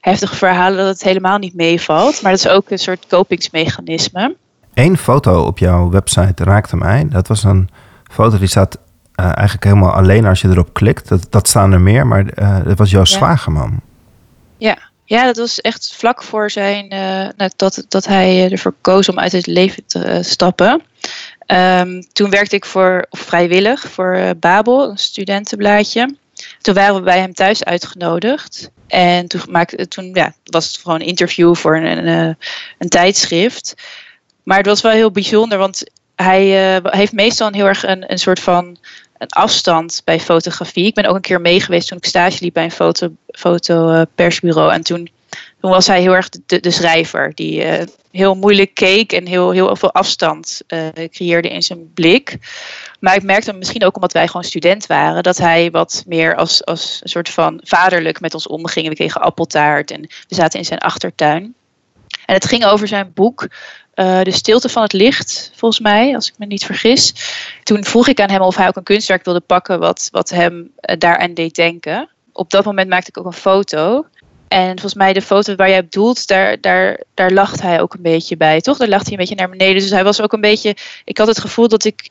heftige 0.00 0.36
verhalen 0.36 0.76
dat 0.76 0.86
het 0.86 1.02
helemaal 1.02 1.38
niet 1.38 1.54
meevalt. 1.54 2.22
Maar 2.22 2.30
dat 2.30 2.44
is 2.44 2.48
ook 2.50 2.70
een 2.70 2.78
soort 2.78 3.06
kopingsmechanisme. 3.08 4.36
Eén 4.74 4.96
foto 4.96 5.46
op 5.46 5.58
jouw 5.58 5.90
website 5.90 6.44
raakte 6.44 6.76
mij. 6.76 7.06
Dat 7.08 7.28
was 7.28 7.44
een 7.44 7.68
foto 8.10 8.38
die 8.38 8.48
staat 8.48 8.78
uh, 9.20 9.24
eigenlijk 9.24 9.64
helemaal 9.64 9.92
alleen 9.92 10.26
als 10.26 10.40
je 10.40 10.48
erop 10.48 10.72
klikt. 10.72 11.08
Dat, 11.08 11.26
dat 11.30 11.48
staan 11.48 11.72
er 11.72 11.80
meer, 11.80 12.06
maar 12.06 12.24
uh, 12.34 12.64
dat 12.64 12.78
was 12.78 12.90
jouw 12.90 13.00
ja. 13.00 13.06
zwagerman. 13.06 13.80
Ja. 14.58 14.78
Ja, 15.06 15.24
dat 15.24 15.36
was 15.36 15.60
echt 15.60 15.94
vlak 15.96 16.22
voor 16.22 16.50
zijn 16.50 16.94
uh, 16.94 17.48
dat, 17.56 17.84
dat 17.88 18.06
hij 18.06 18.50
ervoor 18.50 18.74
koos 18.80 19.08
om 19.08 19.18
uit 19.18 19.32
het 19.32 19.46
leven 19.46 19.86
te 19.86 20.04
uh, 20.06 20.22
stappen. 20.22 20.82
Um, 21.46 22.12
toen 22.12 22.30
werkte 22.30 22.56
ik 22.56 22.64
voor, 22.64 23.06
vrijwillig 23.10 23.80
voor 23.80 24.34
Babel, 24.36 24.90
een 24.90 24.98
studentenblaadje. 24.98 26.16
Toen 26.60 26.74
waren 26.74 26.94
we 26.94 27.00
bij 27.00 27.18
hem 27.18 27.34
thuis 27.34 27.64
uitgenodigd. 27.64 28.70
En 28.86 29.28
toen, 29.28 29.40
maakte, 29.48 29.88
toen 29.88 30.10
ja, 30.14 30.34
was 30.44 30.66
het 30.66 30.76
gewoon 30.76 31.00
een 31.00 31.06
interview 31.06 31.54
voor 31.54 31.76
een, 31.76 32.06
een, 32.06 32.38
een 32.78 32.88
tijdschrift. 32.88 33.74
Maar 34.42 34.56
het 34.56 34.66
was 34.66 34.80
wel 34.80 34.92
heel 34.92 35.10
bijzonder, 35.10 35.58
want 35.58 35.84
hij 36.14 36.44
heeft 36.82 37.12
meestal 37.12 37.46
een 37.46 37.54
heel 37.54 37.66
erg 37.66 37.82
een, 37.82 38.10
een 38.12 38.18
soort 38.18 38.40
van 38.40 38.78
een 39.18 39.28
afstand 39.28 40.02
bij 40.04 40.20
fotografie. 40.20 40.86
Ik 40.86 40.94
ben 40.94 41.06
ook 41.06 41.14
een 41.14 41.20
keer 41.20 41.40
mee 41.40 41.60
geweest 41.60 41.88
toen 41.88 41.98
ik 41.98 42.04
stage 42.04 42.38
liep 42.40 42.54
bij 42.54 42.64
een 42.64 42.70
foto, 42.70 43.08
fotopersbureau. 43.26 44.72
En 44.72 44.82
toen, 44.82 45.10
toen 45.60 45.70
was 45.70 45.86
hij 45.86 46.00
heel 46.00 46.14
erg 46.14 46.28
de, 46.46 46.60
de 46.60 46.70
schrijver 46.70 47.34
die 47.34 47.64
uh, 47.64 47.82
heel 48.10 48.34
moeilijk 48.34 48.74
keek 48.74 49.12
en 49.12 49.26
heel, 49.26 49.50
heel 49.50 49.76
veel 49.76 49.92
afstand 49.92 50.60
uh, 50.68 50.88
creëerde 51.10 51.48
in 51.48 51.62
zijn 51.62 51.92
blik. 51.92 52.38
Maar 53.00 53.14
ik 53.14 53.22
merkte 53.22 53.52
misschien 53.52 53.84
ook 53.84 53.94
omdat 53.94 54.12
wij 54.12 54.26
gewoon 54.26 54.44
student 54.44 54.86
waren, 54.86 55.22
dat 55.22 55.38
hij 55.38 55.70
wat 55.70 56.04
meer 56.06 56.36
als, 56.36 56.64
als 56.64 57.00
een 57.02 57.08
soort 57.08 57.28
van 57.28 57.60
vaderlijk 57.62 58.20
met 58.20 58.34
ons 58.34 58.46
omging. 58.46 58.88
We 58.88 58.94
kregen 58.94 59.20
appeltaart 59.20 59.90
en 59.90 60.00
we 60.00 60.34
zaten 60.34 60.58
in 60.58 60.64
zijn 60.64 60.78
achtertuin. 60.80 61.54
En 62.26 62.34
het 62.34 62.46
ging 62.46 62.64
over 62.64 62.88
zijn 62.88 63.12
boek 63.14 63.48
uh, 63.94 64.22
De 64.22 64.30
Stilte 64.30 64.68
van 64.68 64.82
het 64.82 64.92
Licht, 64.92 65.50
volgens 65.54 65.80
mij, 65.80 66.14
als 66.14 66.28
ik 66.28 66.34
me 66.38 66.46
niet 66.46 66.64
vergis. 66.64 67.14
Toen 67.62 67.84
vroeg 67.84 68.08
ik 68.08 68.20
aan 68.20 68.30
hem 68.30 68.40
of 68.40 68.56
hij 68.56 68.66
ook 68.66 68.76
een 68.76 68.82
kunstwerk 68.82 69.24
wilde 69.24 69.40
pakken 69.40 69.78
wat, 69.78 70.08
wat 70.10 70.30
hem 70.30 70.54
uh, 70.54 70.96
daaraan 70.98 71.34
deed 71.34 71.54
denken. 71.54 72.08
Op 72.32 72.50
dat 72.50 72.64
moment 72.64 72.88
maakte 72.88 73.08
ik 73.08 73.18
ook 73.18 73.26
een 73.26 73.32
foto. 73.32 74.06
En 74.48 74.70
volgens 74.70 74.94
mij 74.94 75.12
de 75.12 75.22
foto 75.22 75.54
waar 75.54 75.68
jij 75.68 75.78
op 75.78 75.92
doelt, 75.92 76.26
daar, 76.26 76.60
daar, 76.60 77.00
daar 77.14 77.30
lacht 77.30 77.62
hij 77.62 77.80
ook 77.80 77.94
een 77.94 78.02
beetje 78.02 78.36
bij, 78.36 78.60
toch? 78.60 78.78
Daar 78.78 78.88
lacht 78.88 79.02
hij 79.02 79.12
een 79.12 79.18
beetje 79.18 79.34
naar 79.34 79.50
beneden. 79.50 79.82
Dus 79.82 79.90
hij 79.90 80.04
was 80.04 80.20
ook 80.20 80.32
een 80.32 80.40
beetje... 80.40 80.76
Ik 81.04 81.18
had 81.18 81.26
het 81.26 81.40
gevoel 81.40 81.68
dat 81.68 81.84
ik... 81.84 82.08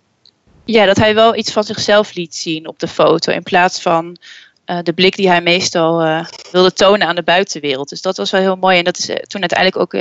Ja, 0.65 0.85
dat 0.85 0.97
hij 0.97 1.15
wel 1.15 1.35
iets 1.35 1.51
van 1.51 1.63
zichzelf 1.63 2.13
liet 2.13 2.35
zien 2.35 2.67
op 2.67 2.79
de 2.79 2.87
foto. 2.87 3.31
In 3.31 3.43
plaats 3.43 3.81
van 3.81 4.17
uh, 4.65 4.77
de 4.83 4.93
blik 4.93 5.15
die 5.15 5.27
hij 5.27 5.41
meestal 5.41 6.05
uh, 6.05 6.25
wilde 6.51 6.73
tonen 6.73 7.07
aan 7.07 7.15
de 7.15 7.23
buitenwereld. 7.23 7.89
Dus 7.89 8.01
dat 8.01 8.17
was 8.17 8.31
wel 8.31 8.41
heel 8.41 8.55
mooi. 8.55 8.77
En 8.77 8.83
dat 8.83 8.97
is 8.97 9.09
uh, 9.09 9.15
toen 9.15 9.41
uiteindelijk 9.41 9.79
ook 9.79 9.93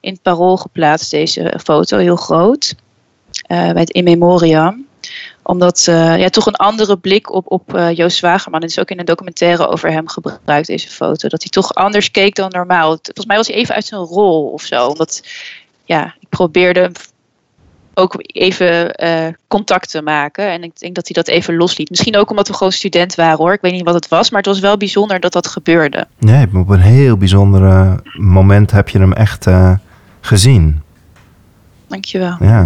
in 0.00 0.12
het 0.12 0.22
parool 0.22 0.56
geplaatst, 0.56 1.10
deze 1.10 1.60
foto, 1.64 1.98
heel 1.98 2.16
groot. 2.16 2.74
bij 3.46 3.72
het 3.74 3.90
In 3.90 4.04
Memoriam. 4.04 4.86
Omdat 5.42 5.84
ja, 5.84 6.28
toch 6.28 6.46
een 6.46 6.54
andere 6.54 6.96
blik 6.96 7.32
op, 7.32 7.52
op 7.52 7.90
Joost 7.94 8.16
Zwagerman. 8.16 8.60
Het 8.60 8.70
is 8.70 8.78
ook 8.78 8.90
in 8.90 8.98
een 8.98 9.04
documentaire 9.04 9.68
over 9.68 9.90
hem 9.90 10.08
gebruikt, 10.08 10.66
deze 10.66 10.88
foto. 10.88 11.28
Dat 11.28 11.42
hij 11.42 11.50
toch 11.50 11.74
anders 11.74 12.10
keek 12.10 12.34
dan 12.34 12.50
normaal. 12.50 12.88
Volgens 12.88 13.26
mij 13.26 13.36
was 13.36 13.46
hij 13.46 13.56
even 13.56 13.74
uit 13.74 13.86
zijn 13.86 14.00
rol 14.00 14.48
of 14.48 14.62
zo. 14.62 14.86
Omdat 14.86 15.22
ja, 15.84 16.14
ik 16.20 16.28
probeerde 16.28 16.90
ook 17.98 18.14
even 18.18 19.04
uh, 19.04 19.26
contact 19.48 19.90
te 19.90 20.02
maken. 20.02 20.50
En 20.50 20.62
ik 20.62 20.78
denk 20.78 20.94
dat 20.94 21.06
hij 21.08 21.22
dat 21.22 21.28
even 21.34 21.56
losliet. 21.56 21.90
Misschien 21.90 22.16
ook 22.16 22.30
omdat 22.30 22.48
we 22.48 22.54
gewoon 22.54 22.72
student 22.72 23.14
waren 23.14 23.36
hoor. 23.36 23.52
Ik 23.52 23.60
weet 23.60 23.72
niet 23.72 23.84
wat 23.84 23.94
het 23.94 24.08
was, 24.08 24.30
maar 24.30 24.40
het 24.40 24.50
was 24.50 24.60
wel 24.60 24.76
bijzonder 24.76 25.20
dat 25.20 25.32
dat 25.32 25.46
gebeurde. 25.46 26.06
Nee, 26.18 26.46
op 26.54 26.68
een 26.68 26.80
heel 26.80 27.16
bijzonder 27.16 27.94
moment 28.18 28.70
heb 28.70 28.88
je 28.88 28.98
hem 28.98 29.12
echt 29.12 29.46
uh, 29.46 29.72
gezien. 30.20 30.82
Dankjewel. 31.86 32.36
Ja. 32.40 32.64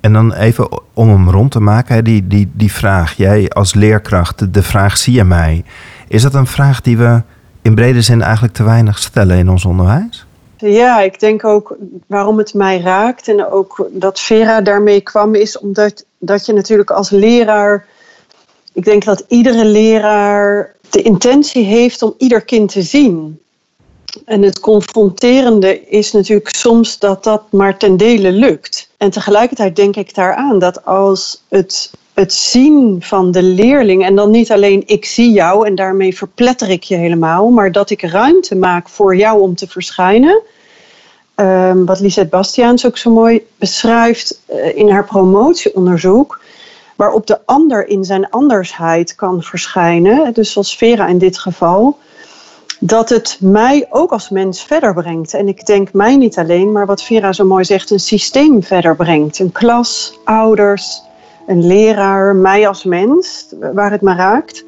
En 0.00 0.12
dan 0.12 0.32
even 0.32 0.80
om 0.94 1.08
hem 1.08 1.30
rond 1.30 1.50
te 1.50 1.60
maken, 1.60 2.04
die, 2.04 2.26
die, 2.26 2.50
die 2.52 2.72
vraag. 2.72 3.16
Jij 3.16 3.48
als 3.48 3.74
leerkracht, 3.74 4.38
de, 4.38 4.50
de 4.50 4.62
vraag 4.62 4.96
zie 4.96 5.14
je 5.14 5.24
mij. 5.24 5.64
Is 6.08 6.22
dat 6.22 6.34
een 6.34 6.46
vraag 6.46 6.80
die 6.80 6.96
we 6.96 7.22
in 7.62 7.74
brede 7.74 8.02
zin 8.02 8.22
eigenlijk 8.22 8.54
te 8.54 8.62
weinig 8.62 8.98
stellen 8.98 9.38
in 9.38 9.48
ons 9.48 9.64
onderwijs? 9.64 10.25
Ja, 10.58 11.00
ik 11.00 11.20
denk 11.20 11.44
ook 11.44 11.76
waarom 12.06 12.38
het 12.38 12.54
mij 12.54 12.80
raakt 12.80 13.28
en 13.28 13.46
ook 13.46 13.88
dat 13.90 14.20
Vera 14.20 14.60
daarmee 14.60 15.00
kwam, 15.00 15.34
is 15.34 15.58
omdat 15.58 16.04
dat 16.18 16.46
je 16.46 16.52
natuurlijk 16.52 16.90
als 16.90 17.10
leraar. 17.10 17.86
Ik 18.72 18.84
denk 18.84 19.04
dat 19.04 19.24
iedere 19.28 19.64
leraar 19.64 20.74
de 20.90 21.02
intentie 21.02 21.64
heeft 21.64 22.02
om 22.02 22.14
ieder 22.18 22.40
kind 22.40 22.72
te 22.72 22.82
zien. 22.82 23.40
En 24.24 24.42
het 24.42 24.60
confronterende 24.60 25.86
is 25.88 26.12
natuurlijk 26.12 26.56
soms 26.56 26.98
dat 26.98 27.24
dat 27.24 27.42
maar 27.52 27.76
ten 27.76 27.96
dele 27.96 28.32
lukt. 28.32 28.90
En 28.96 29.10
tegelijkertijd 29.10 29.76
denk 29.76 29.96
ik 29.96 30.14
daaraan 30.14 30.58
dat 30.58 30.84
als 30.84 31.42
het, 31.48 31.92
het 32.16 32.32
zien 32.32 32.96
van 33.02 33.30
de 33.30 33.42
leerling, 33.42 34.04
en 34.04 34.14
dan 34.14 34.30
niet 34.30 34.52
alleen 34.52 34.82
ik 34.86 35.04
zie 35.04 35.32
jou 35.32 35.66
en 35.66 35.74
daarmee 35.74 36.16
verpletter 36.16 36.70
ik 36.70 36.82
je 36.82 36.96
helemaal, 36.96 37.50
maar 37.50 37.72
dat 37.72 37.90
ik 37.90 38.02
ruimte 38.02 38.56
maak 38.56 38.88
voor 38.88 39.16
jou 39.16 39.40
om 39.40 39.54
te 39.54 39.66
verschijnen. 39.68 40.42
Um, 41.34 41.86
wat 41.86 42.00
Lisette 42.00 42.28
Bastiaans 42.28 42.86
ook 42.86 42.98
zo 42.98 43.10
mooi 43.10 43.46
beschrijft 43.58 44.42
uh, 44.50 44.76
in 44.76 44.90
haar 44.90 45.04
promotieonderzoek, 45.04 46.40
waarop 46.96 47.26
de 47.26 47.38
ander 47.44 47.88
in 47.88 48.04
zijn 48.04 48.30
andersheid 48.30 49.14
kan 49.14 49.42
verschijnen, 49.42 50.34
dus 50.34 50.52
zoals 50.52 50.76
Vera 50.76 51.06
in 51.06 51.18
dit 51.18 51.38
geval, 51.38 51.98
dat 52.80 53.08
het 53.08 53.36
mij 53.40 53.86
ook 53.90 54.12
als 54.12 54.28
mens 54.28 54.62
verder 54.62 54.94
brengt. 54.94 55.34
En 55.34 55.48
ik 55.48 55.66
denk 55.66 55.92
mij 55.92 56.16
niet 56.16 56.38
alleen, 56.38 56.72
maar 56.72 56.86
wat 56.86 57.02
Vera 57.02 57.32
zo 57.32 57.44
mooi 57.44 57.64
zegt, 57.64 57.90
een 57.90 58.00
systeem 58.00 58.62
verder 58.62 58.96
brengt. 58.96 59.38
Een 59.38 59.52
klas, 59.52 60.18
ouders, 60.24 61.02
een 61.46 61.66
leraar, 61.66 62.36
mij 62.36 62.68
als 62.68 62.84
mens, 62.84 63.54
waar 63.72 63.90
het 63.90 64.00
me 64.00 64.14
raakt. 64.14 64.64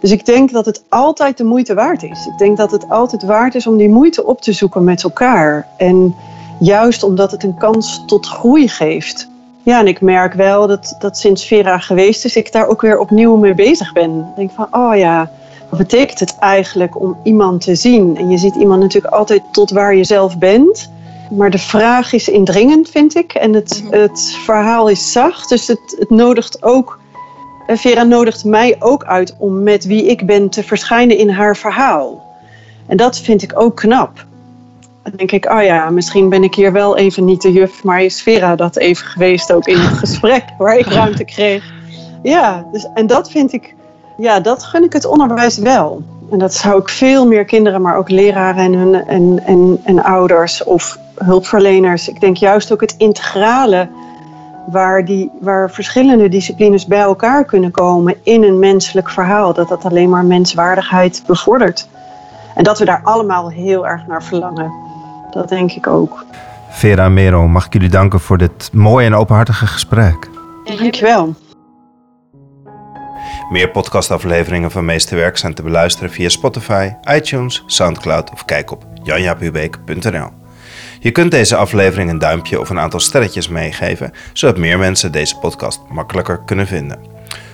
Dus 0.00 0.10
ik 0.10 0.26
denk 0.26 0.52
dat 0.52 0.66
het 0.66 0.82
altijd 0.88 1.36
de 1.36 1.44
moeite 1.44 1.74
waard 1.74 2.02
is. 2.02 2.26
Ik 2.26 2.38
denk 2.38 2.56
dat 2.56 2.70
het 2.70 2.88
altijd 2.88 3.22
waard 3.22 3.54
is 3.54 3.66
om 3.66 3.76
die 3.76 3.88
moeite 3.88 4.24
op 4.24 4.40
te 4.40 4.52
zoeken 4.52 4.84
met 4.84 5.02
elkaar. 5.02 5.66
En 5.76 6.14
juist 6.60 7.02
omdat 7.02 7.30
het 7.30 7.42
een 7.42 7.56
kans 7.56 8.02
tot 8.06 8.26
groei 8.26 8.68
geeft. 8.68 9.28
Ja, 9.62 9.80
en 9.80 9.86
ik 9.86 10.00
merk 10.00 10.32
wel 10.32 10.66
dat, 10.66 10.96
dat 10.98 11.18
sinds 11.18 11.46
Vera 11.46 11.78
geweest 11.78 12.24
is, 12.24 12.36
ik 12.36 12.52
daar 12.52 12.68
ook 12.68 12.80
weer 12.80 12.98
opnieuw 12.98 13.36
mee 13.36 13.54
bezig 13.54 13.92
ben. 13.92 14.18
Ik 14.18 14.36
denk 14.36 14.50
van, 14.50 14.66
oh 14.70 14.96
ja, 14.96 15.30
wat 15.68 15.78
betekent 15.78 16.20
het 16.20 16.36
eigenlijk 16.38 17.00
om 17.00 17.16
iemand 17.22 17.60
te 17.60 17.74
zien? 17.74 18.16
En 18.16 18.30
je 18.30 18.38
ziet 18.38 18.54
iemand 18.54 18.80
natuurlijk 18.80 19.14
altijd 19.14 19.42
tot 19.52 19.70
waar 19.70 19.94
je 19.94 20.04
zelf 20.04 20.38
bent. 20.38 20.90
Maar 21.30 21.50
de 21.50 21.58
vraag 21.58 22.12
is 22.12 22.28
indringend, 22.28 22.90
vind 22.90 23.16
ik. 23.16 23.32
En 23.32 23.52
het, 23.52 23.82
mhm. 23.84 24.00
het 24.00 24.36
verhaal 24.44 24.88
is 24.88 25.12
zacht. 25.12 25.48
Dus 25.48 25.66
het, 25.66 25.96
het 25.98 26.10
nodigt 26.10 26.62
ook. 26.62 26.98
Eh, 27.66 27.76
Vera 27.76 28.02
nodigt 28.02 28.44
mij 28.44 28.76
ook 28.78 29.04
uit 29.04 29.34
om 29.38 29.62
met 29.62 29.84
wie 29.84 30.06
ik 30.06 30.26
ben 30.26 30.48
te 30.48 30.62
verschijnen 30.62 31.18
in 31.18 31.30
haar 31.30 31.56
verhaal. 31.56 32.36
En 32.86 32.96
dat 32.96 33.18
vind 33.18 33.42
ik 33.42 33.60
ook 33.60 33.76
knap. 33.76 34.26
Dan 35.02 35.12
denk 35.16 35.32
ik, 35.32 35.50
oh 35.50 35.62
ja, 35.62 35.90
misschien 35.90 36.28
ben 36.28 36.42
ik 36.42 36.54
hier 36.54 36.72
wel 36.72 36.96
even 36.96 37.24
niet 37.24 37.42
de 37.42 37.52
juf, 37.52 37.84
maar 37.84 38.02
is 38.02 38.22
Vera 38.22 38.56
dat 38.56 38.76
even 38.76 39.06
geweest 39.06 39.52
ook 39.52 39.66
in 39.66 39.78
het 39.78 39.98
gesprek 40.04 40.44
waar 40.58 40.76
ik 40.76 40.86
ruimte 40.86 41.24
kreeg. 41.24 41.72
Ja, 42.22 42.66
dus, 42.72 42.86
en 42.94 43.06
dat 43.06 43.30
vind 43.30 43.52
ik 43.52 43.74
ja, 44.18 44.40
dat 44.40 44.62
gun 44.64 44.84
ik 44.84 44.92
het 44.92 45.04
onderwijs 45.04 45.58
wel. 45.58 46.02
En 46.30 46.38
dat 46.38 46.54
zou 46.54 46.80
ik 46.80 46.88
veel 46.88 47.26
meer 47.26 47.44
kinderen, 47.44 47.82
maar 47.82 47.96
ook 47.96 48.10
leraren 48.10 48.64
en, 48.64 48.72
hun, 48.72 49.06
en, 49.06 49.42
en, 49.44 49.80
en 49.84 50.02
ouders 50.02 50.64
of 50.64 50.98
hulpverleners. 51.24 52.08
Ik 52.08 52.20
denk 52.20 52.36
juist 52.36 52.72
ook 52.72 52.80
het 52.80 52.94
integrale, 52.98 53.88
waar, 54.66 55.04
die, 55.04 55.30
waar 55.40 55.70
verschillende 55.70 56.28
disciplines 56.28 56.86
bij 56.86 57.00
elkaar 57.00 57.44
kunnen 57.44 57.70
komen 57.70 58.14
in 58.22 58.42
een 58.42 58.58
menselijk 58.58 59.10
verhaal. 59.10 59.54
Dat 59.54 59.68
dat 59.68 59.84
alleen 59.84 60.08
maar 60.08 60.24
menswaardigheid 60.24 61.22
bevordert. 61.26 61.88
En 62.54 62.64
dat 62.64 62.78
we 62.78 62.84
daar 62.84 63.00
allemaal 63.02 63.50
heel 63.50 63.86
erg 63.86 64.06
naar 64.06 64.22
verlangen. 64.22 64.72
Dat 65.30 65.48
denk 65.48 65.72
ik 65.72 65.86
ook. 65.86 66.24
Vera 66.68 67.04
en 67.04 67.14
Mero, 67.14 67.48
mag 67.48 67.66
ik 67.66 67.72
jullie 67.72 67.88
danken 67.88 68.20
voor 68.20 68.38
dit 68.38 68.70
mooie 68.72 69.06
en 69.06 69.14
openhartige 69.14 69.66
gesprek. 69.66 70.28
Dankjewel. 70.64 71.34
Meer 73.50 73.70
podcastafleveringen 73.70 74.70
van 74.70 74.84
Meesterwerk 74.84 75.36
zijn 75.36 75.54
te 75.54 75.62
beluisteren 75.62 76.10
via 76.10 76.28
Spotify, 76.28 76.92
iTunes, 77.14 77.62
Soundcloud 77.66 78.32
of 78.32 78.44
kijk 78.44 78.70
op 78.70 78.86
janjapubeek.nl. 79.02 80.37
Je 81.00 81.10
kunt 81.10 81.30
deze 81.30 81.56
aflevering 81.56 82.10
een 82.10 82.18
duimpje 82.18 82.60
of 82.60 82.70
een 82.70 82.78
aantal 82.78 83.00
sterretjes 83.00 83.48
meegeven, 83.48 84.12
zodat 84.32 84.56
meer 84.58 84.78
mensen 84.78 85.12
deze 85.12 85.36
podcast 85.36 85.80
makkelijker 85.88 86.40
kunnen 86.44 86.66
vinden. 86.66 86.98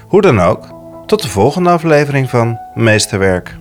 Hoe 0.09 0.20
dan 0.20 0.40
ook, 0.40 0.66
tot 1.07 1.22
de 1.22 1.28
volgende 1.28 1.70
aflevering 1.70 2.30
van 2.30 2.59
Meesterwerk. 2.74 3.57